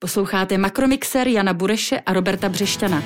Posloucháte 0.00 0.58
Makromixer 0.58 1.28
Jana 1.28 1.52
Bureše 1.52 2.00
a 2.00 2.12
Roberta 2.12 2.48
Břešťana. 2.48 3.02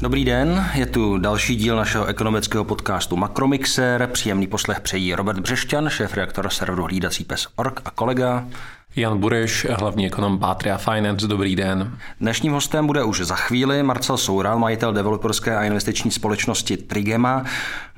Dobrý 0.00 0.24
den, 0.24 0.70
je 0.74 0.86
tu 0.86 1.18
další 1.18 1.56
díl 1.56 1.76
našeho 1.76 2.06
ekonomického 2.06 2.64
podcastu 2.64 3.16
Makromixer. 3.16 4.06
Příjemný 4.12 4.46
poslech 4.46 4.80
přejí 4.80 5.14
Robert 5.14 5.40
Břešťan, 5.40 5.88
šéf-reaktor 5.88 6.50
serveru 6.50 6.84
hlídací 6.84 7.24
pes 7.24 7.46
Org 7.56 7.80
a 7.84 7.90
kolega 7.90 8.46
Jan 8.96 9.18
Bureš, 9.18 9.66
hlavní 9.78 10.06
ekonom 10.06 10.38
Patria 10.38 10.76
Finance, 10.76 11.26
dobrý 11.26 11.56
den. 11.56 11.98
Dnešním 12.20 12.52
hostem 12.52 12.86
bude 12.86 13.04
už 13.04 13.20
za 13.20 13.34
chvíli 13.34 13.82
Marcel 13.82 14.16
Soural, 14.16 14.58
majitel 14.58 14.92
developerské 14.92 15.56
a 15.56 15.64
investiční 15.64 16.10
společnosti 16.10 16.76
Trigema. 16.76 17.44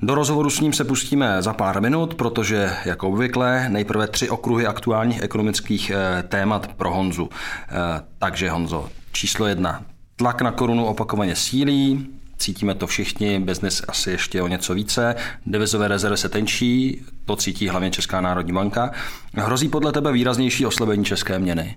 Do 0.03 0.15
rozhovoru 0.15 0.51
s 0.51 0.61
ním 0.61 0.73
se 0.73 0.85
pustíme 0.85 1.43
za 1.43 1.53
pár 1.53 1.83
minut, 1.83 2.15
protože, 2.15 2.71
jako 2.85 3.09
obvykle, 3.09 3.69
nejprve 3.69 4.07
tři 4.07 4.31
okruhy 4.31 4.67
aktuálních 4.67 5.23
ekonomických 5.23 5.91
eh, 5.91 6.23
témat 6.23 6.67
pro 6.67 6.95
Honzu. 6.95 7.29
Eh, 7.33 7.75
takže 8.19 8.51
Honzo, 8.51 8.89
číslo 9.13 9.47
jedna. 9.47 9.83
Tlak 10.17 10.43
na 10.43 10.51
korunu 10.51 10.87
opakovaně 10.87 11.37
sílí, 11.37 12.07
cítíme 12.39 12.75
to 12.75 12.87
všichni, 12.87 13.41
biznis 13.41 13.83
asi 13.89 14.11
ještě 14.11 14.43
o 14.43 14.49
něco 14.49 14.75
více, 14.75 15.15
devizové 15.47 15.89
rezervy 15.89 16.17
se 16.17 16.29
tenčí, 16.29 17.03
to 17.25 17.37
cítí 17.37 17.69
hlavně 17.69 17.91
Česká 17.91 18.21
národní 18.21 18.53
banka. 18.53 18.91
Hrozí 19.35 19.69
podle 19.69 19.93
tebe 19.93 20.13
výraznější 20.13 20.67
oslabení 20.67 21.05
české 21.05 21.39
měny? 21.39 21.77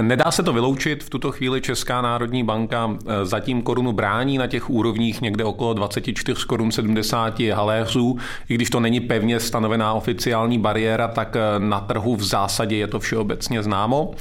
Nedá 0.00 0.30
se 0.30 0.42
to 0.42 0.52
vyloučit. 0.52 1.04
V 1.04 1.10
tuto 1.10 1.32
chvíli 1.32 1.60
Česká 1.60 2.02
národní 2.02 2.44
banka 2.44 2.90
eh, 2.90 3.26
zatím 3.26 3.62
korunu 3.62 3.92
brání 3.92 4.38
na 4.38 4.46
těch 4.46 4.70
úrovních 4.70 5.20
někde 5.20 5.44
okolo 5.44 5.74
24 5.74 6.46
korun 6.46 6.72
70 6.72 7.40
haléřů. 7.40 8.18
I 8.48 8.54
když 8.54 8.70
to 8.70 8.80
není 8.80 9.00
pevně 9.00 9.40
stanovená 9.40 9.92
oficiální 9.92 10.58
bariéra, 10.58 11.08
tak 11.08 11.36
eh, 11.36 11.40
na 11.58 11.80
trhu 11.80 12.16
v 12.16 12.24
zásadě 12.24 12.76
je 12.76 12.86
to 12.86 13.00
všeobecně 13.00 13.62
známo. 13.62 14.14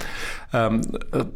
Ehm, 0.53 0.81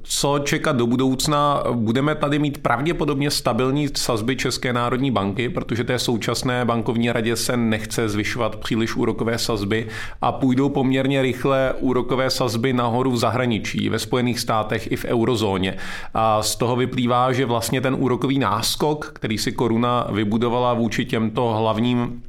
co 0.03 0.39
čekat 0.39 0.75
do 0.75 0.87
budoucna? 0.87 1.63
Budeme 1.73 2.15
tady 2.15 2.39
mít 2.39 2.57
pravděpodobně 2.57 3.31
stabilní 3.31 3.87
sazby 3.95 4.35
České 4.35 4.73
národní 4.73 5.11
banky, 5.11 5.49
protože 5.49 5.83
té 5.83 5.99
současné 5.99 6.65
bankovní 6.65 7.11
radě 7.11 7.35
se 7.35 7.57
nechce 7.57 8.09
zvyšovat 8.09 8.55
příliš 8.55 8.95
úrokové 8.95 9.37
sazby 9.37 9.87
a 10.21 10.31
půjdou 10.31 10.69
poměrně 10.69 11.21
rychle 11.21 11.73
úrokové 11.79 12.29
sazby 12.29 12.73
nahoru 12.73 13.11
v 13.11 13.17
zahraničí, 13.17 13.89
ve 13.89 13.99
Spojených 13.99 14.39
státech 14.39 14.91
i 14.91 14.95
v 14.95 15.05
eurozóně. 15.05 15.77
A 16.13 16.43
z 16.43 16.55
toho 16.55 16.75
vyplývá, 16.75 17.33
že 17.33 17.45
vlastně 17.45 17.81
ten 17.81 17.95
úrokový 17.99 18.39
náskok, 18.39 19.11
který 19.13 19.37
si 19.37 19.51
koruna 19.51 20.07
vybudovala 20.11 20.73
vůči 20.73 21.05
těmto 21.05 21.53
hlavním 21.53 22.23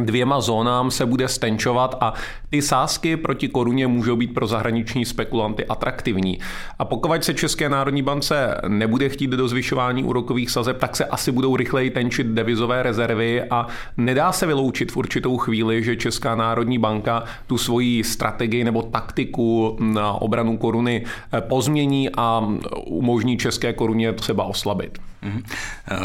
dvěma 0.00 0.40
zónám 0.40 0.90
se 0.90 1.06
bude 1.06 1.28
stenčovat 1.28 1.96
a 2.00 2.14
ty 2.50 2.62
sázky 2.62 3.16
proti 3.16 3.48
koruně 3.48 3.86
můžou 3.86 4.16
být 4.16 4.34
pro 4.34 4.46
zahraniční 4.46 5.04
spekulanty 5.04 5.66
atraktivní. 5.66 6.38
A 6.78 6.84
pokud 6.84 7.24
se 7.24 7.34
České 7.34 7.68
národní 7.68 8.02
bance 8.02 8.60
nebude 8.68 9.08
chtít 9.08 9.30
do 9.30 9.48
zvyšování 9.48 10.04
úrokových 10.04 10.50
sazeb, 10.50 10.78
tak 10.78 10.96
se 10.96 11.04
asi 11.04 11.32
budou 11.32 11.56
rychleji 11.56 11.90
tenčit 11.90 12.26
devizové 12.26 12.82
rezervy 12.82 13.42
a 13.50 13.66
nedá 13.96 14.32
se 14.32 14.46
vyloučit 14.46 14.92
v 14.92 14.96
určitou 14.96 15.36
chvíli, 15.36 15.84
že 15.84 15.96
Česká 15.96 16.34
národní 16.34 16.78
banka 16.78 17.24
tu 17.46 17.58
svoji 17.58 18.04
strategii 18.04 18.64
nebo 18.64 18.82
taktiku 18.82 19.76
na 19.80 20.12
obranu 20.12 20.56
koruny 20.56 21.04
pozmění 21.40 22.10
a 22.16 22.48
umožní 22.86 23.38
české 23.38 23.72
koruně 23.72 24.12
třeba 24.12 24.44
oslabit. 24.44 24.98
Mhm. 25.24 25.42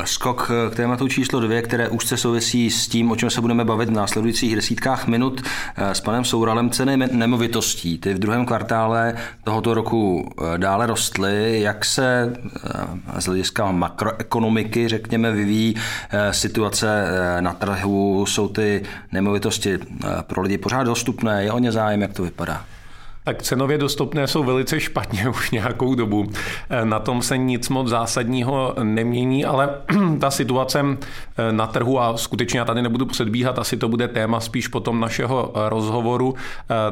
Skok 0.05 0.51
k 0.71 0.75
tématu 0.75 1.07
číslo 1.07 1.39
dvě, 1.39 1.61
které 1.61 1.89
už 1.89 2.05
se 2.05 2.17
souvisí 2.17 2.71
s 2.71 2.87
tím, 2.87 3.11
o 3.11 3.15
čem 3.15 3.29
se 3.29 3.41
budeme 3.41 3.65
bavit 3.65 3.89
v 3.89 3.91
následujících 3.91 4.55
desítkách 4.55 5.07
minut 5.07 5.41
eh, 5.75 5.95
s 5.95 6.01
panem 6.01 6.25
Souralem. 6.25 6.69
Ceny 6.69 6.97
nemovitostí, 6.97 7.97
ty 7.97 8.13
v 8.13 8.19
druhém 8.19 8.45
kvartále 8.45 9.15
tohoto 9.43 9.73
roku 9.73 10.31
eh, 10.31 10.57
dále 10.57 10.87
rostly. 10.87 11.61
Jak 11.61 11.85
se 11.85 12.33
eh, 12.35 13.21
z 13.21 13.25
hlediska 13.25 13.71
makroekonomiky, 13.71 14.87
řekněme, 14.87 15.31
vyvíjí 15.31 15.75
situace 16.31 17.05
na 17.39 17.53
trhu? 17.53 18.25
Jsou 18.25 18.47
ty 18.47 18.83
nemovitosti 19.11 19.79
pro 20.21 20.41
lidi 20.41 20.57
pořád 20.57 20.83
dostupné? 20.83 21.43
Je 21.43 21.51
o 21.51 21.59
ně 21.59 21.71
zájem? 21.71 22.01
Jak 22.01 22.13
to 22.13 22.23
vypadá? 22.23 22.65
Tak 23.29 23.43
cenově 23.43 23.77
dostupné 23.77 24.27
jsou 24.27 24.43
velice 24.43 24.79
špatně 24.79 25.29
už 25.29 25.51
nějakou 25.51 25.95
dobu. 25.95 26.25
Eh, 26.69 26.85
na 26.85 26.99
tom 26.99 27.21
se 27.21 27.37
nic 27.37 27.69
moc 27.69 27.87
zásadního 27.87 28.75
nemění, 28.83 29.45
ale 29.45 29.69
ta 30.19 30.31
situace 30.31 30.85
eh, 31.37 31.51
na 31.51 31.67
trhu, 31.67 31.99
a 31.99 32.17
skutečně 32.17 32.59
já 32.59 32.65
tady 32.65 32.81
nebudu 32.81 33.05
předbíhat, 33.05 33.59
asi 33.59 33.77
to 33.77 33.89
bude 33.89 34.07
téma 34.07 34.39
spíš 34.39 34.67
potom 34.67 34.99
našeho 34.99 35.53
eh, 35.55 35.69
rozhovoru, 35.69 36.35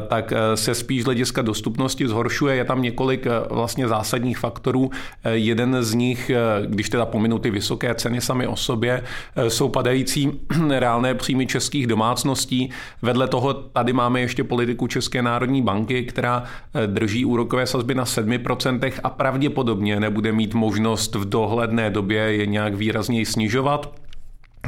tak 0.07 0.33
se 0.55 0.75
spíš 0.75 1.05
hlediska 1.05 1.41
dostupnosti 1.41 2.07
zhoršuje. 2.07 2.55
Je 2.55 2.65
tam 2.65 2.81
několik 2.81 3.27
vlastně 3.49 3.87
zásadních 3.87 4.37
faktorů. 4.37 4.91
Jeden 5.31 5.83
z 5.83 5.93
nich, 5.93 6.31
když 6.65 6.89
teda 6.89 7.05
pominu 7.05 7.39
ty 7.39 7.51
vysoké 7.51 7.95
ceny 7.95 8.21
sami 8.21 8.47
o 8.47 8.55
sobě, 8.55 9.03
jsou 9.47 9.69
padající 9.69 10.31
reálné 10.69 11.13
příjmy 11.13 11.45
českých 11.45 11.87
domácností. 11.87 12.69
Vedle 13.01 13.27
toho 13.27 13.53
tady 13.53 13.93
máme 13.93 14.21
ještě 14.21 14.43
politiku 14.43 14.87
České 14.87 15.21
národní 15.21 15.61
banky, 15.61 16.03
která 16.03 16.26
která 16.27 16.43
eh, 16.73 16.87
drží 16.87 17.25
úrokové 17.25 17.67
sazby 17.67 17.95
na 17.95 18.03
7% 18.03 18.91
a 19.03 19.09
pravděpodobně 19.09 19.99
nebude 19.99 20.31
mít 20.31 20.53
možnost 20.53 21.15
v 21.15 21.29
dohledné 21.29 21.89
době 21.89 22.19
je 22.19 22.45
nějak 22.45 22.73
výrazněji 22.73 23.25
snižovat. 23.25 24.06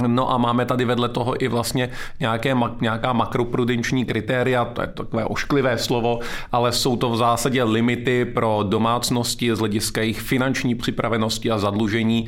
No 0.08 0.32
a 0.32 0.38
máme 0.38 0.66
tady 0.66 0.86
vedle 0.86 1.10
toho 1.10 1.44
i 1.44 1.48
vlastně 1.48 1.90
nějaké, 2.20 2.56
nějaká 2.82 3.14
makroprudenční 3.14 4.06
kritéria, 4.06 4.66
to 4.66 4.82
je 4.82 4.88
takové 4.88 5.26
ošklivé 5.26 5.78
slovo, 5.78 6.20
ale 6.52 6.72
jsou 6.72 6.96
to 6.96 7.10
v 7.10 7.18
zásadě 7.18 7.64
limity 7.64 8.26
pro 8.26 8.64
domácnosti 8.64 9.56
z 9.56 9.60
hlediska 9.60 10.02
jejich 10.02 10.22
finanční 10.22 10.76
připravenosti 10.76 11.52
a 11.52 11.58
zadlužení, 11.58 12.28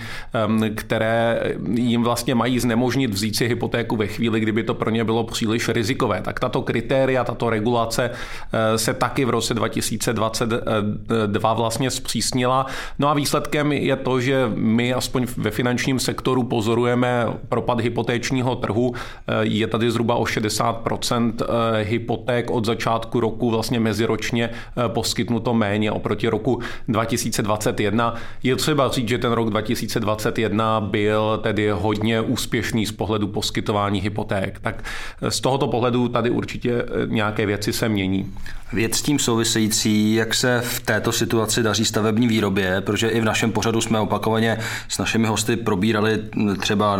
které 0.75 1.43
jim 1.73 2.03
vlastně 2.03 2.35
mají 2.35 2.59
znemožnit 2.59 3.11
vzít 3.11 3.35
si 3.35 3.47
hypotéku 3.47 3.95
ve 3.95 4.07
chvíli, 4.07 4.39
kdyby 4.39 4.63
to 4.63 4.73
pro 4.73 4.89
ně 4.89 5.03
bylo 5.03 5.23
příliš 5.23 5.69
rizikové. 5.69 6.21
Tak 6.21 6.39
tato 6.39 6.61
kritéria, 6.61 7.23
tato 7.23 7.49
regulace 7.49 8.11
eh, 8.11 8.77
se 8.77 8.93
taky 8.93 9.25
v 9.25 9.29
roce 9.29 9.53
2022 9.53 11.53
vlastně 11.53 11.91
zpřísnila. 11.91 12.65
No 12.99 13.09
a 13.09 13.13
výsledkem 13.13 13.71
je 13.71 13.95
to, 13.95 14.21
že 14.21 14.51
my 14.55 14.93
aspoň 14.93 15.25
ve 15.38 15.51
finančním 15.51 15.99
sektoru 15.99 16.43
pozorujeme 16.43 17.25
propad 17.61 17.79
hypotéčního 17.79 18.55
trhu. 18.55 18.94
Eh, 19.27 19.33
je 19.41 19.67
tady 19.67 19.91
zhruba 19.91 20.16
o 20.16 20.23
60% 20.23 21.33
eh, 21.41 21.83
hypoték 21.83 22.51
od 22.51 22.66
začátku 22.66 23.19
roku 23.19 23.49
vlastně 23.49 23.79
meziročně 23.79 24.49
eh, 24.49 24.89
poskytnuto 24.89 25.53
méně 25.53 25.91
oproti 25.91 26.27
roku 26.27 26.61
2021. 26.88 28.16
Je 28.44 28.55
třeba 28.55 28.89
říct, 28.89 29.09
že 29.09 29.17
ten 29.17 29.31
rok 29.31 29.50
2021 29.50 30.81
byl 30.81 31.39
tedy 31.44 31.69
hodně 31.69 32.21
úspěšný 32.21 32.85
z 32.85 32.91
pohledu 32.91 33.27
poskytování 33.27 34.01
hypoték. 34.01 34.59
Tak 34.59 34.83
z 35.29 35.39
tohoto 35.41 35.67
pohledu 35.67 36.07
tady 36.07 36.29
určitě 36.29 36.85
nějaké 37.05 37.45
věci 37.45 37.73
se 37.73 37.89
mění. 37.89 38.33
Věc 38.73 38.95
s 38.95 39.01
tím 39.01 39.19
související, 39.19 40.16
jak 40.16 40.33
se 40.33 40.61
v 40.63 40.79
této 40.79 41.11
situaci 41.11 41.63
daří 41.63 41.85
stavební 41.85 42.27
výrobě, 42.27 42.81
protože 42.81 43.07
i 43.07 43.21
v 43.21 43.23
našem 43.23 43.51
pořadu 43.51 43.81
jsme 43.81 44.00
opakovaně 44.00 44.57
s 44.88 44.97
našimi 44.97 45.27
hosty 45.27 45.55
probírali 45.55 46.19
třeba 46.59 47.00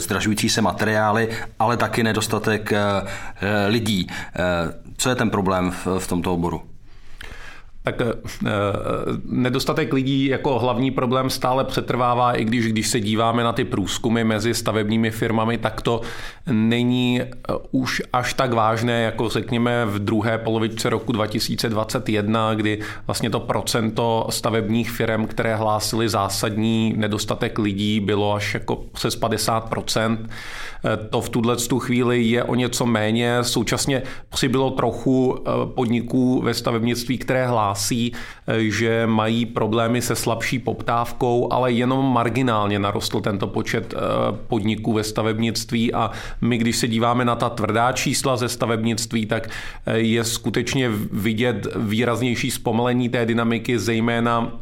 zdražující 0.00 0.48
se 0.48 0.62
materiály, 0.62 1.28
ale 1.58 1.76
taky 1.76 2.02
nedostatek 2.02 2.72
eh, 2.72 3.02
lidí. 3.68 4.06
Eh, 4.10 4.40
co 4.96 5.08
je 5.08 5.14
ten 5.14 5.30
problém 5.30 5.72
v 5.98 6.06
tomto 6.06 6.34
oboru? 6.34 6.69
Tak 7.82 8.00
eh, 8.00 8.12
nedostatek 9.24 9.92
lidí 9.92 10.26
jako 10.26 10.58
hlavní 10.58 10.90
problém 10.90 11.30
stále 11.30 11.64
přetrvává, 11.64 12.32
i 12.32 12.44
když 12.44 12.66
když 12.66 12.88
se 12.88 13.00
díváme 13.00 13.44
na 13.44 13.52
ty 13.52 13.64
průzkumy 13.64 14.24
mezi 14.24 14.54
stavebními 14.54 15.10
firmami, 15.10 15.58
tak 15.58 15.82
to 15.82 16.00
není 16.46 17.20
eh, 17.20 17.26
už 17.70 18.02
až 18.12 18.34
tak 18.34 18.52
vážné, 18.52 19.02
jako 19.02 19.28
řekněme 19.28 19.86
v 19.86 19.98
druhé 19.98 20.38
polovičce 20.38 20.90
roku 20.90 21.12
2021, 21.12 22.54
kdy 22.54 22.78
vlastně 23.06 23.30
to 23.30 23.40
procento 23.40 24.26
stavebních 24.30 24.90
firm, 24.90 25.26
které 25.26 25.56
hlásily 25.56 26.08
zásadní 26.08 26.94
nedostatek 26.96 27.58
lidí, 27.58 28.00
bylo 28.00 28.34
až 28.34 28.54
jako 28.54 28.76
přes 28.76 29.20
50%. 29.20 30.18
Eh, 30.84 30.96
to 31.10 31.20
v 31.20 31.28
tuhle 31.28 31.56
tu 31.56 31.78
chvíli 31.78 32.22
je 32.22 32.44
o 32.44 32.54
něco 32.54 32.86
méně. 32.86 33.44
Současně 33.44 34.02
přibylo 34.28 34.70
trochu 34.70 35.44
podniků 35.74 36.42
ve 36.42 36.54
stavebnictví, 36.54 37.18
které 37.18 37.46
hlásí 37.46 37.69
hlásí, 37.70 38.12
eh, 38.46 38.62
že 38.70 39.06
mají 39.06 39.46
problémy 39.46 40.02
se 40.02 40.16
slabší 40.16 40.58
poptávkou, 40.58 41.52
ale 41.52 41.72
jenom 41.72 42.12
marginálně 42.12 42.78
narostl 42.78 43.20
tento 43.20 43.46
počet 43.46 43.94
eh, 43.94 43.98
podniků 44.48 44.92
ve 44.92 45.04
stavebnictví. 45.04 45.94
A 45.94 46.10
my, 46.40 46.58
když 46.58 46.76
se 46.76 46.88
díváme 46.88 47.24
na 47.24 47.36
ta 47.36 47.48
tvrdá 47.48 47.92
čísla 47.92 48.36
ze 48.36 48.48
stavebnictví, 48.48 49.26
tak 49.26 49.48
eh, 49.86 49.98
je 49.98 50.24
skutečně 50.24 50.90
vidět 51.12 51.66
výraznější 51.76 52.50
zpomalení 52.50 53.08
té 53.08 53.26
dynamiky, 53.26 53.78
zejména 53.78 54.52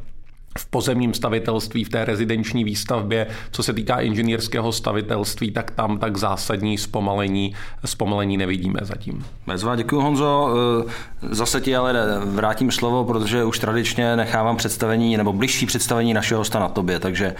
v 0.59 0.67
pozemním 0.67 1.15
stavitelství, 1.15 1.85
v 1.85 1.89
té 1.89 2.05
rezidenční 2.05 2.65
výstavbě, 2.65 3.27
co 3.51 3.63
se 3.63 3.73
týká 3.73 4.01
inženýrského 4.01 4.73
stavitelství, 4.73 5.51
tak 5.51 5.71
tam 5.71 5.99
tak 5.99 6.17
zásadní 6.17 6.79
zpomalení, 6.79 7.55
zpomalení 7.85 8.37
nevidíme 8.37 8.81
zatím. 8.83 9.25
Bezva, 9.47 9.77
děkuji 9.77 10.01
Honzo. 10.01 10.49
Eh, 10.87 10.91
zase 11.31 11.61
ti 11.61 11.77
ale 11.77 11.95
vrátím 12.25 12.71
slovo, 12.71 13.05
protože 13.05 13.45
už 13.45 13.59
tradičně 13.59 14.17
nechávám 14.17 14.57
představení 14.57 15.17
nebo 15.17 15.33
blížší 15.33 15.67
představení 15.67 16.15
našeho 16.15 16.41
hosta 16.41 16.59
na 16.59 16.69
tobě, 16.69 17.01
takže 17.01 17.35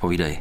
povídej. 0.00 0.38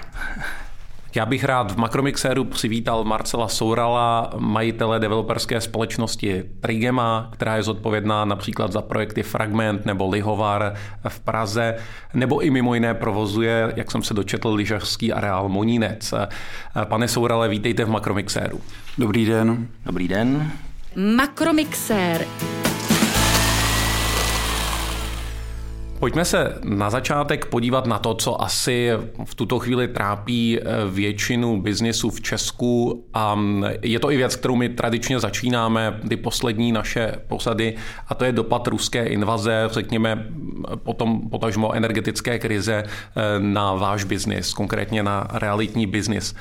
Já 1.16 1.26
bych 1.26 1.44
rád 1.44 1.72
v 1.72 1.78
Makromixéru 1.78 2.44
přivítal 2.44 3.04
Marcela 3.04 3.48
Sourala, 3.48 4.34
majitele 4.38 5.00
developerské 5.00 5.62
společnosti 5.62 6.44
Trigema, 6.60 7.30
která 7.34 7.56
je 7.56 7.64
zodpovědná 7.64 8.26
například 8.26 8.72
za 8.72 8.82
projekty 8.82 9.24
Fragment 9.24 9.86
nebo 9.86 10.10
Lihovar 10.10 10.74
v 11.08 11.20
Praze, 11.20 11.76
nebo 12.14 12.40
i 12.40 12.50
mimo 12.50 12.74
jiné 12.74 12.94
provozuje, 12.94 13.74
jak 13.76 13.92
jsem 13.92 14.04
se 14.04 14.14
dočetl, 14.14 14.50
lyžařský 14.50 15.14
areál 15.14 15.50
Monínec. 15.50 16.14
Pane 16.84 17.08
Sourale, 17.08 17.50
vítejte 17.50 17.86
v 17.86 17.90
Makromixéru. 17.90 18.62
Dobrý 18.98 19.26
den. 19.26 19.68
Dobrý 19.86 20.08
den. 20.08 20.52
Makromixér. 21.16 22.26
Pojďme 26.00 26.25
se 26.25 26.59
na 26.63 26.89
začátek 26.89 27.45
podívat 27.45 27.86
na 27.86 28.00
to, 28.00 28.13
co 28.13 28.42
asi 28.42 28.92
v 29.25 29.36
tuto 29.36 29.59
chvíli 29.59 29.88
trápí 29.88 30.59
eh, 30.59 30.63
většinu 30.89 31.62
biznisu 31.62 32.09
v 32.09 32.21
Česku 32.21 33.06
a 33.13 33.36
mm, 33.36 33.65
je 33.81 34.00
to 34.00 34.12
i 34.12 34.18
věc, 34.18 34.36
kterou 34.36 34.56
my 34.56 34.69
tradičně 34.69 35.19
začínáme, 35.19 36.00
ty 36.09 36.18
poslední 36.18 36.71
naše 36.71 37.13
posady 37.27 37.75
a 38.07 38.15
to 38.15 38.25
je 38.25 38.31
dopad 38.31 38.68
ruské 38.68 39.06
invaze, 39.06 39.69
řekněme 39.71 40.27
potom 40.75 41.30
potažmo 41.30 41.74
energetické 41.74 42.39
krize 42.39 42.83
eh, 42.83 43.21
na 43.39 43.74
váš 43.74 44.03
biznis, 44.03 44.53
konkrétně 44.53 45.03
na 45.03 45.27
realitní 45.33 45.88
biznis. 45.88 46.36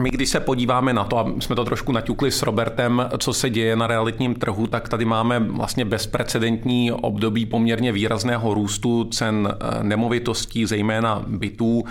My 0.00 0.10
když 0.10 0.28
se 0.28 0.40
podíváme 0.40 0.92
na 0.92 1.04
to, 1.04 1.18
a 1.18 1.32
jsme 1.40 1.56
to 1.56 1.64
trošku 1.64 1.92
naťukli 1.92 2.32
s 2.32 2.42
Robertem, 2.42 3.08
co 3.18 3.32
se 3.32 3.50
děje 3.50 3.76
na 3.76 3.86
realitním 3.86 4.34
trhu, 4.34 4.66
tak 4.66 4.88
tady 4.88 5.04
máme 5.04 5.40
vlastně 5.40 5.84
bezprecedentní 5.84 6.92
období 6.92 7.46
poměrně 7.46 7.92
výrazného 7.92 8.54
růstu 8.54 9.04
cen 9.04 9.48
eh, 9.52 9.84
nemovitostí, 9.84 10.66
zejména 10.66 11.24
bytů. 11.26 11.84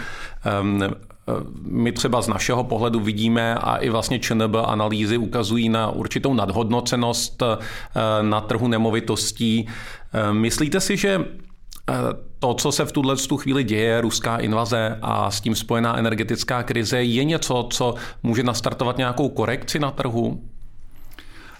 Ehm, 0.45 0.83
eh, 0.83 0.89
my 1.61 1.91
třeba 1.91 2.21
z 2.21 2.27
našeho 2.27 2.63
pohledu 2.63 2.99
vidíme 2.99 3.55
a 3.55 3.75
i 3.75 3.89
vlastně 3.89 4.19
ČNB 4.19 4.55
analýzy 4.65 5.17
ukazují 5.17 5.69
na 5.69 5.89
určitou 5.89 6.33
nadhodnocenost 6.33 7.43
eh, 7.43 7.57
na 8.21 8.41
trhu 8.41 8.67
nemovitostí. 8.67 9.67
Ehm, 10.13 10.37
myslíte 10.37 10.79
si, 10.79 10.97
že 10.97 11.25
to, 12.39 12.53
co 12.53 12.71
se 12.71 12.85
v 12.85 12.91
tuhle 12.91 13.15
tu 13.15 13.37
chvíli 13.37 13.63
děje, 13.63 14.01
ruská 14.01 14.37
invaze 14.37 14.97
a 15.01 15.31
s 15.31 15.41
tím 15.41 15.55
spojená 15.55 15.97
energetická 15.97 16.63
krize, 16.63 17.03
je 17.03 17.23
něco, 17.23 17.67
co 17.69 17.95
může 18.23 18.43
nastartovat 18.43 18.97
nějakou 18.97 19.29
korekci 19.29 19.79
na 19.79 19.91
trhu? 19.91 20.41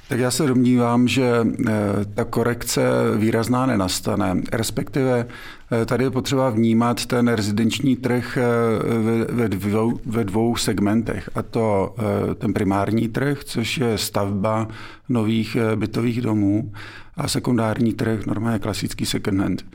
Tak 0.07 0.19
já 0.19 0.31
se 0.31 0.48
domnívám, 0.48 1.07
že 1.07 1.31
eh, 1.68 1.72
ta 2.13 2.24
korekce 2.24 2.81
výrazná 3.18 3.66
nenastane. 3.66 4.42
Respektive 4.51 5.25
eh, 5.72 5.86
tady 5.86 6.04
je 6.04 6.12
potřeba 6.12 6.50
vnímat 6.50 7.06
ten 7.06 7.27
rezidenční 7.27 7.95
trh 7.95 8.38
eh, 8.38 9.31
ve 9.31 9.50
dvou, 9.50 10.00
ve 10.06 10.24
dvou 10.24 10.56
segmentech. 10.56 11.30
A 11.36 11.42
to 11.42 11.95
ten 12.38 12.54
primární 12.54 13.07
trh, 13.07 13.44
což 13.44 13.77
je 13.77 13.98
stavba 13.98 14.68
nových 15.10 15.57
bytových 15.75 16.22
domů, 16.22 16.72
a 17.18 17.27
sekundární 17.27 17.94
trh, 17.94 18.25
normálně 18.25 18.60
klasický 18.60 19.06
second 19.06 19.42
hand. 19.42 19.66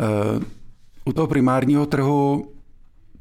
Eh, 0.00 0.44
u 1.04 1.12
toho 1.12 1.26
primárního 1.26 1.86
trhu 1.86 2.52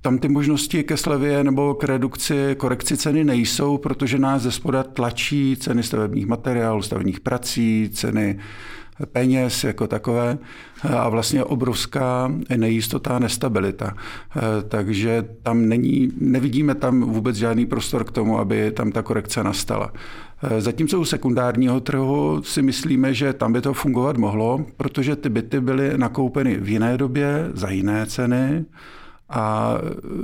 tam 0.01 0.17
ty 0.17 0.29
možnosti 0.29 0.83
ke 0.83 0.97
slevě 0.97 1.43
nebo 1.43 1.73
k 1.73 1.83
redukci, 1.83 2.55
korekci 2.57 2.97
ceny 2.97 3.23
nejsou, 3.23 3.77
protože 3.77 4.19
nás 4.19 4.41
ze 4.41 4.51
spoda 4.51 4.83
tlačí 4.83 5.57
ceny 5.59 5.83
stavebních 5.83 6.27
materiálů, 6.27 6.81
stavebních 6.81 7.19
prací, 7.19 7.89
ceny 7.93 8.39
peněz 9.05 9.63
jako 9.63 9.87
takové 9.87 10.37
a 10.83 11.09
vlastně 11.09 11.43
obrovská 11.43 12.31
nejistota 12.57 13.15
a 13.15 13.19
nestabilita. 13.19 13.95
Eh, 13.95 14.39
takže 14.67 15.25
tam 15.43 15.69
není, 15.69 16.11
nevidíme 16.17 16.75
tam 16.75 17.01
vůbec 17.01 17.35
žádný 17.35 17.65
prostor 17.65 18.03
k 18.03 18.11
tomu, 18.11 18.39
aby 18.39 18.71
tam 18.71 18.91
ta 18.91 19.01
korekce 19.01 19.43
nastala. 19.43 19.93
Eh, 20.44 20.62
zatímco 20.62 21.00
u 21.00 21.06
sekundárního 21.06 21.80
trhu 21.80 22.41
si 22.44 22.62
myslíme, 22.62 23.13
že 23.13 23.33
tam 23.33 23.53
by 23.53 23.62
to 23.62 23.74
fungovat 23.74 24.18
mohlo, 24.18 24.65
protože 24.77 25.15
ty 25.15 25.30
byty 25.30 25.62
byly 25.62 25.97
nakoupeny 25.97 26.57
v 26.57 26.69
jiné 26.69 26.97
době 26.97 27.50
za 27.53 27.69
jiné 27.69 28.06
ceny 28.06 28.65
a 29.30 29.74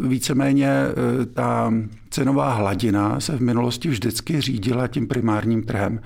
víceméně 0.08 0.70
eh, 0.70 1.26
ta 1.26 1.74
cenová 2.10 2.54
hladina 2.54 3.20
se 3.20 3.38
v 3.38 3.42
minulosti 3.42 3.90
vždycky 3.90 4.42
řídila 4.42 4.88
tím 4.88 5.08
primárním 5.08 5.64
trhem. 5.64 6.02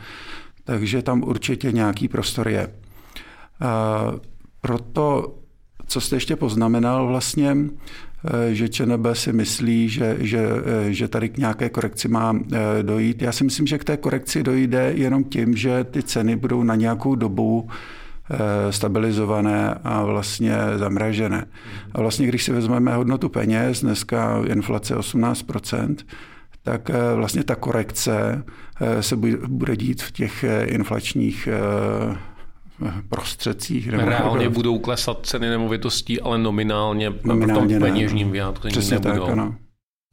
Takže 0.63 1.01
tam 1.01 1.23
určitě 1.23 1.71
nějaký 1.71 2.07
prostor 2.07 2.47
je. 2.47 2.69
Proto, 4.61 5.35
co 5.87 6.01
jste 6.01 6.15
ještě 6.15 6.35
poznamenal, 6.35 7.07
vlastně 7.07 7.55
Eh, 7.55 8.08
že 8.51 8.69
ČNB 8.69 9.05
si 9.13 9.33
myslí, 9.33 9.89
že, 9.89 10.17
že, 10.19 10.47
eh, 10.65 10.93
že 10.93 11.07
tady 11.07 11.29
k 11.29 11.37
nějaké 11.37 11.69
korekci 11.69 12.07
má 12.07 12.33
eh, 12.53 12.83
dojít. 12.83 13.21
Já 13.21 13.31
si 13.31 13.43
myslím, 13.43 13.67
že 13.67 13.77
k 13.77 13.83
té 13.83 13.97
korekci 13.97 14.43
dojde 14.43 14.93
jenom 14.95 15.23
tím, 15.23 15.55
že 15.55 15.83
ty 15.83 16.03
ceny 16.03 16.35
budou 16.35 16.63
na 16.63 16.75
nějakou 16.75 17.15
dobu 17.15 17.69
stabilizované 18.69 19.75
a 19.83 20.03
vlastně 20.03 20.57
zamražené. 20.75 21.45
A 21.91 22.01
vlastně, 22.01 22.27
když 22.27 22.43
si 22.43 22.51
vezmeme 22.51 22.95
hodnotu 22.95 23.29
peněz, 23.29 23.81
dneska 23.81 24.41
inflace 24.45 24.95
18%, 24.95 25.95
tak 26.63 26.91
vlastně 27.15 27.43
ta 27.43 27.55
korekce 27.55 28.43
se 28.99 29.15
bude 29.47 29.75
dít 29.75 30.01
v 30.01 30.11
těch 30.11 30.45
inflačních 30.65 31.49
prostředcích. 33.09 33.91
Nebo 33.91 34.05
Reálně 34.05 34.43
nebo... 34.43 34.55
budou 34.55 34.79
klesat 34.79 35.25
ceny 35.25 35.49
nemovitostí, 35.49 36.21
ale 36.21 36.37
nominálně, 36.37 37.13
nominálně 37.23 37.75
v 37.75 37.79
tom 37.79 37.89
peněžním 37.89 38.31
vyjádření 38.31 38.71
Přesně 38.71 38.99
nebudou. 38.99 39.25
Tak, 39.25 39.33
ano. 39.33 39.55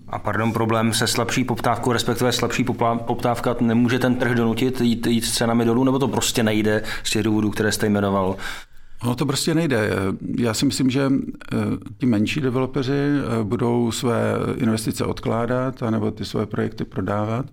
A 0.08 0.18
pardon, 0.18 0.52
problém 0.52 0.92
se 0.92 1.06
slabší 1.06 1.44
poptávkou, 1.44 1.92
respektive 1.92 2.32
slabší 2.32 2.64
poptávka, 3.06 3.56
nemůže 3.60 3.98
ten 3.98 4.14
trh 4.14 4.34
donutit 4.34 4.80
jít, 4.80 5.06
jít 5.06 5.24
s 5.24 5.32
cenami 5.32 5.64
dolů, 5.64 5.84
nebo 5.84 5.98
to 5.98 6.08
prostě 6.08 6.42
nejde 6.42 6.82
z 7.02 7.10
těch 7.10 7.22
důvodů, 7.22 7.50
které 7.50 7.72
jste 7.72 7.86
jmenoval? 7.86 8.36
No 9.04 9.14
to 9.14 9.26
prostě 9.26 9.54
nejde. 9.54 9.90
Já 10.38 10.54
si 10.54 10.66
myslím, 10.66 10.90
že 10.90 11.10
eh, 11.10 11.56
ti 11.98 12.06
menší 12.06 12.40
developeři 12.40 12.92
eh, 12.92 13.44
budou 13.44 13.92
své 13.92 14.32
investice 14.56 15.04
odkládat, 15.04 15.82
anebo 15.82 16.10
ty 16.10 16.24
své 16.24 16.46
projekty 16.46 16.84
prodávat. 16.84 17.46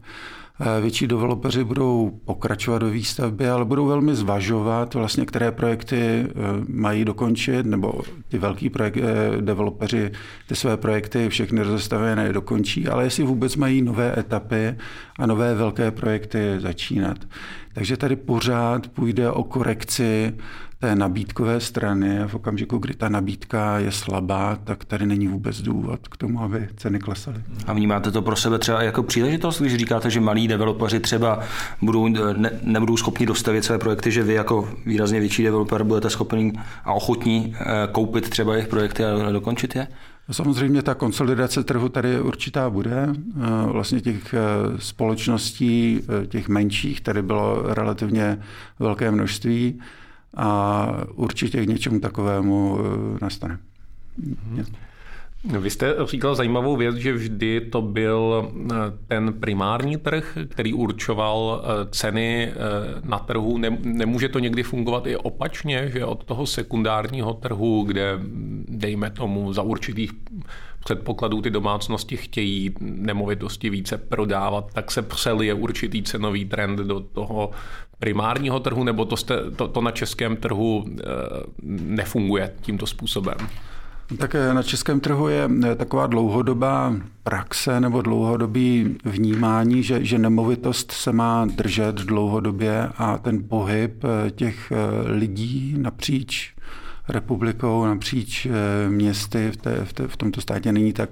Eh, 0.59 0.81
větší 0.81 1.07
developeři 1.07 1.63
budou 1.63 2.19
pokračovat 2.25 2.79
do 2.79 2.89
výstavby, 2.89 3.49
ale 3.49 3.65
budou 3.65 3.85
velmi 3.85 4.15
zvažovat, 4.15 4.93
vlastně, 4.93 5.25
které 5.25 5.51
projekty 5.51 5.97
eh, 5.97 6.29
mají 6.67 7.05
dokončit, 7.05 7.65
nebo 7.65 8.01
ty 8.27 8.37
velký 8.37 8.69
projekt, 8.69 8.97
eh, 8.97 9.41
developeři 9.41 10.11
ty 10.47 10.55
své 10.55 10.77
projekty 10.77 11.29
všechny 11.29 11.61
rozestavené 11.61 12.33
dokončí, 12.33 12.87
ale 12.87 13.03
jestli 13.03 13.23
vůbec 13.23 13.55
mají 13.55 13.81
nové 13.81 14.19
etapy 14.19 14.75
a 15.19 15.25
nové 15.25 15.55
velké 15.55 15.91
projekty 15.91 16.39
začínat. 16.59 17.17
Takže 17.73 17.97
tady 17.97 18.15
pořád 18.15 18.87
půjde 18.87 19.31
o 19.31 19.43
korekci 19.43 20.33
té 20.83 20.95
nabídkové 20.95 21.59
strany 21.59 22.19
a 22.19 22.27
v 22.27 22.35
okamžiku, 22.35 22.77
kdy 22.77 22.93
ta 22.93 23.09
nabídka 23.09 23.79
je 23.79 23.91
slabá, 23.91 24.57
tak 24.63 24.85
tady 24.85 25.05
není 25.05 25.27
vůbec 25.27 25.61
důvod 25.61 26.07
k 26.07 26.17
tomu, 26.17 26.43
aby 26.43 26.67
ceny 26.77 26.99
klesaly. 26.99 27.37
A 27.67 27.73
vnímáte 27.73 28.11
to 28.11 28.21
pro 28.21 28.35
sebe 28.35 28.59
třeba 28.59 28.83
jako 28.83 29.03
příležitost, 29.03 29.61
když 29.61 29.75
říkáte, 29.75 30.09
že 30.09 30.19
malí 30.19 30.47
developeři 30.47 30.99
třeba 30.99 31.39
budou, 31.81 32.07
ne, 32.07 32.51
nebudou 32.63 32.97
schopni 32.97 33.25
dostavit 33.25 33.63
své 33.63 33.77
projekty, 33.77 34.11
že 34.11 34.23
vy 34.23 34.33
jako 34.33 34.69
výrazně 34.85 35.19
větší 35.19 35.43
developer 35.43 35.83
budete 35.83 36.09
schopni 36.09 36.53
a 36.85 36.93
ochotní 36.93 37.55
eh, 37.59 37.65
koupit 37.91 38.29
třeba 38.29 38.53
jejich 38.53 38.67
projekty 38.67 39.05
a 39.05 39.31
dokončit 39.31 39.75
je? 39.75 39.87
Samozřejmě 40.31 40.81
ta 40.81 40.93
konsolidace 40.93 41.63
trhu 41.63 41.89
tady 41.89 42.21
určitá 42.21 42.69
bude. 42.69 43.07
Eh, 43.07 43.71
vlastně 43.71 44.01
těch 44.01 44.33
eh, 44.33 44.37
společností, 44.77 46.01
těch 46.27 46.47
menších, 46.47 47.01
tady 47.01 47.21
bylo 47.21 47.73
relativně 47.73 48.39
velké 48.79 49.11
množství 49.11 49.79
a 50.37 50.87
určitě 51.15 51.65
k 51.65 51.69
něčemu 51.69 51.99
takovému 51.99 52.79
eh, 52.79 53.17
nastane. 53.21 53.59
Mm-hmm. 54.21 54.65
Vy 55.59 55.69
jste 55.69 55.95
říkal 56.05 56.35
zajímavou 56.35 56.75
věc, 56.75 56.95
že 56.95 57.13
vždy 57.13 57.61
to 57.61 57.81
byl 57.81 58.51
eh, 58.71 58.75
ten 59.07 59.33
primární 59.33 59.97
trh, 59.97 60.37
který 60.49 60.73
určoval 60.73 61.63
eh, 61.63 61.87
ceny 61.91 62.53
na 63.03 63.19
trhu. 63.19 63.57
Nemůže 63.83 64.29
to 64.29 64.39
někdy 64.39 64.63
fungovat 64.63 65.07
i 65.07 65.17
opačně, 65.17 65.91
že 65.93 66.05
od 66.05 66.23
toho 66.23 66.45
sekundárního 66.45 67.33
trhu, 67.33 67.83
kde 67.83 68.19
dejme 68.67 69.09
tomu, 69.09 69.53
za 69.53 69.61
určitých 69.61 70.11
předpokladů 70.83 71.41
ty 71.41 71.49
domácnosti 71.49 72.17
chtějí 72.17 72.75
nemovitosti 72.81 73.69
více 73.69 73.97
prodávat, 73.97 74.73
tak 74.73 74.91
se 74.91 75.01
přelije 75.01 75.53
určitý 75.53 76.03
cenový 76.03 76.45
trend 76.45 76.79
do 76.79 76.99
toho 76.99 77.51
primárního 78.03 78.59
trhu, 78.59 78.83
nebo 78.83 79.05
to, 79.05 79.17
jste, 79.17 79.51
to, 79.55 79.67
to 79.67 79.81
na 79.81 79.91
českém 79.91 80.35
trhu 80.35 80.85
e, 80.87 81.03
nefunguje 81.71 82.53
tímto 82.61 82.85
způsobem? 82.85 83.37
Tak 84.17 84.35
na 84.53 84.63
českém 84.63 84.99
trhu 84.99 85.27
je 85.27 85.49
taková 85.77 86.07
dlouhodobá 86.07 86.95
praxe 87.23 87.79
nebo 87.79 88.01
dlouhodobý 88.01 88.95
vnímání, 89.05 89.83
že, 89.83 90.05
že 90.05 90.17
nemovitost 90.17 90.91
se 90.91 91.11
má 91.11 91.45
držet 91.45 91.95
dlouhodobě 91.95 92.89
a 92.97 93.17
ten 93.17 93.43
pohyb 93.47 94.03
eh, 94.03 94.31
těch 94.31 94.71
eh, 94.71 95.11
lidí 95.11 95.75
napříč 95.77 96.53
republikou, 97.09 97.85
napříč 97.85 98.45
eh, 98.45 98.89
městy 98.89 99.51
v, 99.51 99.57
té, 99.57 99.85
v, 99.85 99.93
té, 99.93 100.07
v 100.07 100.17
tomto 100.17 100.41
státě 100.41 100.71
není 100.71 100.93
tak, 100.93 101.09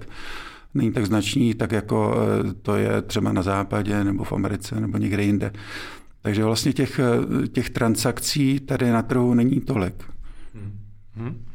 není 0.73 0.91
tak 0.91 1.05
značný, 1.05 1.53
tak 1.53 1.71
jako 1.71 2.15
to 2.61 2.75
je 2.75 3.01
třeba 3.01 3.31
na 3.31 3.41
západě 3.41 4.03
nebo 4.03 4.23
v 4.23 4.33
Americe 4.33 4.81
nebo 4.81 4.97
někde 4.97 5.23
jinde. 5.23 5.51
Takže 6.21 6.43
vlastně 6.43 6.73
těch, 6.73 6.99
těch 7.51 7.69
transakcí 7.69 8.59
tady 8.59 8.91
na 8.91 9.01
trhu 9.01 9.33
není 9.33 9.61
tolik. 9.61 10.03
Hmm. 11.15 11.45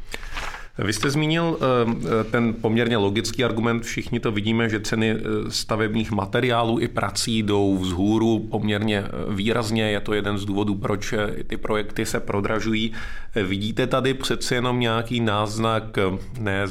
Vy 0.78 0.92
jste 0.92 1.10
zmínil 1.10 1.58
eh, 1.60 2.24
ten 2.24 2.54
poměrně 2.54 2.96
logický 2.96 3.44
argument, 3.44 3.82
všichni 3.82 4.20
to 4.20 4.32
vidíme, 4.32 4.68
že 4.68 4.80
ceny 4.80 5.10
eh, 5.10 5.20
stavebních 5.48 6.10
materiálů 6.10 6.80
i 6.80 6.88
prací 6.88 7.42
jdou 7.42 7.78
vzhůru 7.78 8.38
poměrně 8.38 8.98
eh, 8.98 9.34
výrazně. 9.34 9.90
Je 9.90 10.00
to 10.00 10.14
jeden 10.14 10.38
z 10.38 10.44
důvodů, 10.44 10.74
proč 10.74 11.14
ty 11.46 11.56
projekty 11.56 12.06
se 12.06 12.20
prodražují. 12.20 12.92
Vidíte 13.34 13.86
tady 13.86 14.14
přeci 14.14 14.54
jenom 14.54 14.80
nějaký 14.80 15.20
náznak 15.20 15.98
ne 16.38 16.64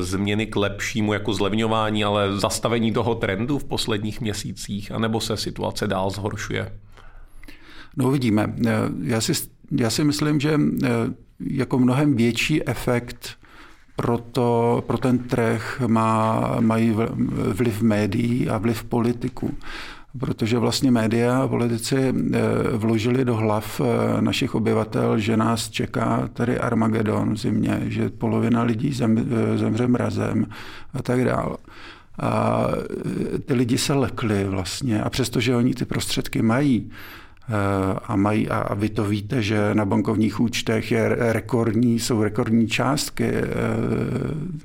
změny 0.00 0.46
k 0.46 0.56
lepšímu 0.56 1.12
jako 1.12 1.32
zlevňování, 1.32 2.04
ale 2.04 2.40
zastavení 2.40 2.92
toho 2.92 3.14
trendu 3.14 3.58
v 3.58 3.64
posledních 3.64 4.20
měsících, 4.20 4.92
anebo 4.92 5.20
se 5.20 5.36
situace 5.36 5.86
dál 5.86 6.10
zhoršuje? 6.10 6.72
No 7.96 8.08
uvidíme. 8.08 8.54
Já 9.02 9.20
si, 9.20 9.32
já 9.70 9.90
si 9.90 10.04
myslím, 10.04 10.40
že 10.40 10.60
jako 11.40 11.78
mnohem 11.78 12.16
větší 12.16 12.68
efekt 12.68 13.36
pro, 13.96 14.18
to, 14.18 14.82
pro 14.86 14.98
ten 14.98 15.18
trh 15.18 15.82
má, 15.86 16.40
mají 16.60 16.94
vliv 17.52 17.82
médií 17.82 18.48
a 18.48 18.58
vliv 18.58 18.84
politiků. 18.84 19.54
Protože 20.20 20.58
vlastně 20.58 20.90
média 20.90 21.42
a 21.42 21.48
politici 21.48 21.96
eh, 21.96 22.40
vložili 22.72 23.24
do 23.24 23.36
hlav 23.36 23.80
eh, 23.80 24.22
našich 24.22 24.54
obyvatel, 24.54 25.18
že 25.18 25.36
nás 25.36 25.68
čeká 25.68 26.28
tady 26.32 26.58
Armagedon 26.58 27.34
v 27.34 27.38
zimě, 27.38 27.80
že 27.84 28.08
polovina 28.08 28.62
lidí 28.62 28.92
eh, 29.02 29.58
zemře 29.58 29.86
mrazem 29.86 30.46
a 30.94 31.02
tak 31.02 31.24
dále. 31.24 31.56
A 32.18 32.64
ty 33.44 33.54
lidi 33.54 33.78
se 33.78 33.94
lekli 33.94 34.44
vlastně 34.44 35.02
a 35.02 35.10
přestože 35.10 35.56
oni 35.56 35.74
ty 35.74 35.84
prostředky 35.84 36.42
mají, 36.42 36.90
a, 38.04 38.16
mají, 38.16 38.48
a 38.48 38.74
vy 38.74 38.88
to 38.88 39.04
víte, 39.04 39.42
že 39.42 39.74
na 39.74 39.84
bankovních 39.84 40.40
účtech 40.40 40.92
je 40.92 41.08
rekordní, 41.08 41.98
jsou 41.98 42.22
rekordní 42.22 42.68
částky, 42.68 43.32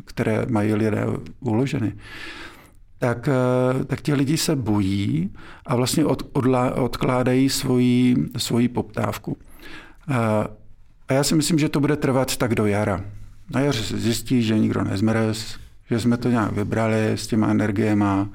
které 0.06 0.46
mají 0.50 0.74
lidé 0.74 1.06
uloženy, 1.40 1.94
tak, 3.02 3.28
eh, 3.28 3.86
tak 3.86 4.02
ti 4.02 4.14
lidi 4.14 4.38
se 4.38 4.56
bojí 4.56 5.30
a 5.66 5.76
vlastně 5.76 6.06
od, 6.06 6.30
odla, 6.34 6.76
odkládají 6.76 7.50
svoji, 7.50 8.16
svoji 8.38 8.68
poptávku. 8.68 9.38
A 11.08 11.14
já 11.14 11.24
si 11.24 11.36
myslím, 11.36 11.60
že 11.60 11.70
to 11.70 11.80
bude 11.80 11.96
trvat 11.96 12.38
tak 12.38 12.56
do 12.56 12.66
jara. 12.66 13.06
Na 13.54 13.60
jaře 13.60 13.84
se 13.84 13.98
zjistí, 13.98 14.44
že 14.44 14.60
nikdo 14.60 14.84
nezmrz, 14.84 15.58
že 15.90 16.00
jsme 16.00 16.18
to 16.18 16.30
nějak 16.30 16.52
vybrali 16.52 17.12
s 17.12 17.28
těma 17.28 17.48
energiema, 17.48 18.30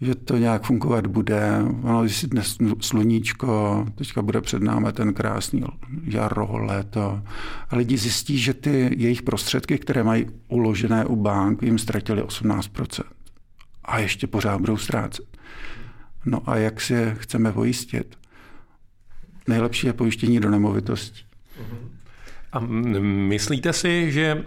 že 0.00 0.14
to 0.14 0.36
nějak 0.36 0.62
fungovat 0.62 1.06
bude. 1.06 1.62
Ono, 1.82 2.02
když 2.02 2.24
dnes 2.24 2.56
sluníčko, 2.80 3.86
teďka 3.94 4.22
bude 4.22 4.40
před 4.40 4.62
námi 4.62 4.92
ten 4.92 5.14
krásný 5.14 5.64
jaro, 6.04 6.48
léto. 6.64 7.22
A 7.70 7.76
lidi 7.76 7.96
zjistí, 7.96 8.38
že 8.38 8.54
ty 8.54 8.94
jejich 8.96 9.22
prostředky, 9.22 9.78
které 9.78 10.02
mají 10.02 10.26
uložené 10.48 11.04
u 11.04 11.16
bank, 11.16 11.62
jim 11.62 11.78
ztratili 11.78 12.22
18%. 12.22 13.02
A 13.84 13.98
ještě 13.98 14.26
pořád 14.26 14.60
budou 14.60 14.76
ztrácet. 14.76 15.38
No 16.24 16.42
a 16.46 16.56
jak 16.56 16.80
si 16.80 16.92
je 16.92 17.16
chceme 17.20 17.52
pojistit? 17.52 18.18
Nejlepší 19.48 19.86
je 19.86 19.92
pojištění 19.92 20.40
do 20.40 20.50
nemovitostí. 20.50 21.20
A 22.52 22.58
myslíte 23.00 23.72
si, 23.72 24.12
že 24.12 24.44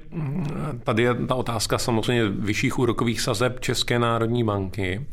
tady 0.84 1.04
je 1.04 1.16
ta 1.16 1.36
otázka 1.36 1.78
samozřejmě 1.78 2.30
vyšších 2.30 2.80
úrokových 2.80 3.22
sazeb 3.22 3.60
České 3.60 4.00
národní 4.00 4.44
banky, 4.44 5.06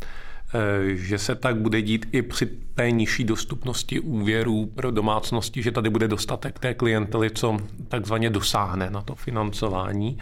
Eh, 0.54 0.96
že 0.96 1.18
se 1.18 1.34
tak 1.34 1.56
bude 1.56 1.82
dít 1.82 2.06
i 2.12 2.22
při 2.22 2.46
té 2.74 2.90
nižší 2.90 3.24
dostupnosti 3.24 4.00
úvěrů 4.00 4.66
pro 4.66 4.90
domácnosti, 4.90 5.62
že 5.62 5.70
tady 5.70 5.90
bude 5.90 6.08
dostatek 6.08 6.58
té 6.58 6.74
klientely, 6.74 7.30
co 7.30 7.56
takzvaně 7.88 8.30
dosáhne 8.30 8.90
na 8.90 9.02
to 9.02 9.14
financování. 9.14 10.18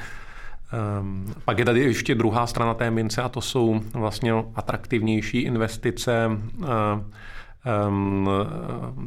Ehm, 0.73 1.35
pak 1.45 1.59
je 1.59 1.65
tady 1.65 1.81
ještě 1.81 2.15
druhá 2.15 2.47
strana 2.47 2.75
té 2.75 2.91
mince 2.91 3.23
a 3.23 3.29
to 3.29 3.41
jsou 3.41 3.81
vlastně 3.93 4.33
atraktivnější 4.55 5.39
investice 5.41 6.31
eh, 6.63 6.67
Ehm, 7.65 8.29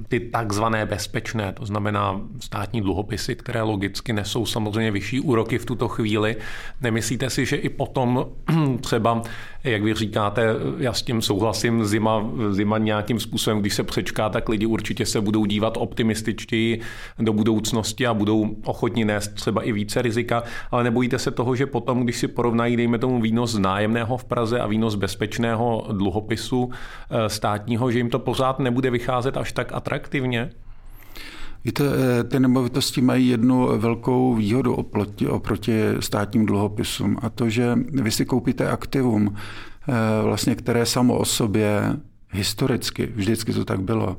ty 0.07 0.19
takzvané 0.19 0.85
bezpečné, 0.85 1.53
to 1.53 1.65
znamená 1.65 2.21
státní 2.39 2.81
dluhopisy, 2.81 3.35
které 3.35 3.61
logicky 3.61 4.13
nesou 4.13 4.45
samozřejmě 4.45 4.91
vyšší 4.91 5.19
úroky 5.19 5.57
v 5.57 5.65
tuto 5.65 5.87
chvíli. 5.87 6.35
Nemyslíte 6.81 7.29
si, 7.29 7.45
že 7.45 7.55
i 7.55 7.69
potom 7.69 8.25
třeba, 8.81 9.21
jak 9.71 9.83
vy 9.83 9.93
říkáte, 9.93 10.47
já 10.77 10.93
s 10.93 11.01
tím 11.01 11.21
souhlasím, 11.21 11.85
zima, 11.85 12.29
zima 12.49 12.77
nějakým 12.77 13.19
způsobem, 13.19 13.59
když 13.59 13.73
se 13.73 13.83
přečká, 13.83 14.29
tak 14.29 14.49
lidi 14.49 14.65
určitě 14.65 15.05
se 15.05 15.21
budou 15.21 15.45
dívat 15.45 15.77
optimističtěji 15.77 16.81
do 17.19 17.33
budoucnosti 17.33 18.07
a 18.07 18.13
budou 18.13 18.55
ochotni 18.65 19.05
nést 19.05 19.27
třeba 19.27 19.61
i 19.61 19.71
více 19.71 20.01
rizika, 20.01 20.43
ale 20.71 20.83
nebojíte 20.83 21.19
se 21.19 21.31
toho, 21.31 21.55
že 21.55 21.65
potom, 21.65 22.03
když 22.03 22.17
si 22.17 22.27
porovnají, 22.27 22.77
dejme 22.77 22.97
tomu 22.97 23.21
výnos 23.21 23.57
nájemného 23.57 24.17
v 24.17 24.25
Praze 24.25 24.59
a 24.59 24.67
výnos 24.67 24.95
bezpečného 24.95 25.87
dluhopisu 25.91 26.69
eh, 26.71 27.29
státního, 27.29 27.91
že 27.91 27.97
jim 27.97 28.09
to 28.09 28.19
pořád 28.19 28.59
nebude 28.59 28.89
vycházet 28.89 29.37
až 29.37 29.51
tak 29.51 29.73
atraktivně? 29.73 30.51
Víte, 31.65 31.83
eh, 31.83 32.23
ty 32.23 32.39
nemovitosti 32.39 33.01
mají 33.01 33.27
jednu 33.27 33.77
velkou 33.77 34.35
výhodu 34.35 34.73
oproti, 34.73 35.27
oproti 35.27 35.81
státním 35.99 36.45
dluhopisům 36.45 37.17
a 37.21 37.29
to, 37.29 37.49
že 37.49 37.75
vy 37.91 38.11
si 38.11 38.25
koupíte 38.25 38.69
aktivum, 38.69 39.35
eh, 39.35 39.93
vlastně, 40.23 40.55
které 40.55 40.85
samo 40.85 41.17
o 41.17 41.25
sobě 41.25 41.97
historicky, 42.31 43.11
vždycky 43.15 43.53
to 43.53 43.65
tak 43.65 43.81
bylo, 43.81 44.17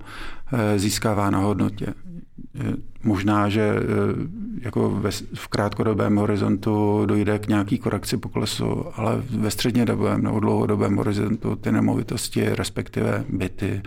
eh, 0.52 0.78
získává 0.78 1.30
na 1.30 1.38
hodnotě. 1.38 1.86
Možná, 3.04 3.48
že 3.48 3.74
jako 4.60 4.90
ve, 4.90 5.10
v 5.34 5.48
krátkodobém 5.48 6.16
horizontu 6.16 7.06
dojde 7.06 7.38
k 7.38 7.48
nějaký 7.48 7.78
korekci 7.78 8.16
poklesu, 8.16 8.84
ale 8.94 9.22
ve 9.30 9.50
střednědobém 9.50 10.22
nebo 10.22 10.40
dlouhodobém 10.40 10.96
horizontu 10.96 11.56
ty 11.56 11.72
nemovitosti, 11.72 12.48
respektive 12.48 13.24
byty, 13.28 13.82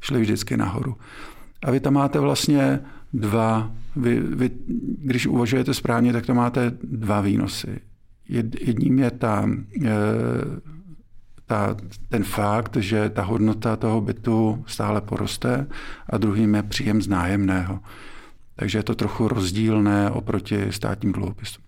šly 0.00 0.20
vždycky 0.20 0.56
nahoru. 0.56 0.96
A 1.62 1.70
vy 1.70 1.80
tam 1.80 1.94
máte 1.94 2.18
vlastně 2.18 2.80
dva, 3.12 3.72
vy, 3.96 4.20
vy, 4.20 4.50
když 4.98 5.26
uvažujete 5.26 5.74
správně, 5.74 6.12
tak 6.12 6.26
tam 6.26 6.36
máte 6.36 6.72
dva 6.82 7.20
výnosy. 7.20 7.80
Jedním 8.60 8.98
je 8.98 9.10
ta, 9.10 9.50
e, 9.84 9.90
ta, 11.46 11.76
ten 12.08 12.24
fakt, 12.24 12.76
že 12.76 13.10
ta 13.10 13.22
hodnota 13.22 13.76
toho 13.76 14.00
bytu 14.00 14.64
stále 14.66 15.00
poroste 15.00 15.66
a 16.10 16.18
druhým 16.18 16.54
je 16.54 16.62
příjem 16.62 17.02
z 17.02 17.08
nájemného. 17.08 17.80
Takže 18.56 18.78
je 18.78 18.82
to 18.82 18.94
trochu 18.94 19.28
rozdílné 19.28 20.10
oproti 20.10 20.66
státním 20.70 21.12
dluhopisům. 21.12 21.64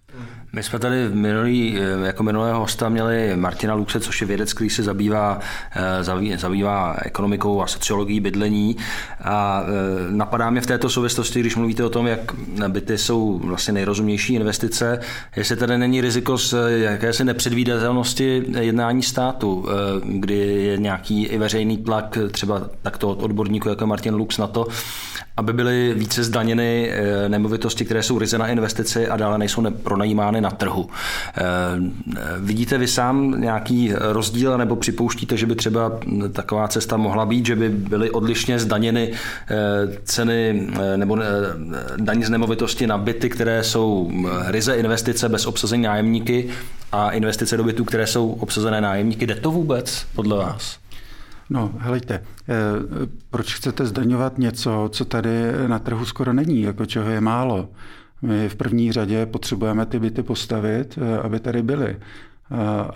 My 0.54 0.62
jsme 0.62 0.78
tady 0.78 1.08
minulý, 1.08 1.78
eh, 1.78 2.06
jako 2.06 2.22
minulého 2.22 2.60
hosta 2.60 2.88
měli 2.88 3.36
Martina 3.36 3.74
Luxe, 3.74 4.00
což 4.00 4.20
je 4.20 4.26
vědec, 4.26 4.52
který 4.52 4.70
se 4.70 4.82
zabývá, 4.82 5.38
eh, 5.76 6.38
zabývá 6.38 6.96
ekonomikou 7.02 7.62
a 7.62 7.66
sociologií 7.66 8.20
bydlení. 8.20 8.76
A 9.24 9.64
eh, 9.64 9.70
napadá 10.10 10.50
mě 10.50 10.60
v 10.60 10.66
této 10.66 10.88
souvislosti, 10.88 11.40
když 11.40 11.56
mluvíte 11.56 11.84
o 11.84 11.88
tom, 11.88 12.06
jak 12.06 12.32
byty 12.68 12.98
jsou 12.98 13.40
vlastně 13.44 13.74
nejrozumější 13.74 14.34
investice, 14.34 15.00
jestli 15.36 15.56
tady 15.56 15.78
není 15.78 16.00
riziko 16.00 16.38
z 16.38 16.54
jakési 16.68 17.24
nepředvídatelnosti 17.24 18.44
jednání 18.60 19.02
státu, 19.02 19.66
kdy 20.04 20.38
je 20.38 20.78
nějaký 20.78 21.26
i 21.26 21.38
veřejný 21.38 21.76
tlak, 21.76 22.18
třeba 22.30 22.62
takto 22.82 23.08
od 23.08 23.22
odborníků 23.22 23.68
jako 23.68 23.86
Martin 23.86 24.14
Lux 24.14 24.38
na 24.38 24.46
to, 24.46 24.66
aby 25.36 25.52
byly 25.52 25.94
více 25.96 26.24
zdaněny 26.24 26.92
nemovitosti, 27.28 27.84
které 27.84 28.02
jsou 28.02 28.18
ryze 28.18 28.38
na 28.38 28.46
investici 28.46 29.08
a 29.08 29.16
dále 29.16 29.38
nejsou 29.38 29.70
pro 29.70 29.96
pronajímány 30.02 30.40
na 30.40 30.50
trhu. 30.50 30.88
Vidíte 32.38 32.78
vy 32.78 32.88
sám 32.88 33.40
nějaký 33.40 33.92
rozdíl 33.98 34.58
nebo 34.58 34.76
připouštíte, 34.76 35.36
že 35.36 35.46
by 35.46 35.54
třeba 35.54 35.92
taková 36.32 36.68
cesta 36.68 36.96
mohla 36.96 37.26
být, 37.26 37.46
že 37.46 37.56
by 37.56 37.68
byly 37.68 38.10
odlišně 38.10 38.58
zdaněny 38.58 39.12
ceny 40.04 40.70
nebo 40.96 41.18
daní 41.96 42.24
z 42.24 42.30
nemovitosti 42.30 42.86
na 42.86 42.98
byty, 42.98 43.28
které 43.28 43.64
jsou 43.64 44.10
ryze 44.46 44.76
investice 44.76 45.28
bez 45.28 45.46
obsazení 45.46 45.82
nájemníky 45.82 46.48
a 46.92 47.10
investice 47.10 47.56
do 47.56 47.64
bytů, 47.64 47.84
které 47.84 48.06
jsou 48.06 48.30
obsazené 48.30 48.80
nájemníky. 48.80 49.26
Jde 49.26 49.34
to 49.34 49.50
vůbec 49.50 50.06
podle 50.14 50.36
vás? 50.36 50.78
No, 51.50 51.70
helejte, 51.78 52.14
eh, 52.14 52.54
proč 53.30 53.54
chcete 53.54 53.86
zdaňovat 53.86 54.38
něco, 54.38 54.88
co 54.92 55.04
tady 55.04 55.30
na 55.66 55.78
trhu 55.78 56.04
skoro 56.04 56.32
není, 56.32 56.62
jako 56.62 56.86
čeho 56.86 57.10
je 57.10 57.20
málo? 57.20 57.68
My 58.22 58.48
v 58.48 58.56
první 58.56 58.92
řadě 58.92 59.26
potřebujeme 59.26 59.86
ty 59.86 59.98
byty 59.98 60.22
postavit, 60.22 60.98
eh, 61.02 61.18
aby 61.18 61.40
tady 61.40 61.62
byly. 61.62 61.96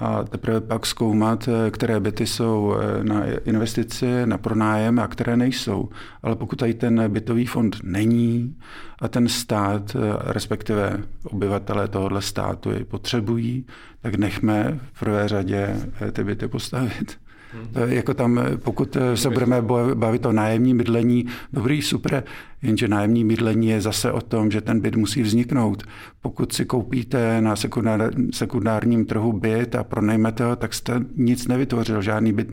A 0.00 0.24
teprve 0.24 0.60
pak 0.60 0.86
zkoumat, 0.86 1.48
eh, 1.48 1.70
které 1.70 2.00
byty 2.00 2.26
jsou 2.26 2.74
na 3.02 3.24
investici, 3.44 4.06
na 4.26 4.38
pronájem 4.38 4.98
a 4.98 5.08
které 5.08 5.36
nejsou. 5.36 5.88
Ale 6.22 6.36
pokud 6.36 6.56
tady 6.56 6.74
ten 6.74 7.12
bytový 7.12 7.46
fond 7.46 7.76
není 7.82 8.56
a 8.98 9.08
ten 9.08 9.28
stát, 9.28 9.96
respektive 10.20 11.02
obyvatelé 11.24 11.88
tohohle 11.88 12.22
státu 12.22 12.70
jej 12.70 12.84
potřebují, 12.84 13.66
tak 14.02 14.14
nechme 14.14 14.80
v 14.92 15.00
prvé 15.00 15.28
řadě 15.28 15.76
ty 16.12 16.24
byty 16.24 16.48
postavit. 16.48 17.25
Hmm. 17.52 17.92
Jako 17.92 18.14
tam, 18.14 18.40
pokud 18.56 18.96
se 19.14 19.30
budeme 19.30 19.62
bavit 19.94 20.26
o 20.26 20.32
nájemním 20.32 20.78
bydlení, 20.78 21.26
dobrý, 21.52 21.82
super, 21.82 22.24
jenže 22.62 22.88
nájemní 22.88 23.24
bydlení 23.24 23.68
je 23.68 23.80
zase 23.80 24.12
o 24.12 24.20
tom, 24.20 24.50
že 24.50 24.60
ten 24.60 24.80
byt 24.80 24.96
musí 24.96 25.22
vzniknout. 25.22 25.82
Pokud 26.20 26.52
si 26.52 26.64
koupíte 26.64 27.40
na 27.40 27.56
sekundár, 27.56 28.10
sekundárním 28.32 29.06
trhu 29.06 29.32
byt 29.32 29.74
a 29.74 29.84
pronajmete 29.84 30.44
ho, 30.44 30.56
tak 30.56 30.74
jste 30.74 31.00
nic 31.16 31.48
nevytvořil. 31.48 32.02
Žádný 32.02 32.32
byt 32.32 32.48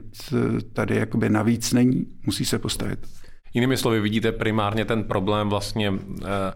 tady 0.74 0.96
jakoby 0.96 1.30
navíc 1.30 1.74
není. 1.74 2.06
Musí 2.26 2.46
se 2.46 2.60
postavit. 2.60 3.00
Jinými 3.54 3.78
slovy, 3.78 4.00
vidíte 4.02 4.32
primárně 4.32 4.86
ten 4.86 5.04
problém 5.04 5.50
vlastně 5.50 5.94
eh, 6.22 6.54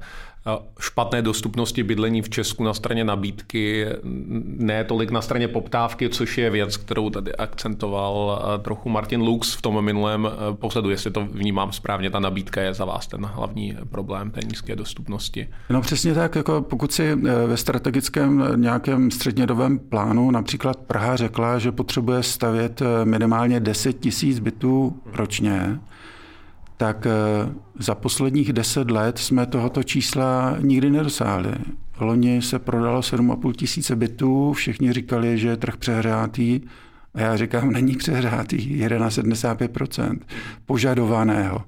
špatné 0.79 1.21
dostupnosti 1.21 1.83
bydlení 1.83 2.21
v 2.21 2.29
Česku 2.29 2.63
na 2.63 2.73
straně 2.73 3.03
nabídky, 3.03 3.85
ne 4.43 4.83
tolik 4.83 5.11
na 5.11 5.21
straně 5.21 5.47
poptávky, 5.47 6.09
což 6.09 6.37
je 6.37 6.49
věc, 6.49 6.77
kterou 6.77 7.09
tady 7.09 7.35
akcentoval 7.35 8.41
trochu 8.61 8.89
Martin 8.89 9.21
Lux 9.21 9.53
v 9.53 9.61
tom 9.61 9.85
minulém 9.85 10.27
pořadu, 10.53 10.89
jestli 10.89 11.11
to 11.11 11.25
vnímám 11.31 11.71
správně, 11.71 12.09
ta 12.09 12.19
nabídka 12.19 12.61
je 12.61 12.73
za 12.73 12.85
vás 12.85 13.07
ten 13.07 13.25
hlavní 13.25 13.77
problém 13.89 14.31
té 14.31 14.39
nízké 14.49 14.75
dostupnosti. 14.75 15.47
No 15.69 15.81
přesně 15.81 16.13
tak, 16.13 16.35
jako 16.35 16.61
pokud 16.61 16.91
si 16.91 17.03
e, 17.03 17.15
ve 17.47 17.57
strategickém 17.57 18.61
nějakém 18.61 19.11
střednědovém 19.11 19.79
plánu 19.79 20.31
například 20.31 20.77
Praha 20.77 21.15
řekla, 21.15 21.59
že 21.59 21.71
potřebuje 21.71 22.23
stavět 22.23 22.81
minimálně 23.03 23.59
10 23.59 23.93
tisíc 23.93 24.39
bytů 24.39 25.01
ročně, 25.13 25.79
tak 26.77 27.05
eh, 27.05 27.09
za 27.79 27.95
posledních 27.95 28.53
deset 28.53 28.91
let 28.91 29.17
jsme 29.17 29.45
tohoto 29.45 29.83
čísla 29.83 30.55
nikdy 30.59 30.89
nedosáhli. 30.89 31.51
Loni 31.99 32.41
se 32.41 32.59
prodalo 32.59 32.99
7,5 32.99 33.53
tisíce 33.53 33.95
bytů, 33.95 34.53
všichni 34.53 34.93
říkali, 34.93 35.37
že 35.37 35.47
je 35.47 35.57
trh 35.57 35.77
přehrátý, 35.77 36.61
a 37.13 37.21
já 37.21 37.37
říkám, 37.37 37.71
není 37.71 37.95
přehrátý, 37.95 38.77
jede 38.77 38.99
na 38.99 39.09
75% 39.09 40.19
požadovaného. 40.65 41.63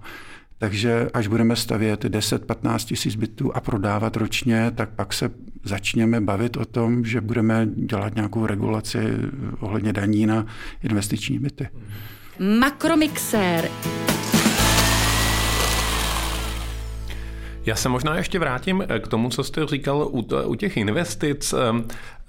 Takže 0.57 1.09
až 1.13 1.27
budeme 1.27 1.55
stavět 1.55 2.05
10-15 2.05 2.85
tisíc 2.85 3.15
bytů 3.15 3.55
a 3.55 3.59
prodávat 3.59 4.17
ročně, 4.17 4.71
tak 4.75 4.89
pak 4.89 5.13
se 5.13 5.31
začněme 5.63 6.21
bavit 6.21 6.57
o 6.57 6.65
tom, 6.65 7.05
že 7.05 7.21
budeme 7.21 7.67
dělat 7.75 8.15
nějakou 8.15 8.45
regulaci 8.45 8.99
ohledně 9.59 9.93
daní 9.93 10.25
na 10.25 10.45
investiční 10.83 11.39
byty. 11.39 11.69
Makromixér. 12.59 13.69
Já 17.65 17.75
se 17.75 17.89
možná 17.89 18.17
ještě 18.17 18.39
vrátím 18.39 18.83
eh, 18.89 18.99
k 18.99 19.07
tomu, 19.07 19.29
co 19.29 19.43
jste 19.43 19.65
říkal 19.65 20.09
u 20.45 20.55
těch 20.55 20.77
investic. 20.77 21.53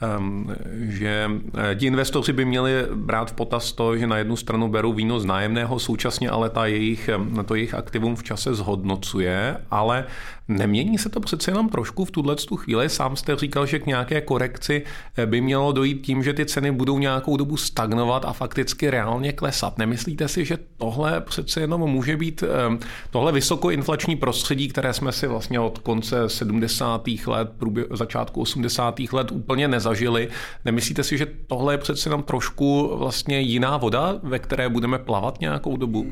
Ehm, 0.00 0.46
že 0.72 1.30
eh, 1.54 1.74
ti 1.74 1.86
investoři 1.86 2.32
by 2.32 2.44
měli 2.44 2.72
brát 2.94 3.30
v 3.30 3.34
potaz 3.34 3.72
to, 3.72 3.96
že 3.96 4.06
na 4.06 4.16
jednu 4.16 4.36
stranu 4.36 4.68
berou 4.68 4.92
víno 4.92 5.20
z 5.20 5.24
nájemného, 5.24 5.78
současně 5.78 6.30
ale 6.30 6.50
ta 6.50 6.66
jejich, 6.66 7.08
ehm, 7.08 7.44
to 7.46 7.54
jejich 7.54 7.74
aktivum 7.74 8.16
v 8.16 8.22
čase 8.22 8.54
zhodnocuje, 8.54 9.56
ale 9.70 10.04
nemění 10.48 10.98
se 10.98 11.08
to 11.08 11.20
přece 11.20 11.50
jenom 11.50 11.68
trošku 11.68 12.04
v 12.04 12.10
tuhle 12.10 12.36
tu 12.36 12.56
chvíli. 12.56 12.88
Sám 12.88 13.16
jste 13.16 13.36
říkal, 13.36 13.66
že 13.66 13.78
k 13.78 13.86
nějaké 13.86 14.20
korekci 14.20 14.82
eh, 15.16 15.26
by 15.26 15.40
mělo 15.40 15.72
dojít 15.72 16.00
tím, 16.00 16.22
že 16.22 16.32
ty 16.32 16.46
ceny 16.46 16.72
budou 16.72 16.98
nějakou 16.98 17.36
dobu 17.36 17.56
stagnovat 17.56 18.24
a 18.24 18.32
fakticky 18.32 18.90
reálně 18.90 19.32
klesat. 19.32 19.78
Nemyslíte 19.78 20.28
si, 20.28 20.44
že 20.44 20.58
tohle 20.76 21.20
přece 21.20 21.60
jenom 21.60 21.80
může 21.80 22.16
být 22.16 22.42
ehm, 22.42 22.78
tohle 23.10 23.32
vysokoinflační 23.32 24.16
prostředí, 24.16 24.68
které 24.68 24.92
jsme 24.92 25.12
si 25.12 25.26
vlastně 25.26 25.60
od 25.60 25.78
konce 25.78 26.28
70. 26.28 27.08
let, 27.26 27.52
průběh, 27.58 27.86
začátku 27.90 28.40
80. 28.40 29.00
let 29.12 29.32
úplně 29.32 29.68
nezažili? 29.68 29.89
Zažili. 29.90 30.28
Nemyslíte 30.64 31.02
si, 31.04 31.18
že 31.18 31.26
tohle 31.46 31.74
je 31.74 31.78
přece 31.78 32.08
jenom 32.08 32.22
trošku 32.22 32.96
vlastně 32.98 33.40
jiná 33.40 33.76
voda, 33.76 34.14
ve 34.22 34.38
které 34.38 34.68
budeme 34.68 34.98
plavat 34.98 35.40
nějakou 35.40 35.76
dobu? 35.76 36.06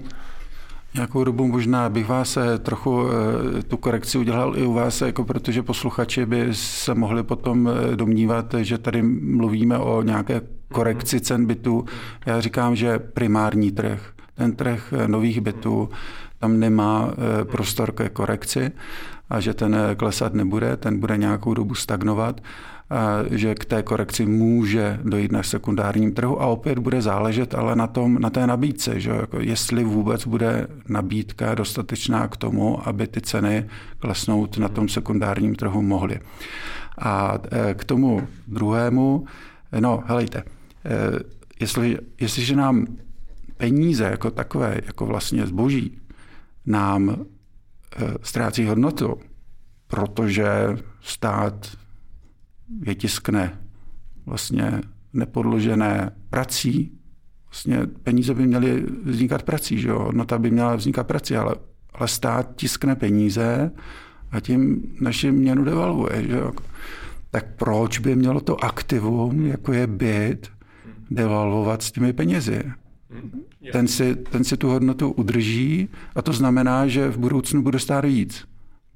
Nějakou 0.95 1.25
dobu 1.25 1.47
možná 1.47 1.89
bych 1.89 2.09
vás 2.09 2.37
eh, 2.37 2.59
trochu 2.59 3.07
eh, 3.07 3.63
tu 3.63 3.77
korekci 3.77 4.19
udělal 4.19 4.59
i 4.59 4.67
u 4.67 4.73
vás, 4.73 5.01
jako 5.01 5.25
protože 5.25 5.63
posluchači 5.63 6.27
by 6.27 6.49
se 6.53 6.95
mohli 6.95 7.23
potom 7.23 7.69
eh, 7.69 7.97
domnívat, 7.97 8.55
že 8.59 8.79
tady 8.79 9.03
mluvíme 9.03 9.79
o 9.79 10.03
nějaké 10.03 10.41
korekci 10.73 11.21
cen 11.21 11.47
bytů. 11.47 11.85
Já 12.27 12.41
říkám, 12.41 12.77
že 12.77 12.99
primární 12.99 13.73
trh, 13.73 14.13
ten 14.35 14.57
trh 14.57 14.95
nových 15.07 15.41
bytů, 15.41 15.89
tam 16.39 16.61
nemá 16.61 17.11
prostor 17.51 17.93
ke 17.93 18.09
korekci 18.09 18.71
a 19.31 19.41
že 19.41 19.55
ten 19.55 19.77
klesat 19.97 20.35
nebude, 20.35 20.77
ten 20.77 21.01
bude 21.01 21.17
nějakou 21.17 21.55
dobu 21.55 21.75
stagnovat 21.75 22.41
že 23.31 23.55
k 23.55 23.65
té 23.65 23.83
korekci 23.83 24.27
může 24.27 25.01
dojít 25.03 25.33
na 25.33 25.43
sekundárním 25.43 26.15
trhu 26.15 26.43
a 26.43 26.47
opět 26.47 26.79
bude 26.79 27.03
záležet 27.03 27.55
ale 27.55 27.77
na, 27.77 27.87
tom, 27.87 28.19
na 28.21 28.31
té 28.31 28.47
nabídce, 28.47 29.01
že 29.01 29.11
jako 29.11 29.41
jestli 29.41 29.85
vůbec 29.85 30.27
bude 30.27 30.67
nabídka 30.89 31.55
dostatečná 31.55 32.29
k 32.29 32.37
tomu, 32.37 32.89
aby 32.89 33.07
ty 33.07 33.21
ceny 33.21 33.69
klesnout 33.99 34.59
na 34.59 34.69
tom 34.69 34.89
sekundárním 34.89 35.55
trhu 35.55 35.83
mohly. 35.83 36.21
A 36.99 37.39
e, 37.51 37.75
k 37.75 37.85
tomu 37.85 38.29
druhému, 38.47 39.25
no 39.81 40.03
helejte, 40.07 40.43
jestli, 41.61 41.99
jestliže 42.21 42.57
nám 42.57 42.87
peníze 43.57 44.05
jako 44.05 44.31
takové, 44.31 44.81
jako 44.87 45.07
vlastně 45.07 45.47
zboží, 45.47 45.99
nám 46.67 47.17
ztrácí 48.23 48.67
hodnotu, 48.67 49.19
protože 49.87 50.49
stát 51.01 51.67
vytiskne 52.81 53.59
vlastně 54.27 54.81
nepodložené 55.13 56.11
prací, 56.31 56.93
vlastně 57.49 57.87
peníze 58.03 58.35
by 58.35 58.47
měly 58.47 58.87
vznikat 59.05 59.43
prací, 59.43 59.79
že 59.79 59.89
jo? 59.89 59.99
hodnota 59.99 60.39
by 60.39 60.51
měla 60.51 60.77
vznikat 60.77 61.07
prací, 61.07 61.37
ale, 61.37 61.55
ale 61.95 62.09
stát 62.09 62.57
tiskne 62.57 62.97
peníze 62.97 63.71
a 64.31 64.41
tím 64.41 64.83
naši 65.01 65.33
měnu 65.33 65.65
devalvuje. 65.65 66.25
Že 66.29 66.37
jo? 66.37 66.53
Tak 67.31 67.55
proč 67.57 67.99
by 67.99 68.17
mělo 68.17 68.41
to 68.41 68.65
aktivum, 68.65 69.47
jako 69.47 69.73
je 69.73 69.87
byt, 69.87 70.49
devalvovat 71.11 71.83
s 71.83 71.93
těmi 71.93 72.13
penězi? 72.13 72.63
Ten 73.73 73.89
si, 73.89 74.15
ten 74.15 74.45
si 74.45 74.57
tu 74.57 74.69
hodnotu 74.69 75.11
udrží 75.11 75.89
a 76.15 76.23
to 76.23 76.33
znamená, 76.33 76.87
že 76.87 77.09
v 77.09 77.19
budoucnu 77.19 77.63
bude 77.63 77.79
stát 77.79 78.05
víc 78.05 78.49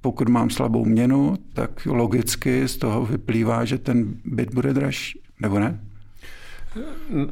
pokud 0.02 0.28
mám 0.28 0.50
slabou 0.50 0.84
měnu, 0.84 1.36
tak 1.52 1.86
logicky 1.86 2.68
z 2.68 2.76
toho 2.76 3.06
vyplývá, 3.06 3.64
že 3.64 3.78
ten 3.78 4.14
byt 4.24 4.54
bude 4.54 4.74
dražší, 4.74 5.20
nebo 5.40 5.58
ne? 5.58 5.80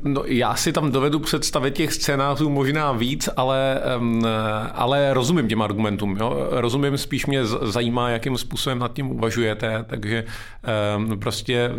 No, 0.02 0.22
já 0.26 0.54
si 0.54 0.72
tam 0.72 0.92
dovedu 0.92 1.18
představit 1.18 1.74
těch 1.74 1.92
scénářů 1.92 2.50
možná 2.50 2.92
víc, 2.92 3.28
ale, 3.36 3.80
ale 4.72 5.14
rozumím 5.14 5.48
těm 5.48 5.62
argumentům. 5.62 6.16
Jo? 6.20 6.46
Rozumím, 6.50 6.98
spíš 6.98 7.26
mě 7.26 7.46
zajímá, 7.46 8.10
jakým 8.10 8.38
způsobem 8.38 8.78
nad 8.78 8.92
tím 8.92 9.10
uvažujete, 9.10 9.84
takže 9.88 10.24
prostě 11.20 11.70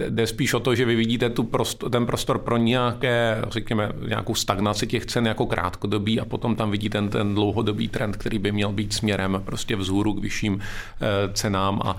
eh, 0.00 0.10
jde 0.10 0.26
spíš 0.26 0.54
o 0.54 0.60
to, 0.60 0.74
že 0.74 0.84
vy 0.84 0.96
vidíte 0.96 1.30
tu 1.30 1.42
prostor, 1.42 1.90
ten 1.90 2.06
prostor 2.06 2.38
pro 2.38 2.56
nějaké, 2.56 3.42
řekněme, 3.50 3.92
nějakou 4.08 4.34
stagnaci 4.34 4.86
těch 4.86 5.06
cen 5.06 5.26
jako 5.26 5.46
krátkodobý 5.46 6.20
a 6.20 6.24
potom 6.24 6.56
tam 6.56 6.70
vidíte 6.70 6.98
ten, 6.98 7.08
ten 7.08 7.34
dlouhodobý 7.34 7.88
trend, 7.88 8.16
který 8.16 8.38
by 8.38 8.52
měl 8.52 8.72
být 8.72 8.92
směrem 8.92 9.42
prostě 9.44 9.76
vzhůru 9.76 10.14
k 10.14 10.22
vyšším 10.22 10.60
eh, 10.60 11.32
cenám 11.32 11.80
a 11.84 11.96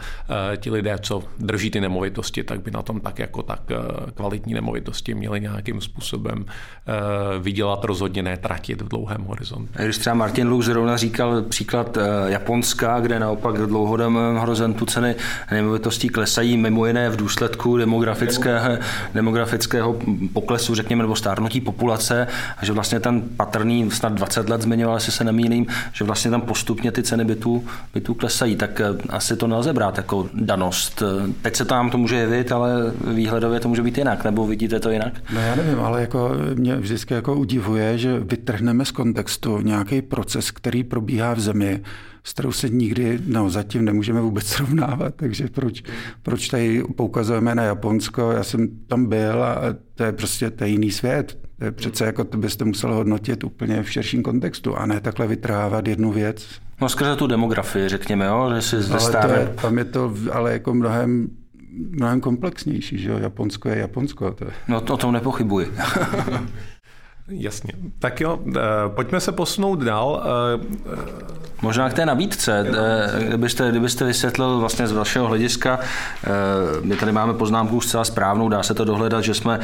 eh, 0.54 0.58
ti 0.58 0.72
lidé, 0.72 0.98
co 1.02 1.24
drží 1.40 1.72
ty 1.72 1.82
nemovitosti, 1.82 2.44
tak 2.44 2.62
by 2.62 2.72
na 2.72 2.82
tom 2.82 3.00
tak 3.00 3.20
jako 3.20 3.44
tak 3.44 3.62
kvalitní 4.16 4.54
nemovitosti 4.54 4.99
prostě 5.00 5.16
měli 5.16 5.42
nějakým 5.42 5.82
způsobem 5.82 6.46
eh, 6.46 7.40
vydělat 7.40 7.84
rozhodně 7.84 8.24
ne 8.24 8.38
tratit 8.38 8.82
v 8.82 8.88
dlouhém 8.88 9.24
horizontu. 9.24 9.74
Když 9.84 9.98
třeba 9.98 10.14
Martin 10.14 10.48
Luk 10.48 10.64
zrovna 10.64 10.98
říkal 10.98 11.42
příklad 11.42 11.98
eh, 11.98 12.02
Japonska, 12.32 13.00
kde 13.00 13.20
naopak 13.20 13.56
v 13.56 13.68
dlouhodobém 13.68 14.36
horizontu 14.38 14.86
ceny 14.86 15.16
nemovitostí 15.52 16.10
klesají 16.10 16.58
mimo 16.58 16.86
jiné 16.86 17.10
v 17.10 17.16
důsledku 17.16 17.78
demografického, 17.78 18.78
demografického 19.14 20.00
poklesu, 20.34 20.76
řekněme, 20.76 21.04
nebo 21.04 21.16
stárnutí 21.16 21.62
populace, 21.62 22.28
a 22.58 22.66
že 22.66 22.74
vlastně 22.74 23.00
ten 23.00 23.22
patrný 23.38 23.92
snad 23.92 24.14
20 24.14 24.50
let 24.50 24.62
zmiňoval, 24.62 24.98
jestli 24.98 25.12
se 25.12 25.24
nemýlím, 25.24 25.66
že 25.94 26.06
vlastně 26.06 26.32
tam 26.32 26.42
postupně 26.42 26.92
ty 26.92 27.04
ceny 27.04 27.26
bytů, 27.26 27.64
bytů 27.94 28.14
klesají, 28.14 28.56
tak 28.56 28.82
asi 29.10 29.36
to 29.36 29.48
nelze 29.48 29.74
brát 29.74 29.98
jako 29.98 30.30
danost. 30.34 31.04
Teď 31.42 31.56
se 31.56 31.66
tam 31.66 31.90
to 31.90 31.98
může 31.98 32.16
jevit, 32.16 32.52
ale 32.52 32.72
výhledově 33.08 33.60
to 33.60 33.70
může 33.70 33.82
být 33.82 33.98
jinak, 33.98 34.24
nebo 34.24 34.48
vidíte 34.48 34.80
to 34.80 34.89
jinak? 34.92 35.14
No 35.34 35.40
já 35.40 35.56
nevím, 35.56 35.80
ale 35.80 36.02
jako 36.02 36.32
mě 36.54 36.76
vždycky 36.76 37.14
jako 37.14 37.36
udivuje, 37.36 37.98
že 37.98 38.20
vytrhneme 38.20 38.86
z 38.86 38.92
kontextu 38.92 39.62
nějaký 39.62 40.02
proces, 40.02 40.52
který 40.52 40.84
probíhá 40.84 41.34
v 41.34 41.40
zemi, 41.40 41.82
s 42.24 42.34
kterou 42.34 42.52
se 42.52 42.70
nikdy, 42.70 43.20
no 43.26 43.50
zatím 43.50 43.86
nemůžeme 43.86 44.22
vůbec 44.22 44.48
srovnávat, 44.48 45.16
takže 45.16 45.48
proč, 45.48 45.84
proč 46.24 46.48
tady 46.48 46.84
poukazujeme 46.96 47.56
na 47.56 47.64
Japonsko, 47.64 48.32
já 48.32 48.44
jsem 48.44 48.68
tam 48.88 49.06
byl 49.06 49.44
a 49.44 49.62
to 49.96 50.04
je 50.04 50.12
prostě 50.12 50.52
to 50.52 50.64
je 50.64 50.70
jiný 50.70 50.92
svět. 50.92 51.38
To 51.60 51.66
je 51.66 51.72
přece 51.72 52.06
jako 52.06 52.24
to 52.24 52.38
byste 52.38 52.66
musel 52.66 52.94
hodnotit 52.94 53.44
úplně 53.44 53.84
v 53.84 53.92
širším 53.92 54.24
kontextu 54.24 54.76
a 54.76 54.86
ne 54.86 55.02
takhle 55.02 55.28
vytrávat 55.28 55.88
jednu 55.88 56.12
věc. 56.12 56.48
No 56.82 56.90
skrze 56.90 57.16
tu 57.16 57.28
demografii, 57.28 57.90
řekněme, 57.90 58.26
jo, 58.26 58.52
že 58.56 58.62
si 58.62 58.82
zde 58.82 58.98
ale 58.98 59.12
to 59.12 59.34
je, 59.34 59.54
tam 59.62 59.78
je 59.78 59.86
to 59.86 60.14
ale 60.32 60.54
jako 60.54 60.74
mnohem 60.74 61.28
mnohem 61.72 62.22
komplexnější, 62.22 62.98
že 62.98 63.10
jo? 63.10 63.18
Japonsko 63.18 63.70
je 63.70 63.78
Japonsko. 63.78 64.32
To 64.32 64.46
je. 64.46 64.52
No 64.68 64.82
to 64.82 64.94
o 64.94 64.98
tom 64.98 65.12
nepochybuji. 65.14 65.68
Jasně. 67.30 67.74
Tak 68.00 68.22
jo, 68.22 68.40
eh, 68.48 68.60
pojďme 68.88 69.20
se 69.20 69.32
posunout 69.32 69.76
dál. 69.76 70.24
Eh, 70.26 71.40
Možná 71.62 71.90
k 71.90 71.94
té 71.94 72.06
nabídce, 72.06 72.66
eh, 72.70 73.24
kdybyste, 73.24 73.70
kdybyste 73.70 74.06
vysvětlil 74.06 74.60
vlastně 74.60 74.88
z 74.88 74.92
vašeho 74.92 75.28
hlediska, 75.28 75.80
my 76.82 76.96
tady 76.96 77.12
máme 77.12 77.34
poznámku 77.34 77.82
zcela 77.82 78.04
správnou, 78.04 78.50
dá 78.50 78.64
se 78.64 78.74
to 78.74 78.86
dohledat, 78.86 79.24
že 79.24 79.34
jsme 79.34 79.60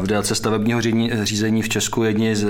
v 0.00 0.06
délce 0.06 0.34
stavebního 0.34 0.80
řízení 1.22 1.62
v 1.62 1.68
Česku 1.68 2.04
jedni 2.04 2.36
z 2.36 2.46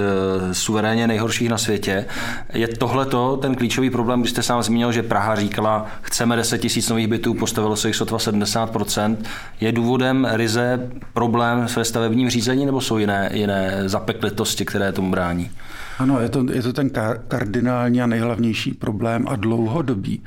suverénně 0.52 1.06
nejhorších 1.06 1.48
na 1.48 1.58
světě. 1.58 2.04
Je 2.52 2.68
tohle 2.68 3.06
to 3.06 3.36
ten 3.36 3.54
klíčový 3.54 3.90
problém, 3.90 4.20
když 4.20 4.30
jste 4.30 4.42
sám 4.42 4.62
zmínil, 4.62 4.92
že 4.92 5.02
Praha 5.02 5.36
říkala, 5.36 5.86
chceme 6.02 6.36
10 6.36 6.58
tisíc 6.58 6.88
nových 6.88 7.06
bytů, 7.06 7.34
postavilo 7.34 7.76
se 7.76 7.88
jich 7.88 7.96
sotva 7.96 8.18
70%. 8.18 9.16
Je 9.60 9.72
důvodem 9.72 10.28
ryze 10.32 10.90
problém 11.12 11.66
ve 11.76 11.84
stavebním 11.84 12.30
řízení 12.30 12.66
nebo 12.66 12.80
jsou 12.80 12.98
jiné, 12.98 13.30
jiné 13.32 13.88
zapeklitosti, 14.34 14.64
které 14.64 14.92
tomu 14.92 15.10
brání? 15.10 15.50
Ano, 15.98 16.20
je 16.20 16.28
to, 16.28 16.46
je 16.52 16.62
to 16.62 16.72
ten 16.72 16.90
kardinální 17.28 18.02
a 18.02 18.06
nejhlavnější 18.06 18.74
problém 18.74 19.24
a 19.28 19.36
dlouhodobý. 19.36 20.22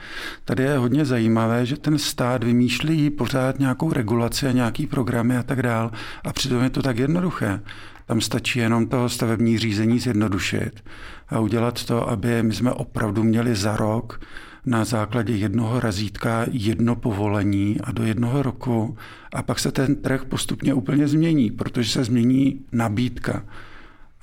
Tady 0.45 0.63
je 0.63 0.77
hodně 0.77 1.05
zajímavé, 1.05 1.65
že 1.65 1.77
ten 1.77 1.97
stát 1.97 2.43
vymýšlí 2.43 3.09
pořád 3.09 3.59
nějakou 3.59 3.93
regulaci 3.93 4.47
a 4.47 4.51
nějaký 4.51 4.87
programy 4.87 5.37
a 5.37 5.43
tak 5.43 5.61
dál 5.61 5.91
a 6.23 6.33
přitom 6.33 6.63
je 6.63 6.69
to 6.69 6.81
tak 6.81 6.97
jednoduché. 6.97 7.59
Tam 8.05 8.21
stačí 8.21 8.59
jenom 8.59 8.87
to 8.87 9.09
stavební 9.09 9.57
řízení 9.57 9.99
zjednodušit 9.99 10.83
a 11.29 11.39
udělat 11.39 11.83
to, 11.83 12.09
aby 12.09 12.43
my 12.43 12.53
jsme 12.53 12.71
opravdu 12.71 13.23
měli 13.23 13.55
za 13.55 13.77
rok 13.77 14.19
na 14.65 14.85
základě 14.85 15.35
jednoho 15.35 15.79
razítka 15.79 16.45
jedno 16.51 16.95
povolení 16.95 17.77
a 17.83 17.91
do 17.91 18.03
jednoho 18.03 18.43
roku 18.43 18.97
a 19.33 19.41
pak 19.43 19.59
se 19.59 19.71
ten 19.71 19.95
trh 19.95 20.25
postupně 20.25 20.73
úplně 20.73 21.07
změní, 21.07 21.51
protože 21.51 21.91
se 21.91 22.03
změní 22.03 22.59
nabídka. 22.71 23.43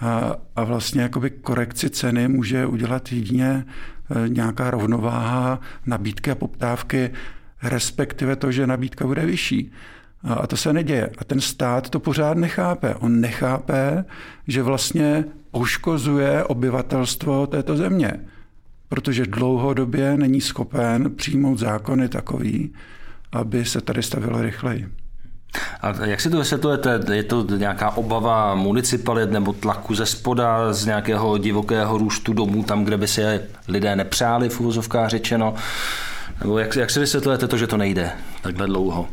A, 0.01 0.37
a 0.57 0.65
vlastně 0.65 1.03
jakoby 1.03 1.31
korekci 1.31 1.91
ceny 1.91 2.29
může 2.29 2.67
udělat 2.67 3.13
jedině 3.13 3.65
e, 4.25 4.29
nějaká 4.29 4.71
rovnováha 4.71 5.61
nabídky 5.87 6.31
a 6.31 6.35
poptávky, 6.35 7.11
respektive 7.63 8.37
to, 8.37 8.53
že 8.53 8.67
nabídka 8.67 9.07
bude 9.07 9.27
vyšší. 9.27 9.73
A 10.25 10.47
to 10.47 10.57
se 10.57 10.73
neděje. 10.73 11.11
A 11.19 11.25
ten 11.25 11.41
stát 11.41 11.91
to 11.91 12.01
pořád 12.01 12.37
nechápe. 12.37 12.95
On 12.95 13.21
nechápe, 13.21 14.05
že 14.49 14.63
vlastně 14.63 15.25
poškozuje 15.51 16.45
obyvatelstvo 16.45 17.47
této 17.47 17.77
země, 17.77 18.13
protože 18.89 19.27
dlouhodobě 19.27 20.17
není 20.17 20.41
schopen 20.41 21.15
přijmout 21.17 21.59
zákony 21.59 22.09
takový, 22.09 22.73
aby 23.33 23.65
se 23.65 23.81
tady 23.81 24.03
stavilo 24.03 24.43
rychleji. 24.43 24.89
A 25.81 26.05
jak 26.05 26.21
si 26.21 26.31
to 26.31 26.39
vysvětlujete? 26.39 27.01
Je 27.13 27.23
to 27.23 27.47
nějaká 27.57 27.91
obava 27.91 28.55
municipalit 28.55 29.31
nebo 29.31 29.53
tlaku 29.53 29.95
ze 29.95 30.07
spoda, 30.07 30.73
z 30.73 30.87
nějakého 30.87 31.39
divokého 31.39 31.99
růstu 31.99 32.33
domů, 32.33 32.63
tam, 32.63 32.85
kde 32.85 32.97
by 32.97 33.09
si 33.09 33.23
lidé 33.69 33.97
nepřáli, 33.97 34.49
v 34.49 34.61
úvozovkách 34.61 35.11
řečeno? 35.11 35.55
Nebo 36.41 36.59
jak, 36.59 36.77
jak 36.77 36.91
si 36.91 37.01
vysvětlujete 37.01 37.49
to, 37.49 37.57
že 37.57 37.67
to 37.67 37.77
nejde 37.77 38.13
takhle 38.43 38.67
dlouho? 38.67 39.09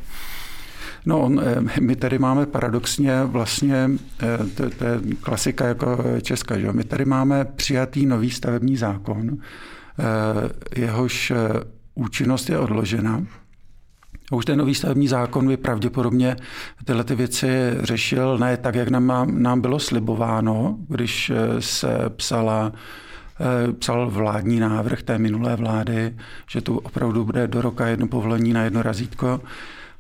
No, 1.06 1.30
eh, 1.42 1.82
my 1.82 1.96
tady 1.96 2.20
máme 2.20 2.46
paradoxně 2.46 3.24
vlastně, 3.24 3.90
eh, 4.24 4.38
to, 4.56 4.70
to 4.70 4.86
je 4.86 5.00
klasika 5.22 5.66
jako 5.66 6.04
Česka, 6.22 6.60
že? 6.60 6.72
my 6.72 6.84
tady 6.84 7.06
máme 7.06 7.46
přijatý 7.46 8.06
nový 8.06 8.32
stavební 8.32 8.78
zákon, 8.78 9.38
eh, 9.38 10.82
jehož 10.82 11.34
účinnost 11.96 12.50
je 12.50 12.60
odložena 12.60 13.24
a 14.32 14.36
už 14.36 14.46
ten 14.46 14.60
nový 14.60 14.76
stavební 14.76 15.08
zákon 15.08 15.48
by 15.48 15.58
pravděpodobně 15.58 16.36
tyhle 16.86 17.04
ty 17.04 17.16
věci 17.16 17.48
řešil 17.80 18.38
ne 18.38 18.58
tak, 18.58 18.76
jak 18.76 18.90
nám, 18.90 19.28
nám 19.44 19.62
bylo 19.62 19.80
slibováno, 19.80 20.78
když 20.88 21.30
eh, 21.30 21.62
se 21.62 21.98
psala 22.10 22.72
eh, 23.40 23.74
psal 23.74 24.10
vládní 24.10 24.60
návrh 24.60 25.04
té 25.04 25.18
minulé 25.18 25.56
vlády, 25.56 26.16
že 26.50 26.62
tu 26.62 26.78
opravdu 26.78 27.26
bude 27.26 27.48
do 27.48 27.62
roka 27.62 27.88
jedno 27.88 28.08
povolení 28.08 28.54
na 28.54 28.64
jedno 28.64 28.82
razítko, 28.82 29.42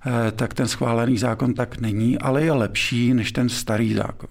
eh, 0.06 0.32
tak 0.32 0.54
ten 0.54 0.67
schválený 0.67 1.17
zákon 1.17 1.54
tak 1.54 1.80
není, 1.80 2.17
ale 2.17 2.44
je 2.44 2.52
lepší 2.52 3.13
než 3.13 3.32
ten 3.32 3.50
starý 3.50 3.94
zákon. 3.94 4.30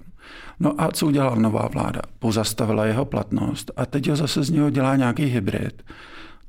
No 0.60 0.74
a 0.78 0.88
co 0.92 1.06
udělala 1.06 1.34
nová 1.34 1.68
vláda? 1.72 2.00
Pozastavila 2.18 2.86
jeho 2.86 3.04
platnost 3.04 3.70
a 3.76 3.86
teď 3.86 4.08
ho 4.08 4.16
zase 4.16 4.42
z 4.42 4.50
něho 4.50 4.70
dělá 4.70 4.96
nějaký 4.96 5.24
hybrid 5.24 5.82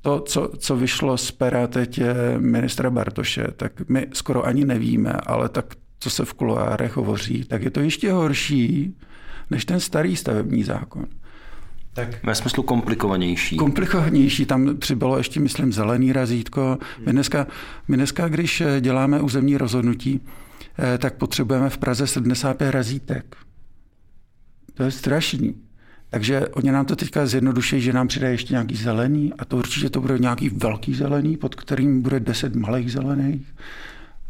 to, 0.02 0.20
co, 0.20 0.52
co 0.58 0.76
vyšlo 0.76 1.18
z 1.18 1.32
pera 1.32 1.68
teď 1.68 2.02
ministra 2.38 2.90
Bartoše, 2.90 3.48
tak 3.56 3.90
my 3.90 4.08
skoro 4.14 4.46
ani 4.46 4.66
nevíme, 4.66 5.14
ale 5.14 5.50
tak, 5.50 5.66
co 6.00 6.10
se 6.10 6.26
v 6.26 6.34
kuloárech 6.34 6.96
hovoří, 6.96 7.44
tak 7.44 7.64
je 7.64 7.72
to 7.72 7.80
ještě 7.80 8.12
horší 8.12 8.96
než 9.52 9.66
ten 9.66 9.80
starý 9.80 10.16
stavební 10.16 10.64
zákon. 10.64 11.06
Tak 11.94 12.24
Ve 12.24 12.36
smyslu 12.36 12.64
komplikovanější. 12.64 13.58
Komplikovanější, 13.58 14.46
tam 14.46 14.78
přibylo 14.78 15.18
ještě, 15.18 15.40
myslím, 15.40 15.74
zelený 15.74 16.14
razítko. 16.14 16.78
My 17.06 17.12
dneska, 17.12 17.48
my 17.88 17.98
dneska, 17.98 18.28
když 18.28 18.64
děláme 18.80 19.22
územní 19.22 19.58
rozhodnutí, 19.58 20.22
eh, 20.80 20.98
tak 20.98 21.14
potřebujeme 21.14 21.70
v 21.70 21.78
Praze 21.78 22.08
75 22.08 22.72
razítek. 22.72 23.36
To 24.74 24.84
je 24.84 24.92
strašný. 24.92 25.56
Takže 26.12 26.48
oni 26.48 26.72
nám 26.72 26.86
to 26.86 26.96
teďka 26.96 27.26
zjednoduší, 27.26 27.82
že 27.82 27.94
nám 27.94 28.08
přidá 28.08 28.30
ještě 28.30 28.54
nějaký 28.54 28.76
zelený 28.76 29.34
a 29.40 29.46
to 29.46 29.58
určitě 29.58 29.90
to 29.90 30.02
bude 30.02 30.20
nějaký 30.20 30.50
velký 30.50 30.94
zelený, 30.94 31.38
pod 31.38 31.56
kterým 31.56 32.02
bude 32.02 32.20
10 32.20 32.56
malých 32.56 32.92
zelených. 32.92 33.54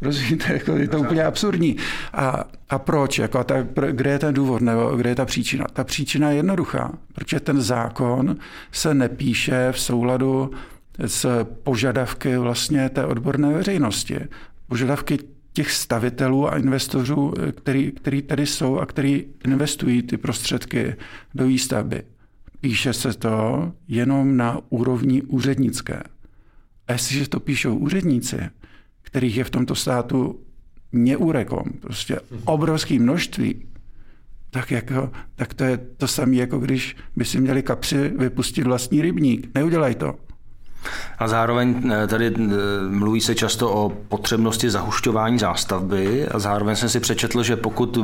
Rozumíte, 0.02 0.54
jako 0.54 0.76
je 0.76 0.88
to 0.88 1.00
úplně 1.00 1.24
absurdní. 1.24 1.78
A, 2.14 2.44
a 2.70 2.80
proč? 2.80 3.20
Jako, 3.20 3.40
a 3.40 3.44
tak, 3.44 3.68
kde 3.92 4.12
je 4.12 4.20
ten 4.20 4.34
důvod, 4.34 4.62
nebo 4.62 4.96
kde 4.96 5.10
je 5.10 5.16
ta 5.16 5.26
příčina? 5.26 5.66
Ta 5.74 5.84
příčina 5.84 6.30
je 6.30 6.36
jednoduchá, 6.36 6.92
protože 7.14 7.40
ten 7.40 7.62
zákon 7.62 8.36
se 8.72 8.94
nepíše 8.94 9.72
v 9.72 9.80
souladu 9.80 10.52
s 11.06 11.44
požadavky 11.64 12.38
vlastně 12.38 12.90
té 12.90 13.06
odborné 13.06 13.54
veřejnosti. 13.54 14.20
Požadavky 14.68 15.20
těch 15.54 15.72
stavitelů 15.72 16.54
a 16.54 16.58
investorů, 16.58 17.34
který, 17.52 17.92
který 17.92 18.22
tady 18.22 18.46
jsou 18.46 18.80
a 18.80 18.86
který 18.86 19.26
investují 19.46 20.02
ty 20.02 20.18
prostředky 20.18 20.96
do 21.36 21.48
výstavby. 21.48 22.04
Píše 22.62 22.94
se 22.94 23.14
to 23.14 23.72
jenom 23.88 24.38
na 24.38 24.60
úrovni 24.70 25.22
úřednické. 25.22 26.04
A 26.88 26.92
jestliže 26.92 27.30
to 27.30 27.40
píšou 27.40 27.76
úředníci, 27.76 28.40
kterých 29.02 29.38
je 29.38 29.44
v 29.44 29.50
tomto 29.50 29.76
státu 29.76 30.40
neúrekom, 30.92 31.64
prostě 31.82 32.20
obrovské 32.46 33.00
množství, 33.00 33.66
tak, 34.50 34.72
jako, 34.72 35.12
tak 35.36 35.54
to 35.54 35.64
je 35.64 35.78
to 35.78 36.08
samé, 36.08 36.36
jako 36.36 36.60
když 36.60 36.96
by 37.16 37.26
si 37.26 37.42
měli 37.42 37.64
kapři 37.64 38.10
vypustit 38.18 38.64
vlastní 38.64 39.02
rybník. 39.02 39.48
Neudělaj 39.56 39.96
to. 39.96 40.16
A 41.20 41.28
zároveň 41.28 41.92
eh, 42.04 42.08
tady 42.08 42.28
eh, 42.28 42.52
mluví 42.90 43.22
se 43.22 43.36
často 43.36 43.72
o 43.72 43.90
potřebnosti 43.90 44.70
zahušťování 44.70 45.40
zástavby 45.40 46.28
a 46.28 46.40
zároveň 46.40 46.76
jsem 46.76 46.90
si 46.90 47.00
přečetl, 47.00 47.44
že 47.44 47.56
pokud 47.56 47.98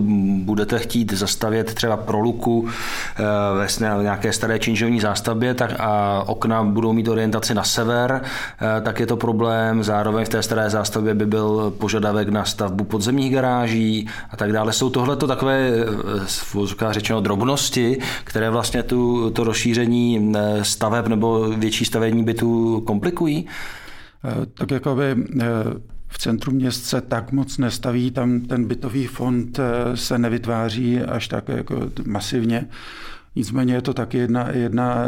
budete 0.44 0.80
chtít 0.80 1.14
zastavět 1.14 1.74
třeba 1.74 1.98
pro 1.98 2.20
luku 2.20 2.68
eh, 2.68 3.24
ve 3.58 4.04
nějaké 4.04 4.34
staré 4.34 4.60
činžovní 4.60 5.00
zástavbě 5.00 5.54
tak 5.54 5.74
a 5.80 6.24
okna 6.28 6.64
budou 6.64 6.94
mít 6.94 7.08
orientaci 7.08 7.54
na 7.54 7.64
sever, 7.64 8.22
tak 8.82 9.00
je 9.00 9.06
to 9.06 9.18
problém. 9.18 9.84
Zároveň 9.84 10.26
v 10.26 10.30
té 10.30 10.44
staré 10.44 10.70
zástavbě 10.70 11.14
by 11.14 11.26
byl 11.26 11.74
požadavek 11.78 12.30
na 12.30 12.46
stavbu 12.46 12.84
podzemních 12.84 13.34
garáží 13.34 14.08
a 14.32 14.38
tak 14.38 14.54
dále. 14.54 14.74
Jsou 14.74 14.90
tohle 14.90 15.16
to 15.16 15.28
takové, 15.28 15.72
řečeno, 16.90 17.22
drobnosti, 17.22 17.98
které 18.24 18.50
vlastně 18.50 18.84
tu, 18.84 19.30
to 19.30 19.44
rozšíření 19.44 20.34
staveb 20.62 21.08
nebo 21.08 21.50
větší 21.50 21.86
stavební 21.86 22.24
bytů 22.24 22.67
komplikují? 22.86 23.46
Eh, 24.26 24.46
tak 24.46 24.72
jakoby 24.72 25.04
eh, 25.04 25.46
v 26.08 26.18
centru 26.18 26.52
měst 26.52 26.86
se 26.86 27.02
tak 27.02 27.32
moc 27.32 27.58
nestaví, 27.58 28.12
tam 28.12 28.40
ten 28.40 28.66
bytový 28.66 29.08
fond 29.08 29.60
eh, 29.60 29.98
se 29.98 30.18
nevytváří 30.18 31.00
až 31.00 31.28
tak 31.28 31.50
jako 31.50 31.90
masivně. 32.06 32.66
Nicméně 33.36 33.74
je 33.74 33.82
to 33.82 33.94
taky 33.94 34.18
jedna, 34.18 34.50
jedna 34.50 35.06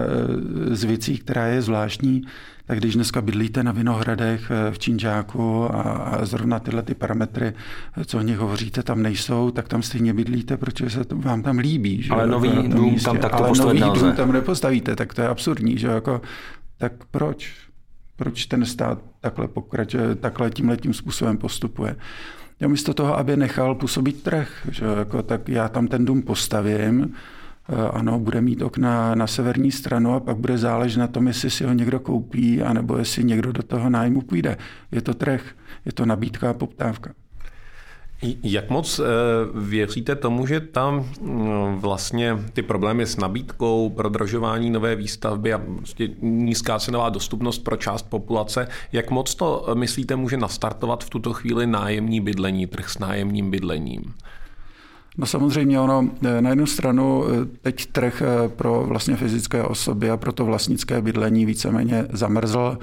z 0.71 0.83
věcí, 0.83 1.17
která 1.17 1.47
je 1.47 1.61
zvláštní. 1.61 2.21
Tak 2.65 2.77
když 2.77 2.95
dneska 2.95 3.21
bydlíte 3.21 3.63
na 3.63 3.71
Vinohradech 3.71 4.51
v 4.71 4.79
Činžáku 4.79 5.75
a, 5.75 5.81
a 5.81 6.25
zrovna 6.25 6.59
tyhle 6.59 6.81
ty 6.81 6.95
parametry, 6.95 7.53
co 8.05 8.17
o 8.17 8.21
nich 8.21 8.37
hovoříte, 8.37 8.83
tam 8.83 9.01
nejsou, 9.01 9.51
tak 9.51 9.67
tam 9.67 9.81
stejně 9.81 10.13
bydlíte, 10.13 10.57
protože 10.57 10.89
se 10.89 11.05
to, 11.05 11.15
vám 11.17 11.43
tam 11.43 11.57
líbí. 11.57 12.01
Že? 12.01 12.13
Ale 12.13 12.27
nový 12.27 12.67
dům 12.67 12.95
tam 12.95 13.17
takto 13.17 13.43
Ale 13.43 13.57
nový 13.57 13.79
dům 13.79 14.11
tam 14.11 14.31
nepostavíte, 14.31 14.95
tak 14.95 15.13
to 15.13 15.21
je 15.21 15.27
absurdní. 15.27 15.77
Že? 15.77 15.87
Jako, 15.87 16.21
tak 16.79 16.93
proč? 17.11 17.69
proč 18.19 18.45
ten 18.45 18.65
stát 18.65 18.99
takhle 19.21 19.47
pokračuje, 19.47 20.15
takhle 20.15 20.49
tímhletím 20.49 20.93
způsobem 20.93 21.37
postupuje. 21.37 21.95
Já 22.59 22.67
místo 22.67 22.93
toho, 22.93 23.17
aby 23.17 23.37
nechal 23.37 23.75
působit 23.75 24.23
trh, 24.23 24.67
že 24.71 24.85
jako, 24.85 25.23
tak 25.23 25.49
já 25.49 25.69
tam 25.69 25.87
ten 25.87 26.05
dům 26.05 26.21
postavím, 26.21 27.13
eh, 27.69 27.89
ano, 27.91 28.19
bude 28.19 28.41
mít 28.41 28.61
okna 28.61 29.15
na 29.15 29.27
severní 29.27 29.71
stranu 29.71 30.13
a 30.13 30.19
pak 30.19 30.37
bude 30.37 30.57
záležet 30.57 30.99
na 30.99 31.07
tom, 31.07 31.27
jestli 31.27 31.49
si 31.49 31.63
ho 31.63 31.73
někdo 31.73 31.99
koupí, 31.99 32.61
anebo 32.61 32.97
jestli 32.97 33.23
někdo 33.23 33.51
do 33.51 33.63
toho 33.63 33.89
nájmu 33.89 34.21
půjde. 34.21 34.57
Je 34.91 35.01
to 35.01 35.13
trh, 35.13 35.41
je 35.85 35.91
to 35.91 36.05
nabídka 36.05 36.49
a 36.49 36.53
poptávka. 36.53 37.13
Jak 38.43 38.69
moc 38.69 38.99
eh, 38.99 39.03
věříte 39.55 40.15
tomu, 40.15 40.47
že 40.47 40.59
tam 40.59 41.05
mm, 41.21 41.79
vlastně 41.79 42.37
ty 42.53 42.61
problémy 42.61 43.05
s 43.05 43.17
nabídkou, 43.17 43.89
prodražování 43.89 44.69
nové 44.69 44.95
výstavby 44.95 45.53
a 45.53 45.57
prostě 45.57 46.09
nízká 46.21 46.79
cenová 46.79 47.09
dostupnost 47.09 47.59
pro 47.59 47.77
část 47.77 48.01
populace, 48.09 48.67
jak 48.91 49.11
moc 49.11 49.35
to 49.35 49.65
eh, 49.67 49.75
myslíte 49.75 50.15
může 50.15 50.37
nastartovat 50.37 51.03
v 51.03 51.09
tuto 51.09 51.33
chvíli 51.33 51.67
nájemní 51.67 52.21
bydlení, 52.21 52.67
trh 52.67 52.89
s 52.89 52.99
nájemním 52.99 53.51
bydlením? 53.51 54.13
No 55.17 55.25
samozřejmě 55.25 55.79
ono, 55.79 56.09
eh, 56.25 56.41
na 56.41 56.49
jednu 56.49 56.65
stranu 56.65 57.23
teď 57.61 57.85
trh 57.85 58.23
pro 58.47 58.83
vlastně 58.87 59.15
fyzické 59.15 59.63
osoby 59.63 60.09
a 60.09 60.17
pro 60.17 60.31
to 60.31 60.45
vlastnické 60.45 61.01
bydlení 61.01 61.45
víceméně 61.45 62.05
zamrzl. 62.13 62.77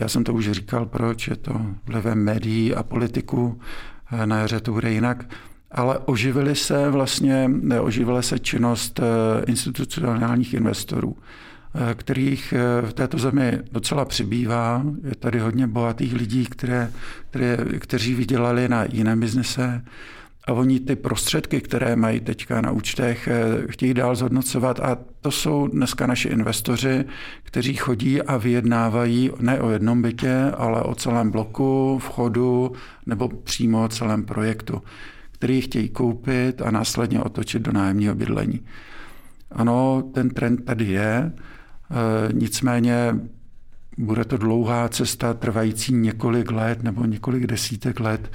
Já 0.00 0.08
jsem 0.08 0.24
to 0.24 0.34
už 0.34 0.50
říkal, 0.50 0.86
proč 0.86 1.28
je 1.28 1.36
to 1.36 1.60
vlivem 1.86 2.24
médií 2.24 2.74
a 2.74 2.82
politiku. 2.82 3.58
Eh, 4.12 4.26
na 4.26 4.38
jaře 4.38 4.60
to 4.60 4.72
bude 4.72 4.92
jinak. 4.92 5.24
Ale 5.70 5.98
oživily 5.98 6.56
se 6.56 6.90
vlastně, 6.90 7.50
oživila 7.80 8.22
se 8.22 8.38
činnost 8.38 9.00
eh, 9.00 9.44
institucionálních 9.46 10.54
investorů, 10.54 11.16
eh, 11.74 11.94
kterých 11.94 12.54
v 12.82 12.92
této 12.92 13.18
zemi 13.18 13.58
docela 13.72 14.04
přibývá. 14.04 14.82
Je 15.04 15.14
tady 15.14 15.38
hodně 15.38 15.66
bohatých 15.66 16.14
lidí, 16.14 16.46
které, 16.46 16.90
které, 17.30 17.56
kteří 17.78 18.14
vydělali 18.14 18.68
na 18.68 18.84
jiném 18.84 19.20
biznise 19.20 19.84
a 20.46 20.52
oni 20.52 20.80
ty 20.80 20.96
prostředky, 20.96 21.60
které 21.60 21.96
mají 21.96 22.20
teďka 22.20 22.60
na 22.60 22.70
účtech, 22.70 23.28
chtějí 23.68 23.94
dál 23.94 24.16
zhodnocovat 24.16 24.80
a 24.80 24.98
to 25.20 25.30
jsou 25.30 25.66
dneska 25.66 26.06
naši 26.06 26.28
investoři, 26.28 27.04
kteří 27.42 27.74
chodí 27.74 28.22
a 28.22 28.36
vyjednávají 28.36 29.30
ne 29.40 29.60
o 29.60 29.70
jednom 29.70 30.02
bytě, 30.02 30.52
ale 30.56 30.82
o 30.82 30.94
celém 30.94 31.30
bloku, 31.30 31.98
vchodu 31.98 32.72
nebo 33.06 33.28
přímo 33.28 33.84
o 33.84 33.88
celém 33.88 34.24
projektu, 34.24 34.82
který 35.32 35.60
chtějí 35.60 35.88
koupit 35.88 36.62
a 36.62 36.70
následně 36.70 37.20
otočit 37.20 37.62
do 37.62 37.72
nájemního 37.72 38.14
bydlení. 38.14 38.60
Ano, 39.50 40.02
ten 40.14 40.30
trend 40.30 40.64
tady 40.64 40.84
je, 40.84 41.08
e, 41.08 41.32
nicméně 42.32 43.16
bude 43.98 44.24
to 44.24 44.36
dlouhá 44.36 44.88
cesta 44.88 45.34
trvající 45.34 45.94
několik 45.94 46.50
let 46.50 46.82
nebo 46.82 47.04
několik 47.04 47.46
desítek 47.46 48.00
let, 48.00 48.30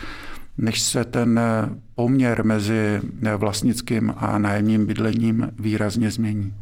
než 0.57 0.81
se 0.81 1.05
ten 1.05 1.39
poměr 1.95 2.45
mezi 2.45 3.01
vlastnickým 3.37 4.13
a 4.17 4.37
nájemním 4.37 4.85
bydlením 4.85 5.49
výrazně 5.59 6.11
změní. 6.11 6.53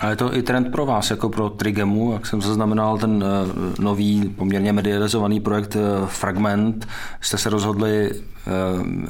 A 0.00 0.10
je 0.10 0.16
to 0.16 0.36
i 0.36 0.42
trend 0.42 0.72
pro 0.72 0.86
vás, 0.86 1.10
jako 1.10 1.28
pro 1.28 1.50
Trigemu, 1.50 2.12
jak 2.12 2.26
jsem 2.26 2.42
zaznamenal 2.42 2.98
ten 2.98 3.24
eh, 3.24 3.82
nový, 3.82 4.34
poměrně 4.36 4.72
medializovaný 4.72 5.40
projekt 5.40 5.76
eh, 5.76 6.06
Fragment, 6.06 6.88
jste 7.20 7.38
se 7.38 7.50
rozhodli 7.50 8.10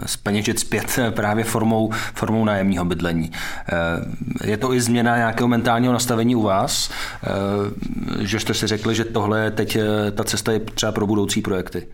speněžit 0.07 0.57
eh, 0.57 0.61
zpět 0.61 0.98
právě 1.11 1.44
formou, 1.44 1.90
formou 2.14 2.44
nájemního 2.44 2.85
bydlení. 2.85 3.31
Je 4.44 4.57
to 4.57 4.72
i 4.74 4.81
změna 4.81 5.16
nějakého 5.16 5.48
mentálního 5.48 5.92
nastavení 5.92 6.37
u 6.37 6.42
vás, 6.42 6.90
že 8.20 8.40
jste 8.40 8.55
si 8.55 8.66
řekli, 8.66 8.94
že 8.94 9.05
tohle 9.05 9.44
je 9.44 9.50
teď 9.50 9.78
ta 10.14 10.24
cesta 10.24 10.52
je 10.52 10.61
třeba 10.61 10.92
pro 10.92 11.07
budoucí 11.07 11.42
projekty? 11.42 11.87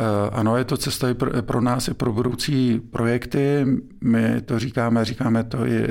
Eh, 0.00 0.30
ano, 0.32 0.56
je 0.56 0.64
to 0.64 0.76
cesta 0.76 1.10
i 1.10 1.14
pro, 1.14 1.42
pro 1.42 1.60
nás, 1.60 1.88
i 1.88 1.94
pro 1.94 2.12
budoucí 2.12 2.80
projekty. 2.80 3.66
My 4.00 4.40
to 4.40 4.58
říkáme, 4.58 5.04
říkáme 5.04 5.44
to 5.44 5.66
i 5.66 5.86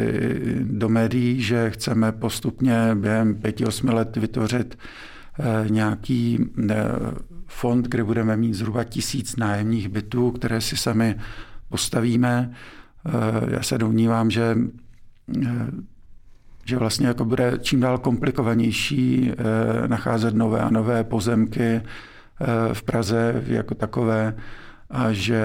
do 0.64 0.90
médií, 0.90 1.42
že 1.42 1.70
chceme 1.70 2.12
postupně 2.12 2.96
během 2.96 3.36
pěti, 3.36 3.66
osmi 3.66 3.92
let 3.92 4.18
vytvořit 4.18 4.78
eh, 5.40 5.70
nějaký 5.70 6.40
eh, 6.70 6.76
fond, 7.46 7.88
kde 7.88 8.04
budeme 8.04 8.38
mít 8.38 8.54
zhruba 8.54 8.84
tisíc 8.84 9.36
nájemních 9.36 9.90
bytů, 9.90 10.32
které 10.32 10.62
si 10.62 10.78
sami 10.78 11.16
postavíme. 11.70 12.52
Já 13.48 13.64
se 13.64 13.78
domnívám, 13.78 14.32
že 14.32 14.58
že 16.66 16.78
vlastně 16.78 17.08
jako 17.08 17.26
bude 17.26 17.54
čím 17.62 17.80
dál 17.80 17.98
komplikovanější 17.98 19.32
nacházet 19.88 20.36
nové 20.36 20.60
a 20.60 20.70
nové 20.70 21.04
pozemky, 21.04 21.82
v 22.74 22.84
Praze 22.84 23.44
jako 23.48 23.76
takové 23.76 24.34
a 24.90 25.14
že 25.14 25.44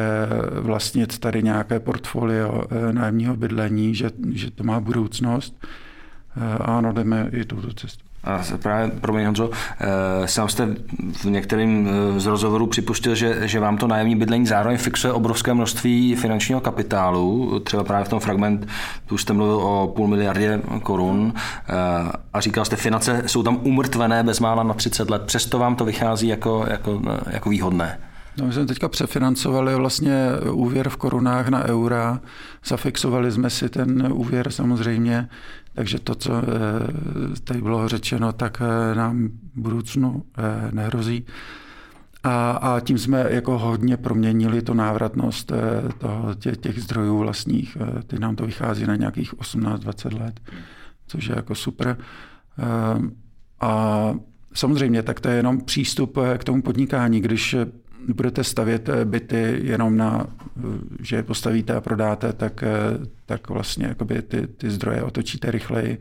vlastnit 0.60 1.18
tady 1.18 1.42
nějaké 1.42 1.80
portfolio 1.80 2.64
eh, 2.70 2.92
nájemního 2.92 3.36
bydlení, 3.36 3.94
že, 3.94 4.10
že 4.32 4.50
to 4.50 4.64
má 4.64 4.80
budoucnost. 4.80 5.66
Eh, 6.36 6.58
ano, 6.60 6.92
jdeme 6.92 7.28
i 7.32 7.44
touto 7.44 7.72
cestou. 7.72 8.11
A 8.24 8.40
právě, 8.62 8.90
promiň 9.00 9.24
Honzo, 9.24 9.50
sám 10.24 10.48
jste 10.48 10.68
v 11.12 11.24
některým 11.24 11.88
z 12.16 12.26
rozhovorů 12.26 12.66
připustil, 12.66 13.14
že, 13.14 13.48
že 13.48 13.60
vám 13.60 13.76
to 13.76 13.86
nájemní 13.86 14.16
bydlení 14.16 14.46
zároveň 14.46 14.78
fixuje 14.78 15.12
obrovské 15.12 15.54
množství 15.54 16.14
finančního 16.14 16.60
kapitálu. 16.60 17.60
Třeba 17.60 17.84
právě 17.84 18.04
v 18.04 18.08
tom 18.08 18.20
fragment, 18.20 18.68
tu 19.06 19.18
jste 19.18 19.32
mluvil 19.32 19.56
o 19.56 19.92
půl 19.96 20.08
miliardě 20.08 20.60
korun 20.82 21.34
a 22.32 22.40
říkal 22.40 22.64
jste, 22.64 22.76
finance 22.76 23.22
jsou 23.26 23.42
tam 23.42 23.58
umrtvené 23.62 24.22
bezmála 24.22 24.62
na 24.62 24.74
30 24.74 25.10
let. 25.10 25.22
Přesto 25.22 25.58
vám 25.58 25.76
to 25.76 25.84
vychází 25.84 26.28
jako, 26.28 26.66
jako, 26.68 27.00
jako 27.30 27.50
výhodné. 27.50 27.98
No, 28.38 28.46
my 28.46 28.52
jsme 28.52 28.66
teďka 28.66 28.88
přefinancovali 28.88 29.74
vlastně 29.74 30.28
úvěr 30.52 30.88
v 30.88 30.96
korunách 30.96 31.48
na 31.48 31.64
eura, 31.64 32.20
zafixovali 32.64 33.32
jsme 33.32 33.50
si 33.50 33.68
ten 33.68 34.12
úvěr 34.12 34.50
samozřejmě, 34.50 35.28
takže 35.74 35.98
to, 35.98 36.14
co 36.14 36.32
eh, 36.32 37.40
tady 37.44 37.62
bylo 37.62 37.88
řečeno, 37.88 38.32
tak 38.32 38.62
eh, 38.62 38.94
nám 38.94 39.28
v 39.28 39.60
budoucnu 39.60 40.24
eh, 40.38 40.68
nehrozí. 40.72 41.26
A, 42.24 42.50
a 42.50 42.80
tím 42.80 42.98
jsme 42.98 43.26
jako 43.30 43.58
hodně 43.58 43.96
proměnili 43.96 44.62
to 44.62 44.74
návratnost 44.74 45.52
toho, 45.98 46.34
těch, 46.34 46.56
těch 46.56 46.82
zdrojů 46.82 47.18
vlastních. 47.18 47.76
Teď 48.06 48.18
nám 48.18 48.36
to 48.36 48.46
vychází 48.46 48.86
na 48.86 48.96
nějakých 48.96 49.34
18-20 49.34 50.20
let, 50.20 50.40
což 51.06 51.26
je 51.26 51.36
jako 51.36 51.54
super. 51.54 51.98
A 53.60 54.14
samozřejmě, 54.54 55.02
tak 55.02 55.20
to 55.20 55.28
je 55.28 55.36
jenom 55.36 55.60
přístup 55.60 56.18
k 56.38 56.44
tomu 56.44 56.62
podnikání. 56.62 57.20
Když 57.20 57.56
budete 58.08 58.44
stavět 58.44 58.88
eh, 58.88 59.04
byty 59.04 59.60
jenom 59.62 59.96
na, 59.96 60.26
eh, 60.26 60.60
že 61.00 61.16
je 61.16 61.22
postavíte 61.22 61.74
a 61.74 61.80
prodáte, 61.80 62.32
tak, 62.32 62.62
eh, 62.62 62.68
tak 63.26 63.48
vlastně 63.48 63.86
jakoby 63.86 64.22
ty, 64.22 64.46
ty 64.46 64.70
zdroje 64.70 65.02
otočíte 65.02 65.50
rychleji. 65.50 65.98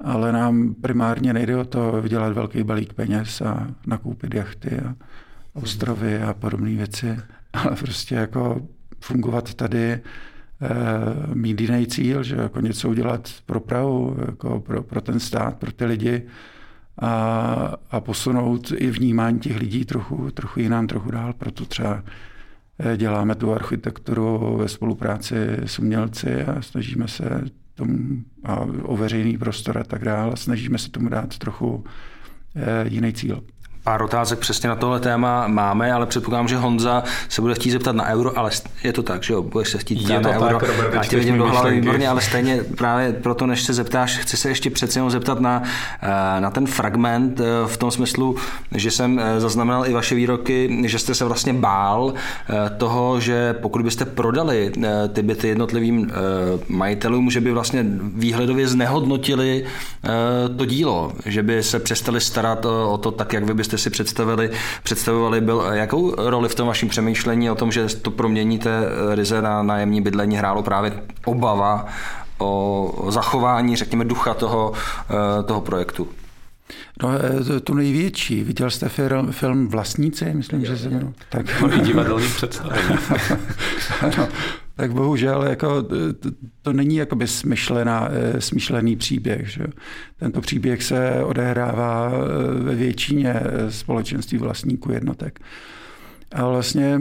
Ale 0.00 0.32
nám 0.32 0.74
primárně 0.74 1.32
nejde 1.32 1.56
o 1.56 1.64
to 1.64 2.02
vydělat 2.02 2.32
velký 2.32 2.64
balík 2.64 2.92
peněz 2.92 3.40
a 3.40 3.68
nakoupit 3.86 4.34
jachty 4.34 4.80
a 4.80 4.94
ostrovy 5.54 6.18
a 6.18 6.34
podobné 6.34 6.70
věci, 6.70 7.16
ale 7.52 7.76
prostě 7.76 8.14
jako 8.14 8.60
fungovat 9.00 9.54
tady, 9.54 10.00
mít 11.34 11.60
jiný 11.60 11.86
cíl, 11.86 12.22
že 12.22 12.36
jako 12.36 12.60
něco 12.60 12.88
udělat 12.88 13.30
pro 13.46 13.60
Prahu, 13.60 14.16
jako 14.26 14.60
pro, 14.60 14.82
pro 14.82 15.00
ten 15.00 15.20
stát, 15.20 15.56
pro 15.56 15.72
ty 15.72 15.84
lidi, 15.84 16.22
a, 16.98 17.76
a 17.90 18.00
posunout 18.00 18.72
i 18.76 18.90
vnímání 18.90 19.40
těch 19.40 19.58
lidí 19.58 19.84
trochu, 19.84 20.30
trochu 20.30 20.60
jinam, 20.60 20.86
trochu 20.86 21.10
dál. 21.10 21.32
Proto 21.32 21.64
třeba 21.64 22.02
eh, 22.78 22.96
děláme 22.96 23.34
tu 23.34 23.52
architekturu 23.52 24.56
ve 24.56 24.68
spolupráci 24.68 25.36
s 25.64 25.78
umělci 25.78 26.44
a 26.44 26.62
snažíme 26.62 27.08
se 27.08 27.24
tomu 27.74 28.22
a 28.44 28.60
o 28.82 28.96
veřejný 28.96 29.38
prostor 29.38 29.78
a 29.78 29.84
tak 29.84 30.04
dále. 30.04 30.36
Snažíme 30.36 30.78
se 30.78 30.90
tomu 30.90 31.08
dát 31.08 31.38
trochu 31.38 31.84
eh, 32.56 32.88
jiný 32.88 33.12
cíl. 33.12 33.42
Pár 33.88 34.02
otázek 34.02 34.38
přesně 34.38 34.68
na 34.68 34.76
tohle 34.76 35.00
téma 35.00 35.46
máme, 35.46 35.92
ale 35.92 36.06
předpokládám, 36.06 36.48
že 36.48 36.56
Honza 36.56 37.02
se 37.28 37.40
bude 37.40 37.54
chtít 37.54 37.70
zeptat 37.70 37.96
na 37.96 38.06
euro, 38.06 38.38
ale 38.38 38.50
je 38.82 38.92
to 38.92 39.02
tak, 39.02 39.22
že 39.22 39.32
jo, 39.32 39.42
budeš 39.42 39.68
se 39.68 39.78
chtít 39.78 40.06
zeptat 40.06 40.22
na 40.22 40.30
euro. 40.30 40.58
Tak, 40.58 40.68
Robert, 40.68 40.94
Já 40.94 41.18
vidím 41.18 41.38
do 41.38 41.46
hlavy 41.46 41.80
výborně, 41.80 42.08
ale 42.08 42.20
stejně 42.20 42.64
právě 42.76 43.12
proto, 43.12 43.46
než 43.46 43.62
se 43.62 43.74
zeptáš, 43.74 44.18
chci 44.18 44.36
se 44.36 44.48
ještě 44.48 44.70
přece 44.70 44.98
jenom 44.98 45.10
zeptat 45.10 45.40
na, 45.40 45.62
eh, 46.02 46.40
na 46.40 46.50
ten 46.50 46.66
fragment 46.66 47.40
eh, 47.40 47.44
v 47.66 47.76
tom 47.76 47.90
smyslu, 47.90 48.36
že 48.74 48.90
jsem 48.90 49.18
eh, 49.18 49.40
zaznamenal 49.40 49.86
i 49.86 49.92
vaše 49.92 50.14
výroky, 50.14 50.82
že 50.84 50.98
jste 50.98 51.14
se 51.14 51.24
vlastně 51.24 51.52
bál 51.52 52.14
toho, 52.78 53.20
že 53.20 53.52
pokud 53.52 53.82
byste 53.82 54.04
prodali 54.04 54.72
ty 55.12 55.22
byty 55.22 55.48
jednotlivým 55.48 56.12
majitelům, 56.68 57.30
že 57.30 57.40
by 57.40 57.52
vlastně 57.52 57.84
výhledově 58.14 58.68
znehodnotili 58.68 59.64
to 60.56 60.64
dílo, 60.64 61.12
že 61.26 61.42
by 61.42 61.62
se 61.62 61.78
přestali 61.78 62.20
starat 62.20 62.64
o 62.66 62.98
to 63.02 63.10
tak, 63.10 63.32
jak 63.32 63.44
vy 63.44 63.54
byste 63.54 63.77
si 63.78 63.90
představili, 63.90 64.50
představovali, 64.82 65.40
byl, 65.40 65.60
jakou 65.72 66.14
roli 66.30 66.48
v 66.48 66.54
tom 66.54 66.68
vašem 66.68 66.88
přemýšlení 66.88 67.50
o 67.50 67.54
tom, 67.54 67.72
že 67.72 67.86
to 67.96 68.10
proměníte 68.10 68.70
ryze 69.14 69.42
na 69.42 69.62
nájemní 69.62 70.00
bydlení 70.00 70.36
hrálo 70.36 70.62
právě 70.62 70.92
obava 71.24 71.86
o 72.38 73.06
zachování, 73.08 73.76
řekněme, 73.76 74.04
ducha 74.04 74.34
toho, 74.34 74.72
eh, 75.10 75.42
toho 75.42 75.60
projektu? 75.60 76.08
No, 77.02 77.10
eh, 77.56 77.60
to 77.60 77.74
největší. 77.74 78.44
Viděl 78.44 78.70
jste 78.70 78.88
film, 78.88 79.32
film 79.32 79.68
Vlastníci, 79.68 80.34
myslím, 80.34 80.64
že 80.64 80.78
se 80.78 80.90
jmenuje. 80.90 81.12
Tak. 81.28 81.60
No, 81.60 81.68
divadelní 81.68 82.28
představení. 82.28 82.88
ano, 84.00 84.28
tak 84.78 84.92
bohužel 84.92 85.42
jako, 85.42 85.82
to, 85.82 86.30
to 86.62 86.72
není 86.72 86.96
jakoby 86.96 87.26
smyšlená, 87.26 88.08
eh, 88.10 88.40
smyšlený 88.40 88.96
příběh. 88.96 89.50
Že? 89.50 89.64
Tento 90.18 90.40
příběh 90.40 90.82
se 90.82 91.24
odehrává 91.24 92.12
eh, 92.12 92.62
ve 92.62 92.74
většině 92.74 93.34
eh, 93.34 93.70
společenství 93.70 94.38
vlastníků 94.38 94.92
jednotek. 94.92 95.40
A 96.32 96.48
vlastně 96.48 97.00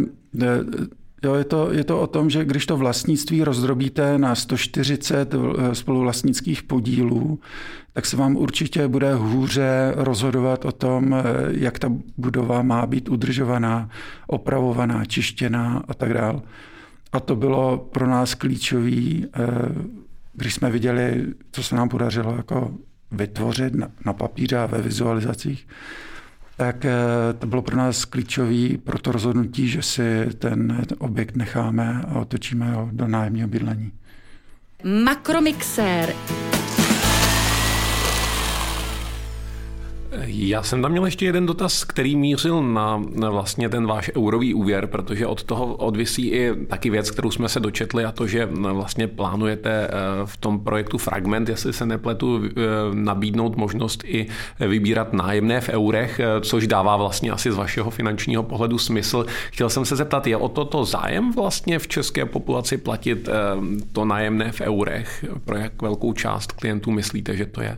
Jo, 1.24 1.36
je, 1.36 1.44
to, 1.44 1.74
je 1.74 1.84
to 1.84 2.02
o 2.02 2.08
tom, 2.08 2.30
že 2.30 2.46
když 2.46 2.66
to 2.66 2.78
vlastnictví 2.78 3.44
rozdrobíte 3.44 4.18
na 4.18 4.36
140 4.36 5.36
spoluvlastnických 5.74 6.64
podílů, 6.64 7.40
tak 7.94 8.06
se 8.06 8.18
vám 8.18 8.36
určitě 8.36 8.88
bude 8.88 9.14
hůře 9.14 9.94
rozhodovat 9.96 10.66
o 10.66 10.72
tom, 10.72 11.24
jak 11.50 11.80
ta 11.80 11.92
budova 12.18 12.62
má 12.62 12.86
být 12.86 13.10
udržovaná, 13.10 13.90
opravovaná, 14.28 15.06
čištěná 15.06 15.84
a 15.88 15.94
tak 15.94 16.14
dále. 16.14 16.42
A 17.18 17.20
to 17.20 17.36
bylo 17.36 17.78
pro 17.78 18.08
nás 18.08 18.34
klíčové, 18.34 18.92
eh, 18.92 19.28
když 20.34 20.54
jsme 20.54 20.72
viděli, 20.72 21.26
co 21.52 21.64
se 21.64 21.76
nám 21.76 21.90
podařilo 21.90 22.36
jako 22.36 22.72
vytvořit 23.12 23.74
na 24.06 24.14
papíře 24.14 24.58
a 24.58 24.66
ve 24.66 24.82
vizualizacích, 24.82 25.68
tak 26.58 26.86
eh, 26.86 26.94
to 27.40 27.48
bylo 27.48 27.62
pro 27.62 27.78
nás 27.78 28.06
klíčové 28.06 28.78
pro 28.84 29.00
to 29.00 29.12
rozhodnutí, 29.12 29.68
že 29.68 29.82
si 29.82 30.26
ten 30.40 30.86
objekt 30.98 31.36
necháme 31.36 32.02
a 32.08 32.20
otočíme 32.20 32.72
ho 32.72 32.90
do 32.92 33.08
nájemního 33.08 33.48
bydlení. 33.48 33.92
Makromixér. 35.04 36.14
Já 40.26 40.64
jsem 40.64 40.82
tam 40.82 40.92
měl 40.92 41.06
ještě 41.06 41.26
jeden 41.26 41.46
dotaz, 41.46 41.84
který 41.84 42.16
mířil 42.16 42.64
na, 42.64 43.04
na 43.16 43.30
vlastně 43.30 43.70
ten 43.70 43.88
váš 43.88 44.12
eurový 44.18 44.54
úvěr, 44.54 44.88
protože 44.88 45.28
od 45.28 45.44
toho 45.44 45.76
odvisí 45.76 46.28
i 46.28 46.54
taky 46.68 46.90
věc, 46.90 47.12
kterou 47.12 47.32
jsme 47.32 47.50
se 47.50 47.60
dočetli 47.60 48.06
a 48.06 48.12
to, 48.12 48.28
že 48.28 48.46
vlastně 48.52 49.08
plánujete 49.08 49.88
eh, 49.88 49.92
v 50.26 50.38
tom 50.38 50.60
projektu 50.60 50.98
Fragment, 50.98 51.50
jestli 51.50 51.74
se 51.74 51.86
nepletu, 51.86 52.42
eh, 52.46 52.52
nabídnout 52.94 53.56
možnost 53.56 54.04
i 54.06 54.28
vybírat 54.60 55.14
nájemné 55.14 55.62
v 55.62 55.70
eurech, 55.70 56.20
eh, 56.20 56.42
což 56.42 56.68
dává 56.68 56.98
vlastně 56.98 57.32
asi 57.32 57.52
z 57.52 57.56
vašeho 57.56 57.90
finančního 57.90 58.44
pohledu 58.44 58.78
smysl. 58.78 59.26
Chtěl 59.52 59.70
jsem 59.70 59.86
se 59.86 59.96
zeptat, 59.96 60.28
je 60.28 60.38
o 60.38 60.50
toto 60.50 60.86
zájem 60.86 61.32
vlastně 61.32 61.80
v 61.80 61.88
české 61.88 62.26
populaci 62.26 62.78
platit 62.78 63.30
to 63.92 64.06
nájemné 64.06 64.52
v 64.52 64.62
eurech? 64.62 65.26
Pro 65.46 65.58
jak 65.58 65.82
velkou 65.82 66.14
část 66.14 66.52
klientů 66.52 66.92
myslíte, 66.92 67.36
že 67.36 67.46
to 67.46 67.62
je? 67.62 67.78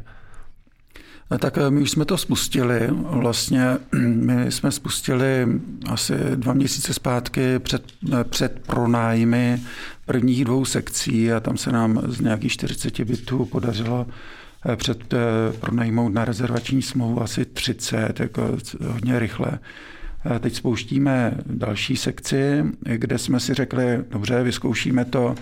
Tak 1.37 1.57
eh, 1.57 1.69
my 1.69 1.81
už 1.81 1.91
jsme 1.91 2.05
to 2.05 2.17
spustili. 2.17 2.87
Vlastně 2.91 3.77
my 4.01 4.51
jsme 4.51 4.71
spustili 4.71 5.47
asi 5.89 6.13
dva 6.35 6.53
měsíce 6.53 6.93
zpátky 6.93 7.59
před, 7.59 7.83
eh, 8.13 8.23
před 8.23 8.59
pronájmy 8.67 9.61
prvních 10.05 10.45
dvou 10.45 10.65
sekcí 10.65 11.31
a 11.31 11.39
tam 11.39 11.57
se 11.57 11.71
nám 11.71 12.01
z 12.07 12.21
nějakých 12.21 12.51
40 12.51 13.03
bytů 13.03 13.45
podařilo 13.45 14.07
eh, 14.65 14.75
před 14.75 15.13
pronajmout 15.59 16.13
na 16.13 16.25
rezervační 16.25 16.81
smlouvu 16.81 17.21
asi 17.21 17.45
30, 17.45 18.19
jako 18.19 18.57
hodně 18.87 19.19
rychle. 19.19 19.59
Teď 20.39 20.55
spouštíme 20.55 21.33
další 21.45 21.97
sekci, 21.97 22.63
kde 22.79 23.17
jsme 23.17 23.39
si 23.39 23.53
řekli, 23.53 24.03
dobře, 24.11 24.43
vyzkoušíme 24.43 25.05
to, 25.05 25.35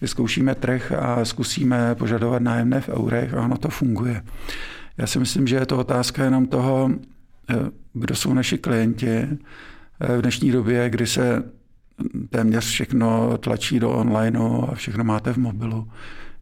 vyzkoušíme 0.00 0.54
trh 0.54 0.92
a 0.92 1.24
zkusíme 1.24 1.94
požadovat 1.94 2.42
nájemné 2.42 2.80
v 2.80 2.88
eurech 2.88 3.34
a 3.34 3.42
ono 3.42 3.56
to 3.56 3.68
funguje. 3.68 4.22
Já 5.00 5.06
si 5.06 5.18
myslím, 5.18 5.46
že 5.46 5.56
je 5.56 5.66
to 5.66 5.78
otázka 5.78 6.24
jenom 6.24 6.46
toho, 6.46 6.90
eh, 7.50 7.54
kdo 7.92 8.14
jsou 8.14 8.34
naši 8.34 8.58
klienti. 8.58 9.08
Eh, 9.08 10.16
v 10.16 10.22
dnešní 10.22 10.52
době, 10.52 10.90
kdy 10.90 11.06
se 11.06 11.42
téměř 12.30 12.64
všechno 12.64 13.38
tlačí 13.38 13.80
do 13.80 13.90
onlineu 13.90 14.64
a 14.68 14.74
všechno 14.74 15.04
máte 15.04 15.32
v 15.32 15.36
mobilu, 15.36 15.88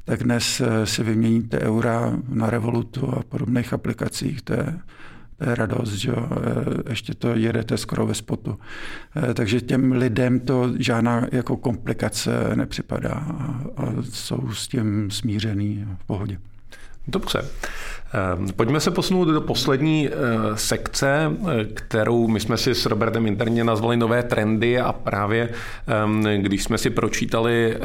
tak 0.04 0.22
dnes 0.22 0.60
eh, 0.60 0.86
si 0.86 1.02
vyměníte 1.02 1.60
eura 1.60 2.16
na 2.28 2.50
Revolutu 2.50 3.14
a 3.18 3.22
podobných 3.22 3.72
aplikacích. 3.72 4.42
To 4.42 4.52
je, 4.52 4.78
to 5.36 5.50
je 5.50 5.54
radost, 5.54 5.92
že 5.92 6.12
ještě 6.88 7.14
to 7.14 7.34
jedete 7.34 7.76
skoro 7.76 8.06
ve 8.06 8.14
spotu. 8.14 8.58
Takže 9.34 9.60
těm 9.60 9.92
lidem 9.92 10.40
to 10.40 10.72
žádná 10.78 11.26
jako 11.32 11.56
komplikace 11.56 12.30
nepřipadá 12.54 13.12
a 13.76 13.92
jsou 14.10 14.52
s 14.52 14.68
tím 14.68 15.10
smířený 15.10 15.86
v 15.98 16.06
pohodě. 16.06 16.38
Dobře. 17.08 17.42
Ehm, 18.12 18.48
pojďme 18.56 18.80
se 18.80 18.90
posunout 18.90 19.24
do 19.24 19.40
poslední 19.40 20.08
eh, 20.08 20.12
sekce, 20.54 21.32
eh, 21.32 21.64
kterou 21.64 22.28
my 22.28 22.40
jsme 22.40 22.56
si 22.56 22.74
s 22.74 22.86
Robertem 22.86 23.26
interně 23.26 23.64
nazvali 23.64 23.96
nové 23.96 24.22
trendy 24.22 24.80
a 24.80 24.92
právě 24.92 25.48
ehm, 25.86 26.22
když 26.22 26.64
jsme 26.64 26.78
si 26.78 26.90
pročítali 26.90 27.74
eh, 27.74 27.78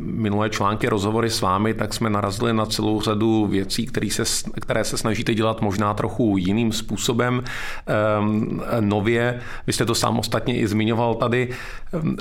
minulé 0.00 0.50
články, 0.50 0.88
rozhovory 0.88 1.30
s 1.30 1.40
vámi, 1.40 1.74
tak 1.74 1.94
jsme 1.94 2.10
narazili 2.10 2.52
na 2.52 2.66
celou 2.66 3.00
řadu 3.00 3.46
věcí, 3.46 3.86
které 3.86 4.10
se, 4.10 4.22
které 4.60 4.84
se 4.84 4.98
snažíte 4.98 5.34
dělat 5.34 5.62
možná 5.62 5.94
trochu 5.94 6.36
jiným 6.38 6.72
způsobem. 6.72 7.44
Ehm, 7.86 8.62
nově, 8.80 9.40
vy 9.66 9.72
jste 9.72 9.84
to 9.84 9.94
sám 9.94 10.18
ostatně 10.18 10.58
i 10.58 10.66
zmiňoval 10.66 11.14
tady, 11.14 11.48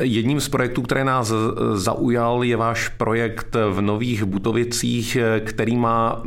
jedním 0.02 0.42
z 0.42 0.50
projektů, 0.50 0.82
které 0.82 1.04
nás 1.04 1.34
zaujal, 1.74 2.44
je 2.44 2.58
váš 2.58 2.88
projekt 2.88 3.56
v 3.72 3.82
Nových 3.82 4.24
Butovicích, 4.24 5.18
který 5.46 5.78
má 5.78 6.22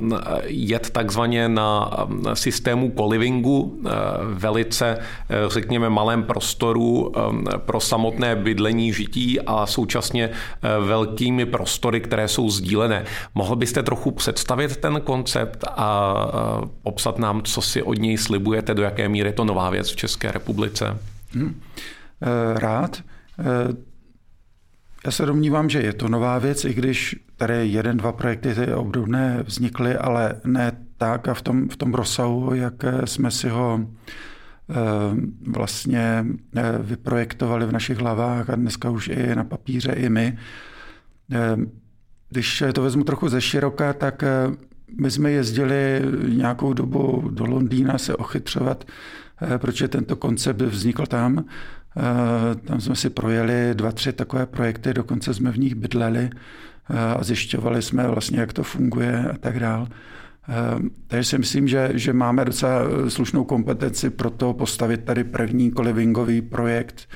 jet 0.47 0.91
takzvaně 0.99 1.49
na 1.49 1.91
systému 2.35 2.91
kolivingu, 2.91 3.81
eh, 3.87 3.91
velice, 4.35 4.99
eh, 4.99 5.35
řekněme, 5.49 5.91
malém 5.91 6.23
prostoru 6.23 7.13
eh, 7.15 7.59
pro 7.59 7.81
samotné 7.81 8.37
bydlení, 8.37 8.93
žití 8.93 9.41
a 9.41 9.67
současně 9.67 10.31
velkými 10.63 11.47
prostory, 11.47 12.01
které 12.01 12.29
jsou 12.29 12.51
sdílené. 12.51 13.05
Mohl 13.35 13.57
byste 13.57 13.83
trochu 13.83 14.11
představit 14.11 14.77
ten 14.77 15.01
koncept 15.01 15.65
a 15.65 15.89
popsat 16.83 17.19
nám, 17.19 17.43
co 17.43 17.63
si 17.63 17.83
od 17.83 17.99
něj 17.99 18.19
slibujete, 18.19 18.75
do 18.75 18.83
jaké 18.83 19.09
míry 19.09 19.29
je 19.29 19.33
to 19.33 19.45
nová 19.45 19.71
věc 19.71 19.91
v 19.91 19.97
České 19.97 20.33
republice? 20.33 20.99
Hmm. 21.31 21.61
Rád. 22.55 23.03
Já 25.07 25.11
se 25.11 25.27
domnívám, 25.27 25.71
že 25.71 25.81
je 25.81 25.93
to 25.93 26.09
nová 26.09 26.39
věc, 26.39 26.65
i 26.65 26.75
když 26.75 27.17
tady 27.37 27.69
jeden, 27.69 27.97
dva 27.97 28.13
projekty 28.13 28.55
obdobné 28.75 29.43
vznikly, 29.47 29.97
ale 29.97 30.41
ne 30.45 30.88
tak 30.99 31.29
a 31.29 31.35
v 31.35 31.43
tom, 31.43 31.69
v 31.69 31.77
tom 31.77 31.95
rozsahu, 31.95 32.55
jak 32.55 32.75
jsme 33.05 33.31
si 33.31 33.49
ho 33.49 33.81
eh, 33.81 34.75
vlastně 35.47 36.25
eh, 36.57 36.63
vyprojektovali 36.79 37.67
v 37.67 37.73
našich 37.73 37.99
hlavách 37.99 38.51
a 38.51 38.55
dneska 38.55 38.91
už 38.91 39.09
i 39.09 39.35
na 39.35 39.45
papíře, 39.45 39.93
i 39.93 40.09
my. 40.09 40.39
Eh, 41.33 41.57
když 42.31 42.65
to 42.73 42.83
vezmu 42.83 43.05
trochu 43.05 43.29
ze 43.29 43.41
široka, 43.41 43.93
tak 43.93 44.25
my 45.01 45.11
jsme 45.11 45.31
jezdili 45.31 46.03
nějakou 46.29 46.73
dobu 46.73 47.29
do 47.31 47.47
Londýna 47.47 47.99
se 47.99 48.17
ochytřovat, 48.17 48.85
proč 49.59 49.83
tento 49.89 50.17
koncept 50.17 50.61
vznikl 50.61 51.07
tam. 51.07 51.45
Tam 52.65 52.81
jsme 52.81 52.97
si 52.97 53.11
projeli 53.11 53.75
dva, 53.75 53.93
tři 53.93 54.13
takové 54.13 54.47
projekty, 54.47 54.95
dokonce 54.95 55.35
jsme 55.35 55.53
v 55.53 55.59
nich 55.59 55.75
bydleli 55.75 56.31
a 57.17 57.25
zjišťovali 57.25 57.83
jsme 57.83 58.09
vlastně, 58.09 58.41
jak 58.41 58.53
to 58.53 58.63
funguje 58.63 59.29
a 59.35 59.39
tak 59.39 59.61
dále. 59.61 59.87
Takže 61.07 61.25
si 61.25 61.39
myslím, 61.39 61.69
že, 61.69 61.91
že 61.95 62.13
máme 62.13 62.45
docela 62.45 62.81
slušnou 63.09 63.45
kompetenci 63.45 64.11
pro 64.11 64.31
to 64.31 64.53
postavit 64.53 65.05
tady 65.05 65.25
první 65.25 65.71
kolivingový 65.71 66.43
projekt, 66.43 67.09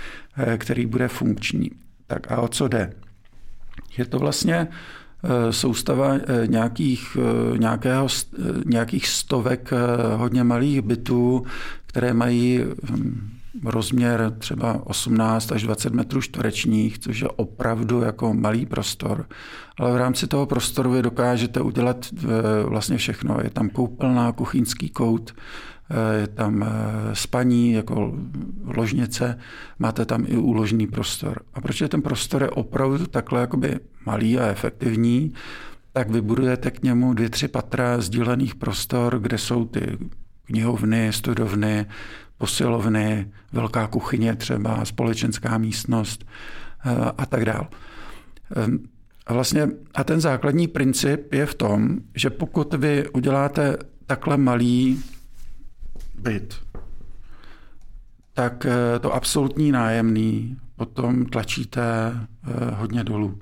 který 0.57 0.87
bude 0.87 1.09
funkční. 1.09 1.71
Tak 2.07 2.33
a 2.33 2.41
o 2.41 2.49
co 2.49 2.69
jde? 2.69 2.93
Je 3.99 4.05
to 4.05 4.19
vlastně 4.19 4.69
soustava 5.51 6.15
nějakých, 6.47 7.17
nějakého, 7.57 8.09
nějakých 8.67 9.09
stovek 9.09 9.71
hodně 10.17 10.45
malých 10.45 10.83
bytů, 10.83 11.47
které 11.87 12.15
mají 12.15 12.61
hm, 12.91 13.31
rozměr 13.65 14.35
třeba 14.39 14.87
18 14.87 15.53
až 15.53 15.63
20 15.63 15.93
metrů 15.93 16.21
čtverečních, 16.21 16.99
což 16.99 17.21
je 17.21 17.29
opravdu 17.29 18.01
jako 18.01 18.35
malý 18.35 18.67
prostor. 18.67 19.27
Ale 19.79 19.93
v 19.93 19.97
rámci 19.97 20.27
toho 20.27 20.47
prostoru 20.47 20.91
vy 20.91 21.03
dokážete 21.03 21.61
udělat 21.61 22.07
eh, 22.15 22.27
vlastně 22.65 22.97
všechno. 22.97 23.39
Je 23.45 23.51
tam 23.51 23.69
koupelná, 23.69 24.33
kuchyňský 24.33 24.89
kout, 24.91 25.35
eh, 25.91 26.21
je 26.21 26.27
tam 26.27 26.63
eh, 26.63 26.69
spaní 27.13 27.73
jako 27.73 28.13
ložnice, 28.65 29.39
máte 29.79 30.05
tam 30.05 30.25
i 30.29 30.37
úložný 30.37 30.87
prostor. 30.87 31.43
A 31.55 31.61
protože 31.61 31.89
ten 31.89 32.03
prostor 32.03 32.43
je 32.43 32.51
opravdu 32.51 33.07
takhle 33.07 33.41
jakoby 33.41 33.81
malý 34.07 34.39
a 34.39 34.47
efektivní, 34.47 35.33
tak 35.93 36.11
vybudujete 36.11 36.71
k 36.71 36.83
němu 36.83 37.15
dvě, 37.15 37.31
tři 37.31 37.49
patra 37.49 38.01
sdílených 38.01 38.55
prostor, 38.55 39.19
kde 39.19 39.39
jsou 39.39 39.65
ty 39.65 39.99
knihovny, 40.45 41.13
studovny, 41.13 41.87
posilovny, 42.43 43.33
velká 43.53 43.87
kuchyně 43.87 44.37
třeba, 44.37 44.85
společenská 44.85 45.59
místnost 45.59 46.25
eh, 46.85 46.91
a 47.19 47.27
tak 47.27 47.45
dále. 47.45 47.69
Ehm, 48.57 48.79
a 49.27 49.33
vlastně 49.33 49.69
a 49.95 50.05
ten 50.05 50.21
základní 50.21 50.69
princip 50.69 51.33
je 51.33 51.47
v 51.47 51.55
tom, 51.55 51.99
že 52.15 52.31
pokud 52.31 52.75
vy 52.75 53.09
uděláte 53.09 53.77
takhle 54.07 54.37
malý 54.37 55.03
byt, 56.19 56.55
tak 58.35 58.67
eh, 58.67 58.99
to 58.99 59.15
absolutní 59.15 59.73
nájemný 59.73 60.57
potom 60.77 61.27
tlačíte 61.27 61.83
eh, 61.83 62.75
hodně 62.75 63.05
dolů. 63.05 63.39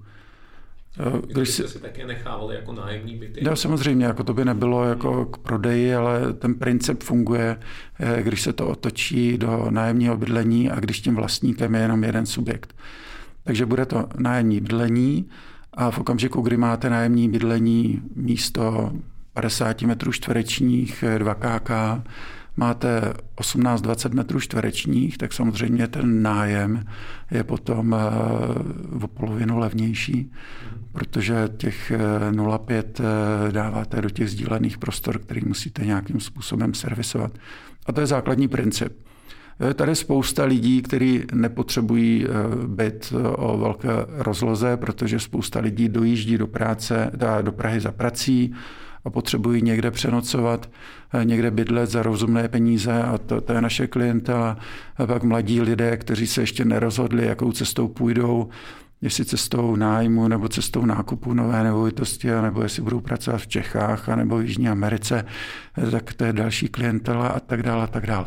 Když 1.26 1.50
si, 1.50 1.68
si 1.68 1.78
také 1.78 2.06
nechávali 2.06 2.54
jako 2.54 2.72
nájemní 2.72 3.16
byty? 3.16 3.40
No, 3.44 3.56
samozřejmě, 3.56 4.06
jako 4.06 4.24
to 4.24 4.34
by 4.34 4.44
nebylo 4.44 4.84
jako 4.84 5.24
k 5.24 5.38
prodeji, 5.38 5.94
ale 5.94 6.32
ten 6.32 6.54
princip 6.54 7.02
funguje, 7.02 7.58
eh, 8.00 8.22
když 8.22 8.42
se 8.42 8.52
to 8.52 8.68
otočí 8.68 9.38
do 9.38 9.66
nájemního 9.70 10.16
bydlení 10.16 10.70
a 10.70 10.80
když 10.80 11.00
tím 11.00 11.14
vlastníkem 11.14 11.74
je 11.74 11.80
jenom 11.80 12.04
jeden 12.04 12.26
subjekt. 12.26 12.74
Takže 13.44 13.66
bude 13.66 13.86
to 13.86 14.08
nájemní 14.18 14.60
bydlení 14.60 15.28
a 15.74 15.90
v 15.90 15.98
okamžiku, 15.98 16.40
kdy 16.40 16.56
máte 16.56 16.90
nájemní 16.90 17.28
bydlení 17.28 18.02
místo 18.16 18.92
50 19.34 19.82
metrů 19.82 20.12
čtverečních 20.12 21.04
2 21.18 21.34
KK, 21.34 21.70
máte 22.56 23.14
18-20 23.36 24.14
metrů 24.14 24.40
čtverečních, 24.40 25.18
tak 25.18 25.32
samozřejmě 25.32 25.88
ten 25.88 26.22
nájem 26.22 26.84
je 27.30 27.44
potom 27.44 27.94
eh, 27.94 29.04
o 29.04 29.08
polovinu 29.08 29.58
levnější, 29.58 30.32
protože 30.92 31.48
těch 31.56 31.92
0,5 32.30 32.70
eh, 32.70 32.84
eh, 33.48 33.52
dáváte 33.52 34.02
do 34.02 34.10
těch 34.10 34.30
sdílených 34.30 34.78
prostor, 34.78 35.18
který 35.18 35.40
musíte 35.46 35.86
nějakým 35.86 36.20
způsobem 36.20 36.74
servisovat. 36.74 37.32
A 37.86 37.92
to 37.92 38.00
je 38.00 38.06
základní 38.06 38.48
princip. 38.48 38.92
Je 39.66 39.74
tady 39.74 39.96
spousta 39.96 40.44
lidí, 40.44 40.82
kteří 40.82 41.22
nepotřebují 41.32 42.26
byt 42.66 43.12
o 43.36 43.58
velké 43.58 43.88
rozloze, 44.08 44.76
protože 44.76 45.20
spousta 45.20 45.60
lidí 45.60 45.88
dojíždí 45.88 46.38
do 46.38 46.46
práce, 46.46 47.10
do 47.42 47.52
Prahy 47.52 47.80
za 47.80 47.92
prací, 47.92 48.54
a 49.04 49.10
potřebují 49.10 49.62
někde 49.62 49.90
přenocovat, 49.90 50.70
eh, 51.14 51.24
někde 51.24 51.50
bydlet 51.50 51.90
za 51.90 52.02
rozumné 52.02 52.48
peníze 52.48 53.02
a 53.02 53.18
to, 53.18 53.40
to 53.40 53.52
je 53.52 53.60
naše 53.60 53.86
klientela. 53.86 54.56
A 54.96 55.06
pak 55.06 55.22
mladí 55.22 55.60
lidé, 55.60 55.96
kteří 55.96 56.26
se 56.26 56.40
ještě 56.40 56.64
nerozhodli, 56.64 57.26
jakou 57.26 57.52
cestou 57.52 57.88
půjdou, 57.88 58.48
jestli 59.02 59.24
cestou 59.24 59.76
nájmu 59.76 60.28
nebo 60.28 60.48
cestou 60.48 60.84
nákupu 60.84 61.34
nové 61.34 61.62
nemovitosti, 61.62 62.28
nebo 62.30 62.62
jestli 62.62 62.82
budou 62.82 63.00
pracovat 63.00 63.40
v 63.40 63.46
Čechách 63.46 64.08
nebo 64.08 64.38
v 64.38 64.42
Jižní 64.42 64.68
Americe, 64.68 65.24
eh, 65.78 65.90
tak 65.90 66.12
to 66.12 66.24
je 66.24 66.32
další 66.32 66.68
klientela 66.68 67.28
a 67.28 67.40
tak 67.40 67.62
dále 67.62 67.84
a 67.84 67.86
tak 67.86 68.06
dále. 68.06 68.26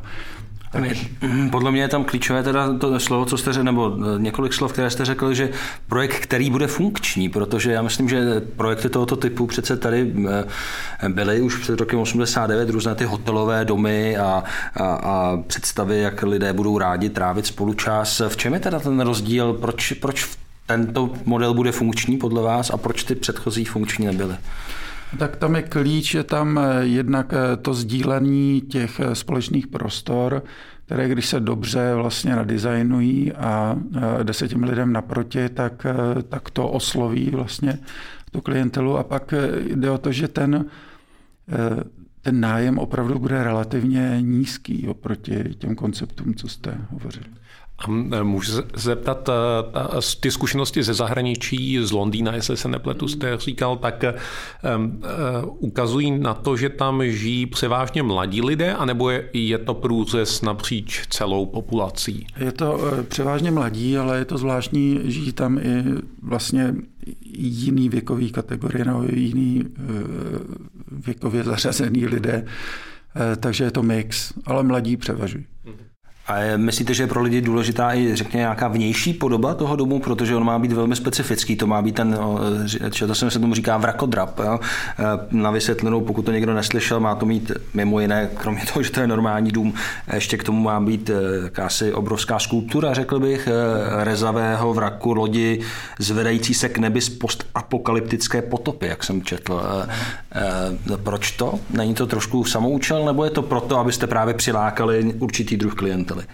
Mm, 1.22 1.50
podle 1.50 1.72
mě 1.72 1.82
je 1.82 1.88
tam 1.88 2.04
klíčové 2.04 2.44
teda 2.44 2.74
to 2.78 3.00
slovo, 3.00 3.26
co 3.26 3.38
jste 3.38 3.54
řekl, 3.54 3.66
nebo 3.66 3.98
e, 4.16 4.20
několik 4.20 4.54
slov, 4.54 4.74
které 4.74 4.90
jste 4.90 5.06
řekl, 5.06 5.34
že 5.34 5.50
projekt, 5.88 6.16
který 6.16 6.50
bude 6.50 6.68
funkční, 6.68 7.30
protože 7.30 7.72
já 7.72 7.82
myslím, 7.82 8.10
že 8.10 8.42
projekty 8.56 8.90
tohoto 8.90 9.16
typu 9.16 9.48
přece 9.48 9.78
tady 9.78 10.14
e, 11.04 11.10
byly 11.10 11.42
už 11.42 11.58
před 11.58 11.80
rokem 11.80 12.00
89, 12.00 12.70
různé 12.70 12.96
ty 12.96 13.06
hotelové 13.06 13.66
domy 13.66 14.18
a, 14.18 14.44
a, 14.76 14.86
a 14.86 15.38
představy, 15.48 16.00
jak 16.00 16.24
lidé 16.24 16.54
budou 16.54 16.78
rádi 16.78 17.10
trávit 17.10 17.46
spolu 17.46 17.74
čas. 17.74 18.22
V 18.28 18.38
čem 18.38 18.54
je 18.54 18.60
teda 18.60 18.80
ten 18.80 19.00
rozdíl, 19.00 19.54
proč, 19.54 19.92
proč 19.92 20.30
tento 20.66 21.10
model 21.26 21.54
bude 21.54 21.72
funkční 21.72 22.18
podle 22.18 22.42
vás 22.42 22.70
a 22.70 22.78
proč 22.78 23.04
ty 23.04 23.16
předchozí 23.16 23.66
funkční 23.66 24.06
nebyly? 24.06 24.36
Tak 25.20 25.36
tam 25.36 25.56
je 25.56 25.62
klíč, 25.62 26.14
je 26.14 26.24
tam 26.24 26.60
eh, 26.60 26.86
jednak 26.86 27.34
eh, 27.34 27.58
to 27.58 27.74
sdílení 27.74 28.62
těch 28.62 29.00
eh, 29.00 29.16
společných 29.16 29.68
prostor, 29.68 30.44
které 30.86 31.10
když 31.10 31.26
se 31.26 31.40
dobře 31.40 31.96
vlastně 31.96 32.36
nadizajnují 32.36 33.32
a 33.32 33.76
jde 34.24 34.34
se 34.34 34.48
těm 34.48 34.64
lidem 34.64 34.94
naproti, 34.94 35.50
tak, 35.50 35.86
tak 36.30 36.50
to 36.50 36.68
osloví 36.68 37.30
vlastně 37.30 37.80
tu 38.32 38.42
klientelu. 38.42 38.98
A 38.98 39.04
pak 39.04 39.34
jde 39.76 39.92
o 39.92 39.98
to, 39.98 40.12
že 40.12 40.28
ten, 40.28 40.66
ten 42.22 42.40
nájem 42.40 42.80
opravdu 42.80 43.20
bude 43.20 43.44
relativně 43.44 44.18
nízký 44.22 44.88
oproti 44.88 45.56
těm 45.58 45.76
konceptům, 45.76 46.36
co 46.36 46.48
jste 46.48 46.78
hovořili. 46.90 47.26
A 47.78 47.92
e, 48.12 48.24
můžu 48.24 48.52
se 48.52 48.64
zeptat, 48.76 49.30
e, 49.30 49.34
ty 50.20 50.32
zkušenosti 50.32 50.84
ze 50.84 50.94
zahraničí, 50.94 51.80
z 51.82 51.92
Londýna, 51.92 52.36
jestli 52.36 52.58
se 52.58 52.68
nepletu, 52.68 53.08
jste 53.08 53.38
říkal, 53.38 53.78
tak 53.78 54.04
ukazují 55.60 56.12
na 56.12 56.34
to, 56.34 56.58
že 56.58 56.70
tam 56.70 57.02
žijí 57.06 57.46
převážně 57.46 58.04
mladí 58.04 58.42
lidé, 58.42 58.74
anebo 58.74 59.10
je, 59.10 59.30
je 59.34 59.58
to 59.58 59.74
průřez 59.74 60.42
napříč 60.42 61.08
celou 61.10 61.46
populací? 61.46 62.28
Je 62.38 62.52
to 62.52 62.80
převážně 63.08 63.52
mladí, 63.52 63.98
ale 63.98 64.18
je 64.18 64.26
to 64.26 64.38
zvláštní, 64.38 65.00
žijí 65.04 65.34
tam 65.34 65.58
i 65.58 65.84
vlastně 66.22 66.76
jiný 67.26 67.90
věkový 67.90 68.32
kategorie, 68.32 68.86
nebo 68.86 69.04
jiný 69.14 69.64
věkově 70.92 71.44
zařazený 71.44 72.06
lidé, 72.06 72.46
takže 73.40 73.64
je 73.64 73.72
to 73.72 73.84
mix, 73.84 74.34
ale 74.46 74.64
mladí 74.64 74.98
převažují. 74.98 75.46
Mm-hmm. 75.66 75.83
A 76.28 76.58
myslíte, 76.58 76.94
že 76.94 77.04
je 77.04 77.08
pro 77.08 77.22
lidi 77.22 77.42
důležitá 77.42 77.94
i, 77.94 78.16
řekněme, 78.16 78.42
nějaká 78.42 78.68
vnější 78.68 79.14
podoba 79.14 79.54
toho 79.54 79.76
domu, 79.76 80.00
protože 80.00 80.36
on 80.36 80.46
má 80.46 80.60
být 80.60 80.72
velmi 80.72 80.96
specifický, 80.96 81.56
to 81.56 81.68
má 81.68 81.82
být 81.82 81.96
ten, 81.96 82.18
to 83.08 83.16
jsem 83.16 83.32
se 83.32 83.40
tomu 83.40 83.54
říká 83.54 83.78
vrakodrap. 83.78 84.40
Jo? 84.40 84.60
E, 85.00 85.04
na 85.32 85.52
vysvětlenou, 85.52 86.02
pokud 86.02 86.26
to 86.26 86.32
někdo 86.32 86.54
neslyšel, 86.54 87.00
má 87.00 87.16
to 87.16 87.26
mít 87.26 87.52
mimo 87.74 88.00
jiné, 88.00 88.30
kromě 88.36 88.62
toho, 88.74 88.84
že 88.84 88.92
to 88.92 89.00
je 89.00 89.08
normální 89.08 89.52
dům, 89.52 89.74
ještě 90.14 90.38
k 90.38 90.44
tomu 90.44 90.64
má 90.64 90.80
být 90.80 91.10
e, 91.10 91.14
jakási 91.44 91.94
obrovská 91.94 92.40
skulptura, 92.40 92.94
řekl 92.94 93.20
bych, 93.20 93.48
e, 93.48 94.04
rezavého 94.04 94.74
vraku 94.74 95.14
lodi, 95.14 95.62
zvedající 96.00 96.54
se 96.54 96.70
k 96.70 96.78
nebi 96.78 97.02
z 97.02 97.10
postapokalyptické 97.10 98.42
potopy, 98.42 98.88
jak 98.88 99.04
jsem 99.04 99.22
četl. 99.22 99.62
Proč 101.04 101.32
to? 101.32 101.60
Není 101.70 101.94
to 101.94 102.08
trošku 102.08 102.44
samoučel, 102.44 103.06
nebo 103.06 103.24
je 103.24 103.30
to 103.30 103.42
proto, 103.42 103.78
abyste 103.78 104.08
právě 104.08 104.34
přilákali 104.34 105.14
určitý 105.20 105.58
druh 105.58 105.76
klientů? 105.76 106.13
Podnikateli. 106.14 106.26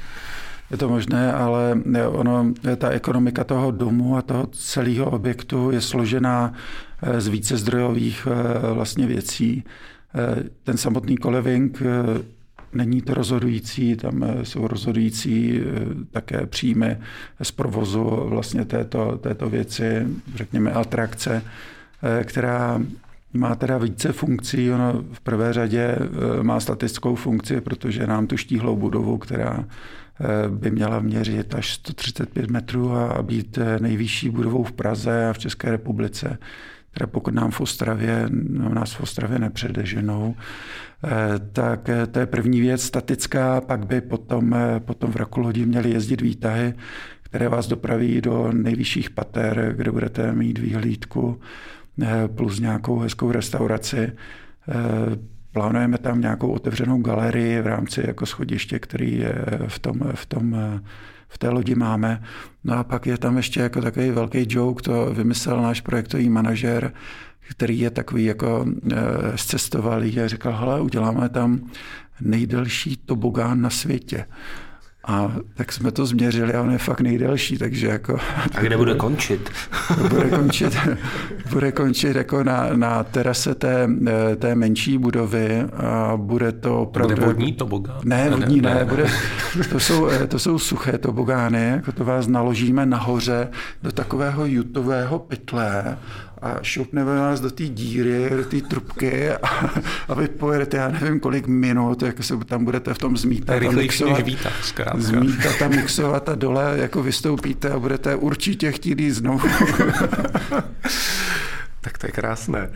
Je 0.71 0.77
to 0.77 0.89
možné, 0.89 1.33
ale 1.33 1.81
ono, 2.07 2.53
ta 2.77 2.89
ekonomika 2.89 3.43
toho 3.43 3.71
domu 3.71 4.17
a 4.17 4.21
toho 4.21 4.47
celého 4.53 5.05
objektu 5.09 5.71
je 5.71 5.81
složená 5.81 6.53
eh, 6.53 7.21
z 7.21 7.27
více 7.27 7.57
zdrojových 7.57 8.27
eh, 8.29 8.73
vlastně 8.73 9.07
věcí. 9.07 9.63
Eh, 10.13 10.43
ten 10.63 10.77
samotný 10.77 11.17
koleving 11.17 11.81
není 12.73 13.01
to 13.01 13.13
rozhodující, 13.13 13.95
tam 13.95 14.25
jsou 14.43 14.67
rozhodující 14.67 15.61
také 16.11 16.45
příjmy 16.45 16.97
z 17.41 17.51
provozu 17.51 18.05
vlastně 18.29 18.65
této, 18.65 19.17
této 19.17 19.49
věci, 19.49 20.07
řekněme 20.35 20.71
atrakce, 20.71 21.41
která 22.23 22.81
má 23.33 23.55
teda 23.55 23.77
více 23.77 24.11
funkcí. 24.11 24.71
Ono 24.71 25.03
v 25.13 25.21
prvé 25.21 25.53
řadě 25.53 25.81
e, 25.81 26.43
má 26.43 26.59
statickou 26.59 27.15
funkci, 27.15 27.61
protože 27.61 28.07
nám 28.07 28.27
tu 28.27 28.37
štíhlou 28.37 28.75
budovu, 28.75 29.17
která 29.17 29.65
e, 29.65 30.49
by 30.49 30.71
měla 30.71 30.99
měřit 30.99 31.55
až 31.55 31.73
135 31.73 32.51
metrů 32.51 32.91
a 32.91 33.23
být 33.23 33.57
e, 33.57 33.79
nejvyšší 33.79 34.29
budovou 34.29 34.63
v 34.63 34.71
Praze 34.71 35.29
a 35.29 35.33
v 35.33 35.37
České 35.37 35.71
republice. 35.71 36.37
Teda 36.91 37.07
pokud 37.07 37.33
nám 37.33 37.51
v 37.51 37.61
Ostravě, 37.61 38.25
no 38.49 38.69
nás 38.69 38.93
v 38.93 39.01
Ostravě 39.01 39.39
nepředeženou, 39.39 40.35
tak 41.53 41.89
to 42.11 42.19
je 42.19 42.25
první 42.25 42.61
věc 42.61 42.83
statická, 42.83 43.61
pak 43.61 43.85
by 43.85 44.01
potom, 44.01 44.55
potom 44.79 45.11
v 45.11 45.15
Rakolodi 45.15 45.65
měly 45.65 45.89
jezdit 45.89 46.21
výtahy, 46.21 46.73
které 47.21 47.49
vás 47.49 47.67
dopraví 47.67 48.21
do 48.21 48.51
nejvyšších 48.51 49.09
pater, 49.09 49.73
kde 49.77 49.91
budete 49.91 50.31
mít 50.31 50.57
výhlídku 50.57 51.39
Eh, 51.39 51.78
plus 52.27 52.59
nějakou 52.59 52.99
hezkou 52.99 53.31
restauraci. 53.31 54.11
Plánujeme 55.51 55.97
tam 55.97 56.21
nějakou 56.21 56.51
otevřenou 56.51 57.01
galerii 57.01 57.61
v 57.61 57.67
rámci 57.67 58.03
jako 58.07 58.25
schodiště, 58.25 58.79
který 58.79 59.23
v 59.67 59.79
tom, 59.79 59.99
v 60.13 60.25
tom 60.25 60.55
v 61.29 61.37
té 61.37 61.49
lodi 61.49 61.75
máme. 61.75 62.21
No 62.63 62.77
a 62.77 62.83
pak 62.83 63.05
je 63.05 63.17
tam 63.17 63.37
ještě 63.37 63.59
jako 63.59 63.81
takový 63.81 64.11
velký 64.11 64.45
joke, 64.49 64.83
to 64.83 65.13
vymyslel 65.13 65.61
náš 65.61 65.81
projektový 65.81 66.29
manažer, 66.29 66.93
který 67.49 67.79
je 67.79 67.89
takový 67.89 68.23
jako 68.23 68.65
e, 68.91 68.95
zcestovalý 69.37 70.19
a 70.19 70.27
říkal, 70.27 70.57
hele, 70.57 70.81
uděláme 70.81 71.29
tam 71.29 71.59
nejdelší 72.21 72.97
tobogán 72.97 73.61
na 73.61 73.69
světě. 73.69 74.25
A 75.07 75.31
tak 75.53 75.71
jsme 75.71 75.91
to 75.91 76.05
změřili 76.05 76.53
a 76.53 76.61
on 76.61 76.71
je 76.71 76.77
fakt 76.77 77.01
nejdelší, 77.01 77.57
takže 77.57 77.87
jako... 77.87 78.19
A 78.55 78.61
kde 78.61 78.77
bude 78.77 78.95
končit? 78.95 79.49
bude 80.09 80.29
končit, 80.29 80.77
bude 81.51 81.71
končit 81.71 82.15
jako 82.15 82.43
na, 82.43 82.69
na 82.73 83.03
terase 83.03 83.55
té, 83.55 83.89
té 84.39 84.55
menší 84.55 84.97
budovy 84.97 85.61
a 85.61 86.13
bude 86.15 86.51
to 86.51 86.81
opravdu... 86.81 87.15
Bude 87.15 87.25
vodní 87.25 87.53
tobogán? 87.53 87.97
Ne, 88.03 88.29
vodní 88.29 88.61
ne, 88.61 88.73
ne, 88.73 88.85
bude, 88.85 89.05
to, 89.71 89.79
jsou, 89.79 90.09
to 90.27 90.39
jsou 90.39 90.59
suché 90.59 90.97
tobogány, 90.97 91.67
jako 91.67 91.91
to 91.91 92.05
vás 92.05 92.27
naložíme 92.27 92.85
nahoře 92.85 93.47
do 93.83 93.91
takového 93.91 94.45
jutového 94.45 95.19
pytle 95.19 95.97
a 96.41 96.55
šoupneme 96.61 97.19
vás 97.19 97.41
do 97.41 97.51
té 97.51 97.63
díry, 97.63 98.29
do 98.29 98.45
té 98.45 98.61
trubky 98.61 99.31
a, 99.31 99.47
a 100.07 100.13
vy 100.13 100.27
pojedete, 100.27 100.77
já 100.77 100.87
nevím 100.87 101.19
kolik 101.19 101.47
minut, 101.47 102.01
jak 102.01 102.23
se 102.23 102.37
tam 102.37 102.65
budete 102.65 102.93
v 102.93 102.97
tom 102.97 103.17
zmítat 103.17 103.63
a 103.63 103.71
mixovat. 103.71 104.21
Výtah, 104.21 104.53
zmítat 104.97 105.61
a 105.61 105.67
mixovat 105.67 106.29
a 106.29 106.35
dole 106.35 106.73
jako 106.75 107.03
vystoupíte 107.03 107.69
a 107.69 107.79
budete 107.79 108.15
určitě 108.15 108.71
chtít 108.71 108.99
jít 108.99 109.11
znovu. 109.11 109.49
Tak 111.81 111.97
to 111.97 112.07
je 112.07 112.11
krásné. 112.11 112.69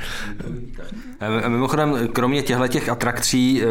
Mimochodem, 1.48 2.08
kromě 2.14 2.42
těchto 2.42 2.68
těch 2.68 2.90
atrakcí, 2.90 3.64
e, 3.64 3.70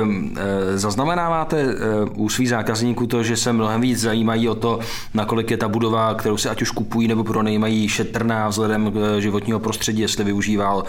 zaznamenáváte 0.78 1.66
u 2.14 2.28
svých 2.28 2.48
zákazníků 2.48 3.06
to, 3.06 3.22
že 3.22 3.36
se 3.36 3.52
mnohem 3.52 3.80
víc 3.80 4.00
zajímají 4.00 4.48
o 4.48 4.54
to, 4.54 4.78
nakolik 5.14 5.50
je 5.50 5.56
ta 5.56 5.68
budova, 5.68 6.14
kterou 6.14 6.36
si 6.36 6.48
ať 6.48 6.62
už 6.62 6.70
kupují 6.70 7.08
nebo 7.08 7.24
pronajímají, 7.24 7.88
šetrná 7.88 8.48
vzhledem 8.48 8.92
k 8.92 9.20
životního 9.20 9.60
prostředí, 9.60 10.00
jestli 10.00 10.24
využíval 10.24 10.84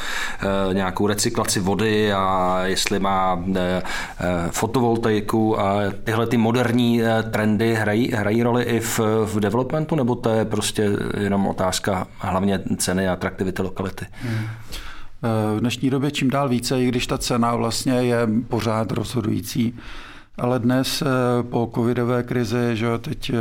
nějakou 0.73 1.07
recyklaci 1.07 1.59
vody 1.59 2.13
a 2.13 2.59
jestli 2.63 2.99
má 2.99 3.43
fotovoltaiku 4.51 5.59
a 5.59 5.79
tyhle 6.03 6.27
ty 6.27 6.37
moderní 6.37 7.01
trendy 7.31 7.75
hrají, 7.75 8.11
hrají 8.11 8.43
roli 8.43 8.63
i 8.63 8.79
v, 8.79 8.99
v 9.25 9.39
developmentu, 9.39 9.95
nebo 9.95 10.15
to 10.15 10.29
je 10.29 10.45
prostě 10.45 10.89
jenom 11.19 11.47
otázka 11.47 12.07
hlavně 12.17 12.59
ceny 12.77 13.09
a 13.09 13.13
atraktivity 13.13 13.61
lokality? 13.61 14.05
Hmm. 14.21 14.32
V 15.55 15.59
dnešní 15.59 15.89
době 15.89 16.11
čím 16.11 16.29
dál 16.29 16.49
více, 16.49 16.81
i 16.81 16.88
když 16.88 17.07
ta 17.07 17.17
cena 17.17 17.55
vlastně 17.55 17.93
je 17.93 18.27
pořád 18.47 18.91
rozhodující, 18.91 19.73
ale 20.38 20.59
dnes 20.59 21.01
eh, 21.01 21.05
po 21.43 21.71
covidové 21.75 22.23
krizi, 22.23 22.71
že 22.73 22.97
teď 22.97 23.31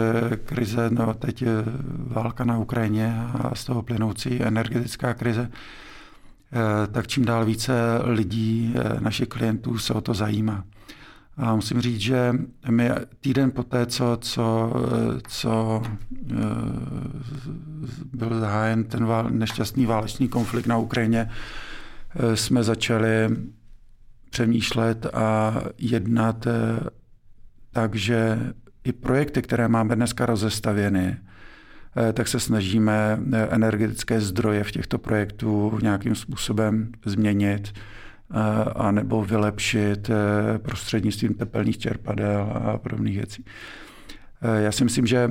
krize, 0.45 0.90
no 0.90 1.14
teď 1.14 1.43
je 1.43 1.64
válka 2.07 2.45
na 2.45 2.59
Ukrajině 2.59 3.22
a 3.43 3.55
z 3.55 3.64
toho 3.64 3.82
plynoucí 3.82 4.43
energetická 4.43 5.14
krize, 5.14 5.51
eh, 5.51 6.86
tak 6.86 7.07
čím 7.07 7.24
dál 7.24 7.45
více 7.45 7.72
lidí, 8.05 8.74
eh, 8.74 9.01
našich 9.01 9.28
klientů 9.28 9.78
se 9.78 9.95
o 9.95 10.01
to 10.01 10.14
zajímá. 10.14 10.64
A 11.37 11.55
musím 11.55 11.80
říct, 11.80 12.01
že 12.01 12.35
my 12.70 12.91
týden 13.20 13.51
po 13.51 13.62
té, 13.62 13.87
co, 13.87 14.18
co, 14.20 14.72
co 15.28 15.83
eh, 16.30 16.37
byl 18.12 18.41
zahájen 18.41 18.85
ten 18.85 19.09
nešťastný 19.30 19.87
válečný 19.87 20.28
konflikt 20.28 20.66
na 20.66 20.78
Ukrajině, 20.78 21.30
eh, 21.30 22.37
jsme 22.37 22.64
začali 22.64 23.37
přemýšlet 24.30 25.07
a 25.14 25.55
jednat 25.78 26.47
eh, 26.47 26.80
takže 27.72 28.39
i 28.85 28.93
projekty, 28.93 29.43
které 29.43 29.68
máme 29.68 29.97
dneska 29.97 30.26
rozestavěny, 30.26 31.16
tak 32.12 32.28
se 32.28 32.41
snažíme 32.41 33.18
energetické 33.51 34.20
zdroje 34.20 34.64
v 34.64 34.70
těchto 34.70 34.99
projektů 34.99 35.78
nějakým 35.83 36.14
způsobem 36.14 36.93
změnit 37.05 37.72
a 38.74 38.91
nebo 38.91 39.24
vylepšit 39.24 40.11
eh, 40.11 40.59
prostřednictvím 40.59 41.35
tepelných 41.35 41.78
čerpadel 41.78 42.53
a 42.55 42.78
podobných 42.78 43.16
věcí. 43.16 43.45
Eh, 44.43 44.62
já 44.62 44.72
si 44.72 44.85
myslím, 44.85 45.07
že 45.07 45.30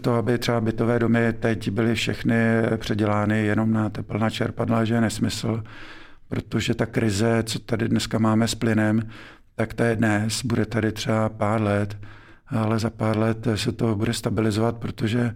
to, 0.00 0.14
aby 0.14 0.38
třeba 0.38 0.60
bytové 0.60 0.98
domy 0.98 1.32
teď 1.32 1.70
byly 1.70 1.94
všechny 1.94 2.36
předělány 2.76 3.46
jenom 3.46 3.72
na 3.72 3.90
tepelná 3.90 4.30
čerpadla, 4.30 4.84
že 4.84 4.94
je 4.94 5.00
nesmysl, 5.00 5.62
protože 6.28 6.74
ta 6.74 6.86
krize, 6.86 7.42
co 7.42 7.58
tady 7.58 7.88
dneska 7.88 8.18
máme 8.18 8.48
s 8.48 8.54
plynem, 8.54 9.02
tak 9.54 9.74
to 9.74 9.82
je 9.82 9.96
dnes, 9.96 10.44
bude 10.44 10.66
tady 10.66 10.92
třeba 10.92 11.28
pár 11.28 11.62
let, 11.62 11.98
ale 12.46 12.78
za 12.78 12.90
pár 12.90 13.18
let 13.18 13.48
se 13.54 13.72
to 13.72 13.94
bude 13.94 14.12
stabilizovat, 14.12 14.76
protože 14.76 15.34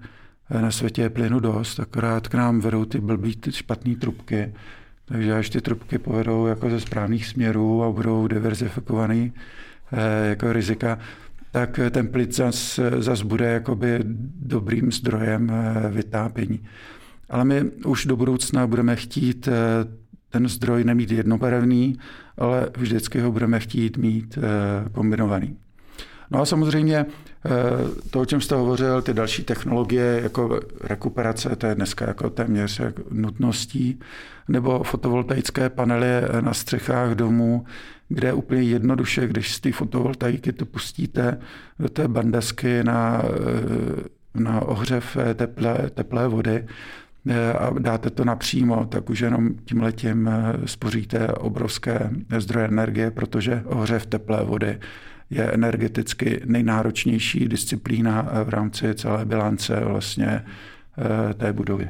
na 0.60 0.70
světě 0.70 1.02
je 1.02 1.10
plynu 1.10 1.40
dost, 1.40 1.80
akorát 1.80 2.28
k 2.28 2.34
nám 2.34 2.60
vedou 2.60 2.84
ty 2.84 3.00
blbý, 3.00 3.36
ty 3.36 3.52
špatné 3.52 3.96
trubky, 3.96 4.52
takže 5.12 5.34
až 5.34 5.50
ty 5.50 5.60
trubky 5.60 5.98
povedou 5.98 6.46
jako 6.46 6.70
ze 6.70 6.80
správných 6.80 7.26
směrů 7.26 7.84
a 7.84 7.90
budou 7.90 8.26
diverzifikovaný 8.26 9.32
eh, 9.92 10.28
jako 10.28 10.52
rizika, 10.52 10.98
tak 11.50 11.80
ten 11.90 12.08
plyn 12.08 12.32
zas, 12.32 12.80
zas 12.98 13.22
bude 13.22 13.52
jakoby 13.52 14.00
dobrým 14.42 14.92
zdrojem 14.92 15.50
eh, 15.50 15.88
vytápění. 15.88 16.60
Ale 17.30 17.44
my 17.44 17.62
už 17.84 18.06
do 18.06 18.16
budoucna 18.16 18.66
budeme 18.66 18.96
chtít 18.96 19.48
eh, 19.48 19.52
ten 20.28 20.48
zdroj 20.48 20.84
nemít 20.84 21.10
jednobarevný, 21.10 21.98
ale 22.36 22.70
vždycky 22.76 23.20
ho 23.20 23.32
budeme 23.32 23.60
chtít 23.60 23.96
mít 23.96 24.38
kombinovaný. 24.92 25.56
No 26.30 26.40
a 26.40 26.44
samozřejmě 26.44 27.06
to, 28.10 28.20
o 28.20 28.24
čem 28.24 28.40
jste 28.40 28.54
hovořil, 28.54 29.02
ty 29.02 29.14
další 29.14 29.44
technologie, 29.44 30.20
jako 30.22 30.60
rekuperace, 30.80 31.56
to 31.56 31.66
je 31.66 31.74
dneska 31.74 32.08
jako 32.08 32.30
téměř 32.30 32.80
nutností, 33.10 34.00
nebo 34.48 34.82
fotovoltaické 34.82 35.68
panely 35.68 36.06
na 36.40 36.54
střechách 36.54 37.14
domů, 37.14 37.64
kde 38.08 38.32
úplně 38.32 38.62
jednoduše, 38.62 39.26
když 39.26 39.54
z 39.54 39.60
té 39.60 39.72
fotovoltaiky 39.72 40.52
to 40.52 40.66
pustíte 40.66 41.40
do 41.78 41.88
té 41.88 42.08
bandasky 42.08 42.84
na, 42.84 43.22
eh, 43.24 44.40
na 44.40 44.60
ohřev 44.60 45.16
teplé, 45.34 45.90
teplé 45.94 46.28
vody, 46.28 46.66
eh, 47.28 47.52
a 47.52 47.70
dáte 47.78 48.10
to 48.10 48.24
napřímo, 48.24 48.84
tak 48.84 49.10
už 49.10 49.20
jenom 49.20 49.54
tím 49.64 49.82
letím 49.82 50.30
spoříte 50.64 51.28
obrovské 51.28 52.10
zdroje 52.38 52.66
energie, 52.66 53.10
protože 53.10 53.62
ohřev 53.66 54.06
teplé 54.06 54.44
vody 54.44 54.78
je 55.30 55.50
energeticky 55.50 56.40
nejnáročnější 56.44 57.48
disciplína 57.48 58.28
v 58.44 58.48
rámci 58.48 58.94
celé 58.94 59.24
bilance 59.24 59.80
vlastně 59.84 60.44
eh, 61.30 61.34
té 61.34 61.52
budovy. 61.52 61.88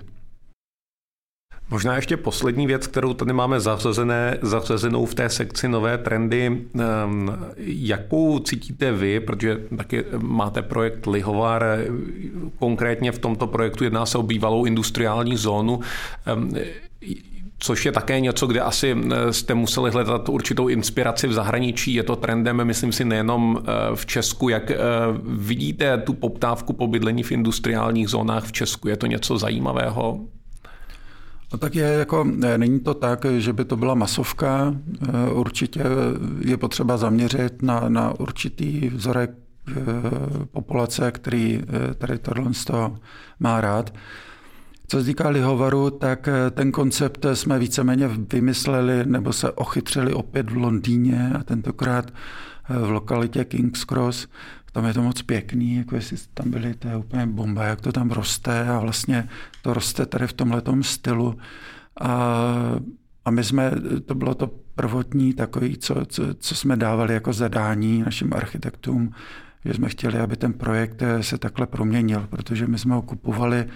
Možná 1.71 1.97
ještě 1.97 2.17
poslední 2.17 2.67
věc, 2.67 2.87
kterou 2.87 3.15
tady 3.15 3.33
máme 3.33 3.61
zařazené, 3.61 4.39
zařazenou 4.43 5.07
v 5.07 5.15
té 5.15 5.29
sekci 5.29 5.69
nové 5.69 5.99
trendy. 5.99 6.47
Ehm, 6.47 7.37
jakou 7.67 8.39
cítíte 8.39 8.93
vy, 8.93 9.21
protože 9.21 9.57
taky 9.77 10.05
máte 10.19 10.63
projekt 10.63 11.07
Lihovar, 11.07 11.65
konkrétně 12.59 13.13
v 13.13 13.19
tomto 13.19 13.47
projektu 13.47 13.85
jedná 13.85 14.07
se 14.07 14.19
o 14.19 14.23
bývalou 14.23 14.65
industriální 14.65 15.37
zónu. 15.37 15.81
Což 17.63 17.87
je 17.87 17.93
také 17.93 18.21
něco, 18.21 18.47
kde 18.47 18.61
asi 18.61 18.97
eh, 18.97 19.33
jste 19.33 19.55
museli 19.55 19.91
hledat 19.91 20.29
určitou 20.29 20.69
inspiraci 20.69 21.27
v 21.27 21.33
zahraničí. 21.33 21.95
Je 21.95 22.03
to 22.03 22.17
trendem, 22.17 22.65
myslím 22.65 22.93
si, 22.93 23.05
nejenom 23.05 23.59
eh, 23.59 23.73
v 23.95 24.07
Česku. 24.07 24.49
Jak 24.49 24.71
eh, 24.71 24.77
vidíte 25.25 25.99
tu 25.99 26.13
poptávku 26.13 26.73
po 26.73 26.87
bydlení 26.87 27.23
v 27.23 27.33
industriálních 27.33 28.09
zónách 28.09 28.45
v 28.45 28.53
Česku? 28.53 28.89
Je 28.89 28.97
to 28.97 29.07
něco 29.07 29.39
zajímavého? 29.39 30.21
No 31.53 31.59
tak 31.59 31.75
je 31.75 31.85
jako, 31.85 32.25
není 32.57 32.81
to 32.81 32.95
tak, 32.95 33.27
že 33.39 33.53
by 33.53 33.65
to 33.65 33.77
byla 33.77 33.95
masovka. 33.95 34.75
Určitě 35.33 35.83
je 36.41 36.57
potřeba 36.57 36.97
zaměřit 36.97 37.63
na, 37.63 37.89
na 37.89 38.21
určitý 38.21 38.89
vzorek 38.89 39.31
populace, 40.53 41.13
který 41.13 41.63
tady 41.99 42.19
tohle 42.19 42.51
má 43.41 43.61
rád. 43.61 43.93
Co 44.91 44.99
se 44.99 45.05
týká 45.05 45.29
lihovaru, 45.29 45.91
tak 45.91 46.29
eh, 46.29 46.51
ten 46.51 46.73
koncept 46.73 47.27
jsme 47.35 47.59
víceméně 47.59 48.09
vymysleli 48.09 49.07
nebo 49.07 49.33
se 49.33 49.51
ochytřili 49.51 50.13
opět 50.13 50.51
v 50.51 50.57
Londýně 50.57 51.33
a 51.39 51.43
tentokrát 51.43 52.11
eh, 52.11 52.79
v 52.79 52.91
lokalitě 52.91 53.45
King's 53.45 53.85
Cross. 53.85 54.29
Tam 54.73 54.85
je 54.85 54.95
to 54.95 55.03
moc 55.03 55.23
pěkný, 55.23 55.77
jako 55.77 55.95
jestli 55.95 56.17
tam 56.35 56.51
byli, 56.51 56.75
to 56.75 56.89
je 56.89 56.97
úplně 56.97 57.27
bomba, 57.27 57.65
jak 57.65 57.81
to 57.81 57.93
tam 57.93 58.11
roste 58.11 58.69
a 58.69 58.79
vlastně 58.79 59.29
to 59.63 59.75
roste 59.75 60.07
tady 60.07 60.27
v 60.27 60.33
tomhle 60.33 60.63
stylu. 60.81 61.39
A, 62.01 62.45
a 63.25 63.31
my 63.31 63.45
jsme, 63.45 63.73
to 64.07 64.15
bylo 64.15 64.35
to 64.35 64.51
prvotní 64.75 65.33
takový, 65.33 65.77
co, 65.77 66.07
co, 66.07 66.35
co 66.35 66.55
jsme 66.55 66.77
dávali 66.77 67.15
jako 67.15 67.33
zadání 67.33 68.03
našim 68.03 68.33
architektům, 68.35 69.13
že 69.65 69.75
jsme 69.75 69.89
chtěli, 69.89 70.19
aby 70.19 70.37
ten 70.37 70.53
projekt 70.53 71.03
eh, 71.03 71.23
se 71.23 71.39
takhle 71.39 71.67
proměnil, 71.67 72.27
protože 72.31 72.67
my 72.67 72.79
jsme 72.79 72.95
ho 72.95 73.03
kupovali 73.03 73.67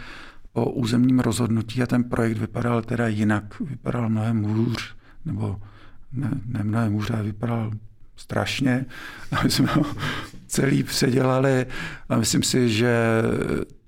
o 0.54 0.70
územním 0.70 1.20
rozhodnutí 1.20 1.82
a 1.82 1.86
ten 1.86 2.04
projekt 2.04 2.38
vypadal 2.38 2.82
teda 2.82 3.08
jinak, 3.08 3.60
vypadal 3.60 4.08
mnohem 4.08 4.42
hůř, 4.42 4.94
nebo 5.24 5.56
ne, 6.12 6.30
ne 6.46 6.60
mnohem 6.64 6.92
hůře, 6.92 7.18
vypadal 7.22 7.70
strašně. 8.16 8.86
A 9.32 9.42
my 9.42 9.50
jsme 9.50 9.66
ho 9.66 9.84
celý 10.46 10.82
předělali 10.82 11.66
a 12.08 12.16
myslím 12.16 12.42
si, 12.42 12.70
že 12.70 13.22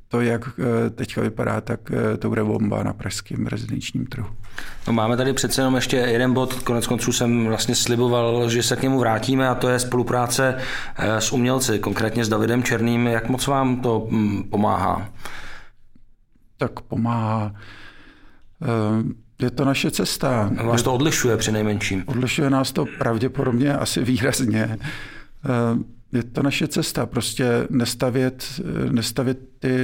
to, 0.09 0.21
jak 0.21 0.49
eh, 0.59 0.91
teďka 0.91 1.21
vypadá, 1.21 1.61
tak 1.61 1.81
eh, 1.91 2.17
to 2.17 2.29
bude 2.29 2.45
bomba 2.45 2.83
na 2.83 2.93
pražském 2.93 3.47
rezidenčním 3.47 4.07
trhu. 4.07 4.27
No 4.87 4.93
máme 4.93 5.17
tady 5.17 5.33
přece 5.33 5.61
jenom 5.61 5.75
ještě 5.75 5.97
jeden 5.97 6.33
bod, 6.33 6.55
konec 6.55 6.87
konců 6.87 7.13
jsem 7.13 7.47
vlastně 7.47 7.75
sliboval, 7.75 8.51
že 8.51 8.63
se 8.63 8.77
k 8.77 8.83
němu 8.83 8.99
vrátíme 8.99 9.49
a 9.49 9.55
to 9.55 9.69
je 9.69 9.79
spolupráce 9.79 10.59
eh, 10.97 11.21
s 11.21 11.33
umělci, 11.33 11.79
konkrétně 11.79 12.25
s 12.25 12.29
Davidem 12.29 12.63
Černým. 12.63 13.07
Jak 13.07 13.29
moc 13.29 13.47
vám 13.47 13.81
to 13.81 14.07
mm, 14.11 14.43
pomáhá? 14.43 15.09
Tak 16.57 16.81
pomáhá. 16.81 17.55
Je 19.43 19.51
to 19.51 19.65
naše 19.65 19.91
cesta. 19.91 20.51
Vás 20.65 20.83
to 20.83 20.95
odlišuje 20.95 21.37
při 21.37 21.53
nejmenším. 21.53 22.05
Odlišuje 22.07 22.51
nás 22.51 22.73
to 22.73 22.85
pravděpodobně 22.99 23.75
asi 23.75 24.05
výrazně 24.05 24.79
je 26.13 26.23
to 26.23 26.43
naše 26.43 26.69
cesta, 26.69 27.07
prostě 27.07 27.67
nestavět, 27.71 28.61
nestavět 28.91 29.39
ty 29.59 29.79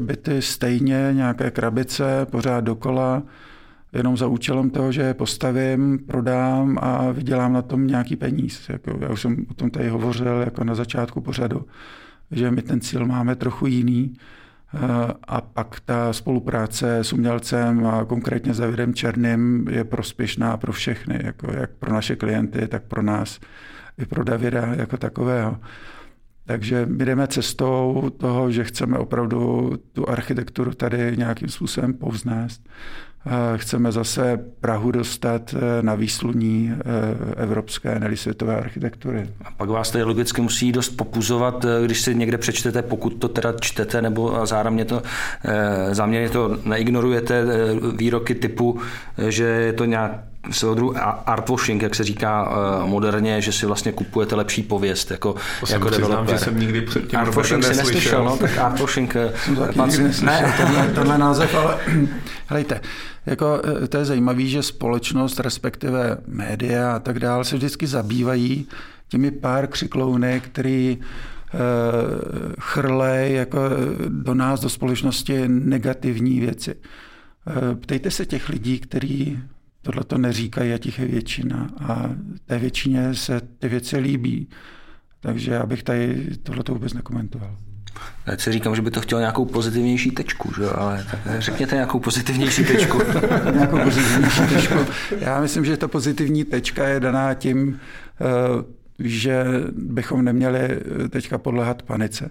byty 0.00 0.42
stejně, 0.42 1.10
nějaké 1.12 1.50
krabice, 1.50 2.26
pořád 2.30 2.60
dokola, 2.60 3.22
jenom 3.92 4.16
za 4.16 4.26
účelem 4.26 4.70
toho, 4.70 4.92
že 4.92 5.02
je 5.02 5.14
postavím, 5.14 5.98
prodám 5.98 6.78
a 6.80 7.10
vydělám 7.10 7.52
na 7.52 7.62
tom 7.62 7.86
nějaký 7.86 8.16
peníz. 8.16 8.68
Jako, 8.68 8.98
já 9.00 9.08
už 9.08 9.20
jsem 9.20 9.46
o 9.50 9.54
tom 9.54 9.70
tady 9.70 9.88
hovořil 9.88 10.42
jako 10.44 10.64
na 10.64 10.74
začátku 10.74 11.20
pořadu, 11.20 11.66
že 12.30 12.50
my 12.50 12.62
ten 12.62 12.80
cíl 12.80 13.06
máme 13.06 13.36
trochu 13.36 13.66
jiný. 13.66 14.14
A 15.28 15.40
pak 15.40 15.80
ta 15.80 16.12
spolupráce 16.12 16.98
s 16.98 17.12
umělcem 17.12 17.86
a 17.86 18.04
konkrétně 18.04 18.54
s 18.54 18.58
Davidem 18.58 18.94
Černým 18.94 19.68
je 19.70 19.84
prospěšná 19.84 20.56
pro 20.56 20.72
všechny, 20.72 21.20
jako 21.24 21.52
jak 21.52 21.70
pro 21.70 21.92
naše 21.92 22.16
klienty, 22.16 22.68
tak 22.68 22.82
pro 22.82 23.02
nás 23.02 23.40
i 23.98 24.06
pro 24.06 24.24
Davida 24.24 24.66
jako 24.66 24.96
takového. 24.96 25.58
Takže 26.48 26.86
my 26.86 27.04
jdeme 27.04 27.26
cestou 27.26 28.10
toho, 28.16 28.50
že 28.50 28.64
chceme 28.64 28.98
opravdu 28.98 29.72
tu 29.92 30.08
architekturu 30.08 30.74
tady 30.74 31.16
nějakým 31.16 31.48
způsobem 31.48 31.94
povznést. 31.94 32.62
Chceme 33.56 33.92
zase 33.92 34.38
Prahu 34.60 34.90
dostat 34.90 35.54
eh, 35.54 35.82
na 35.82 35.94
výsluní 35.94 36.72
eh, 36.72 37.42
evropské, 37.42 37.98
nebo 37.98 38.16
světové 38.16 38.56
architektury. 38.56 39.28
A 39.44 39.50
pak 39.50 39.68
vás 39.68 39.90
tady 39.90 40.04
logicky 40.04 40.40
musí 40.40 40.72
dost 40.72 40.88
popuzovat, 40.88 41.64
eh, 41.64 41.84
když 41.84 42.00
si 42.00 42.14
někde 42.14 42.38
přečtete, 42.38 42.82
pokud 42.82 43.10
to 43.10 43.28
teda 43.28 43.52
čtete, 43.60 44.02
nebo 44.02 44.46
zároveň 44.46 44.86
to, 44.86 45.02
záměrně 45.92 46.30
to 46.30 46.58
neignorujete, 46.64 47.44
výroky 47.96 48.34
typu, 48.34 48.80
že 49.28 49.44
je 49.44 49.72
to 49.72 49.84
nějak 49.84 50.27
svého 50.50 50.74
druhu 50.74 50.94
artwashing, 51.26 51.82
jak 51.82 51.94
se 51.94 52.04
říká 52.04 52.50
uh, 52.50 52.88
moderně, 52.88 53.40
že 53.40 53.52
si 53.52 53.66
vlastně 53.66 53.92
kupujete 53.92 54.34
lepší 54.34 54.62
pověst 54.62 55.10
jako, 55.10 55.32
to 55.32 55.72
jako 55.72 55.88
přiznám, 55.88 56.10
developer. 56.10 56.38
že 56.38 56.44
jsem 56.44 56.60
nikdy 56.60 56.80
předtím 56.80 57.18
artwashing 57.18 57.64
si 57.64 57.76
neslyšel, 57.76 58.24
no, 58.24 58.36
tak 58.36 58.58
artwashing. 58.58 59.16
Eh, 59.16 59.32
pan, 59.76 59.90
ne, 60.22 60.54
tenhle, 60.56 60.88
tenhle 60.94 61.18
název, 61.18 61.54
ale 61.54 61.78
helejte, 62.46 62.80
jako, 63.26 63.62
eh, 63.84 63.88
to 63.88 63.96
je 63.96 64.04
zajímavé, 64.04 64.46
že 64.46 64.62
společnost, 64.62 65.40
respektive 65.40 66.18
média 66.26 66.92
a 66.96 66.98
tak 66.98 67.18
dále 67.18 67.44
se 67.44 67.56
vždycky 67.56 67.86
zabývají 67.86 68.66
těmi 69.08 69.30
pár 69.30 69.66
křiklouny, 69.66 70.40
který 70.44 70.98
chrlej 72.60 73.34
jako 73.34 73.58
do 74.08 74.34
nás, 74.34 74.60
do 74.60 74.68
společnosti 74.68 75.48
negativní 75.48 76.40
věci. 76.40 76.74
Ptejte 77.80 78.10
se 78.10 78.26
těch 78.26 78.48
lidí, 78.48 78.78
kteří 78.78 79.38
Tohle 79.88 80.04
to 80.04 80.18
neříkají 80.18 80.72
a 80.72 80.78
těch 80.78 80.98
je 80.98 81.06
většina. 81.06 81.68
A 81.80 82.10
té 82.46 82.58
většině 82.58 83.14
se 83.14 83.40
ty 83.58 83.68
věci 83.68 83.98
líbí. 83.98 84.48
Takže 85.20 85.52
já 85.52 85.66
bych 85.66 85.82
tady 85.82 86.30
tohle 86.42 86.64
to 86.64 86.72
vůbec 86.74 86.94
nekomentoval. 86.94 87.56
Já 88.26 88.36
si 88.36 88.52
říkám, 88.52 88.76
že 88.76 88.82
by 88.82 88.90
to 88.90 89.00
chtělo 89.00 89.20
nějakou 89.20 89.44
pozitivnější 89.44 90.10
tečku, 90.10 90.52
že? 90.54 90.70
ale 90.70 91.06
řekněte 91.38 91.74
nějakou 91.74 92.00
pozitivnější 92.00 92.64
tečku. 92.64 92.98
nějakou 93.54 93.78
pozitivnější 93.78 94.40
tečku. 94.48 94.78
Já 95.18 95.40
myslím, 95.40 95.64
že 95.64 95.76
ta 95.76 95.88
pozitivní 95.88 96.44
tečka 96.44 96.88
je 96.88 97.00
daná 97.00 97.34
tím, 97.34 97.80
eh, 98.20 98.24
že 98.98 99.44
bychom 99.76 100.24
neměli 100.24 100.80
teďka 101.10 101.38
podlehat 101.38 101.82
panice. 101.82 102.30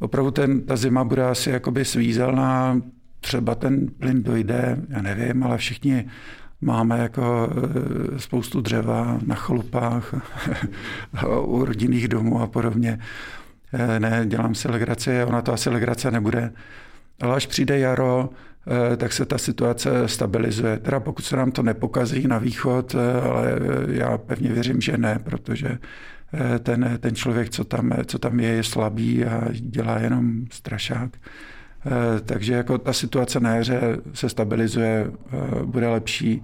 Opravdu 0.00 0.30
ten, 0.30 0.60
ta 0.60 0.76
zima 0.76 1.04
bude 1.04 1.24
asi 1.24 1.50
jakoby 1.50 1.84
svízelná, 1.84 2.80
třeba 3.20 3.54
ten 3.54 3.86
plyn 3.98 4.22
dojde, 4.22 4.76
já 4.88 5.02
nevím, 5.02 5.42
ale 5.42 5.58
všichni 5.58 6.06
Máme 6.66 6.98
jako 6.98 7.50
e, 8.14 8.18
spoustu 8.18 8.60
dřeva 8.60 9.18
na 9.26 9.34
chalupách, 9.34 10.14
u 11.42 11.64
rodinných 11.64 12.08
domů 12.08 12.40
a 12.40 12.46
podobně. 12.46 12.98
E, 13.72 14.00
ne, 14.00 14.24
dělám 14.26 14.54
si 14.54 14.68
legraci, 14.68 15.24
ona 15.24 15.42
to 15.42 15.52
asi 15.52 15.70
legrace 15.70 16.10
nebude. 16.10 16.52
Ale 17.20 17.36
až 17.36 17.46
přijde 17.46 17.78
jaro, 17.78 18.30
e, 18.92 18.96
tak 18.96 19.12
se 19.12 19.24
ta 19.24 19.38
situace 19.38 20.08
stabilizuje. 20.08 20.78
Teda 20.78 21.00
pokud 21.00 21.24
se 21.24 21.36
nám 21.36 21.52
to 21.52 21.62
nepokazí 21.62 22.28
na 22.28 22.38
východ, 22.38 22.94
ale 23.22 23.52
já 23.88 24.18
pevně 24.18 24.52
věřím, 24.52 24.80
že 24.80 24.98
ne, 24.98 25.18
protože 25.24 25.78
ten, 26.62 26.98
ten 27.00 27.14
člověk, 27.14 27.50
co 27.50 27.64
tam, 27.64 27.92
co 28.06 28.18
tam 28.18 28.40
je, 28.40 28.48
je 28.48 28.62
slabý 28.62 29.24
a 29.24 29.48
dělá 29.52 29.98
jenom 29.98 30.44
strašák. 30.50 31.10
Eh, 31.86 32.20
takže 32.20 32.54
jako 32.54 32.78
ta 32.78 32.92
situace 32.92 33.40
na 33.40 33.54
jaře 33.56 33.80
se 34.14 34.28
stabilizuje, 34.28 35.06
eh, 35.10 35.64
bude 35.64 35.88
lepší 35.88 36.42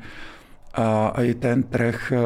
a, 0.74 1.06
a 1.06 1.22
i 1.22 1.34
ten 1.34 1.62
trh 1.62 2.12
eh, 2.12 2.20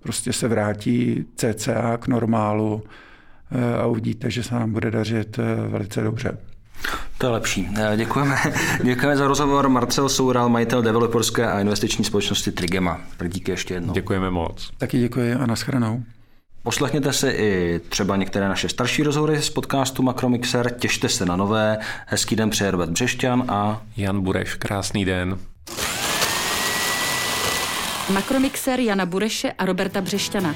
prostě 0.00 0.32
se 0.32 0.48
vrátí 0.48 1.26
cca 1.36 1.96
k 1.96 2.08
normálu 2.08 2.82
a 3.82 3.86
uvidíte, 3.86 4.30
že 4.30 4.42
se 4.42 4.54
nám 4.54 4.72
bude 4.72 4.90
dařit 4.90 5.36
velice 5.68 6.02
dobře. 6.02 6.38
To 7.18 7.26
je 7.26 7.32
lepší. 7.32 7.68
Děkujeme, 7.96 8.36
děkujeme 8.82 9.16
za 9.16 9.28
rozhovor. 9.28 9.68
Marcel 9.68 10.08
Soural, 10.08 10.48
majitel 10.48 10.82
developerské 10.82 11.46
a 11.46 11.60
investiční 11.60 12.04
společnosti 12.04 12.52
Trigema. 12.52 13.00
Díky 13.28 13.50
ještě 13.50 13.74
jednou. 13.74 13.92
Děkujeme 13.92 14.30
moc. 14.30 14.70
Taky 14.78 14.98
děkuji 14.98 15.34
a 15.34 15.46
nashledanou. 15.46 16.02
Poslechněte 16.62 17.12
si 17.12 17.28
i 17.28 17.80
třeba 17.88 18.16
některé 18.16 18.48
naše 18.48 18.68
starší 18.68 19.02
rozhovory 19.02 19.42
z 19.42 19.50
podcastu 19.50 20.02
Makromixer. 20.02 20.74
Těšte 20.78 21.08
se 21.08 21.26
na 21.26 21.36
nové. 21.36 21.78
Hezký 22.06 22.36
den 22.36 22.50
přeje 22.50 22.70
Robert 22.70 22.90
Břešťan 22.90 23.44
a 23.48 23.82
Jan 23.96 24.20
Bureš. 24.20 24.54
Krásný 24.54 25.04
den. 25.04 25.38
Makromixer 28.10 28.80
Jana 28.80 29.06
Bureše 29.06 29.52
a 29.52 29.64
Roberta 29.64 30.00
Břešťana. 30.00 30.54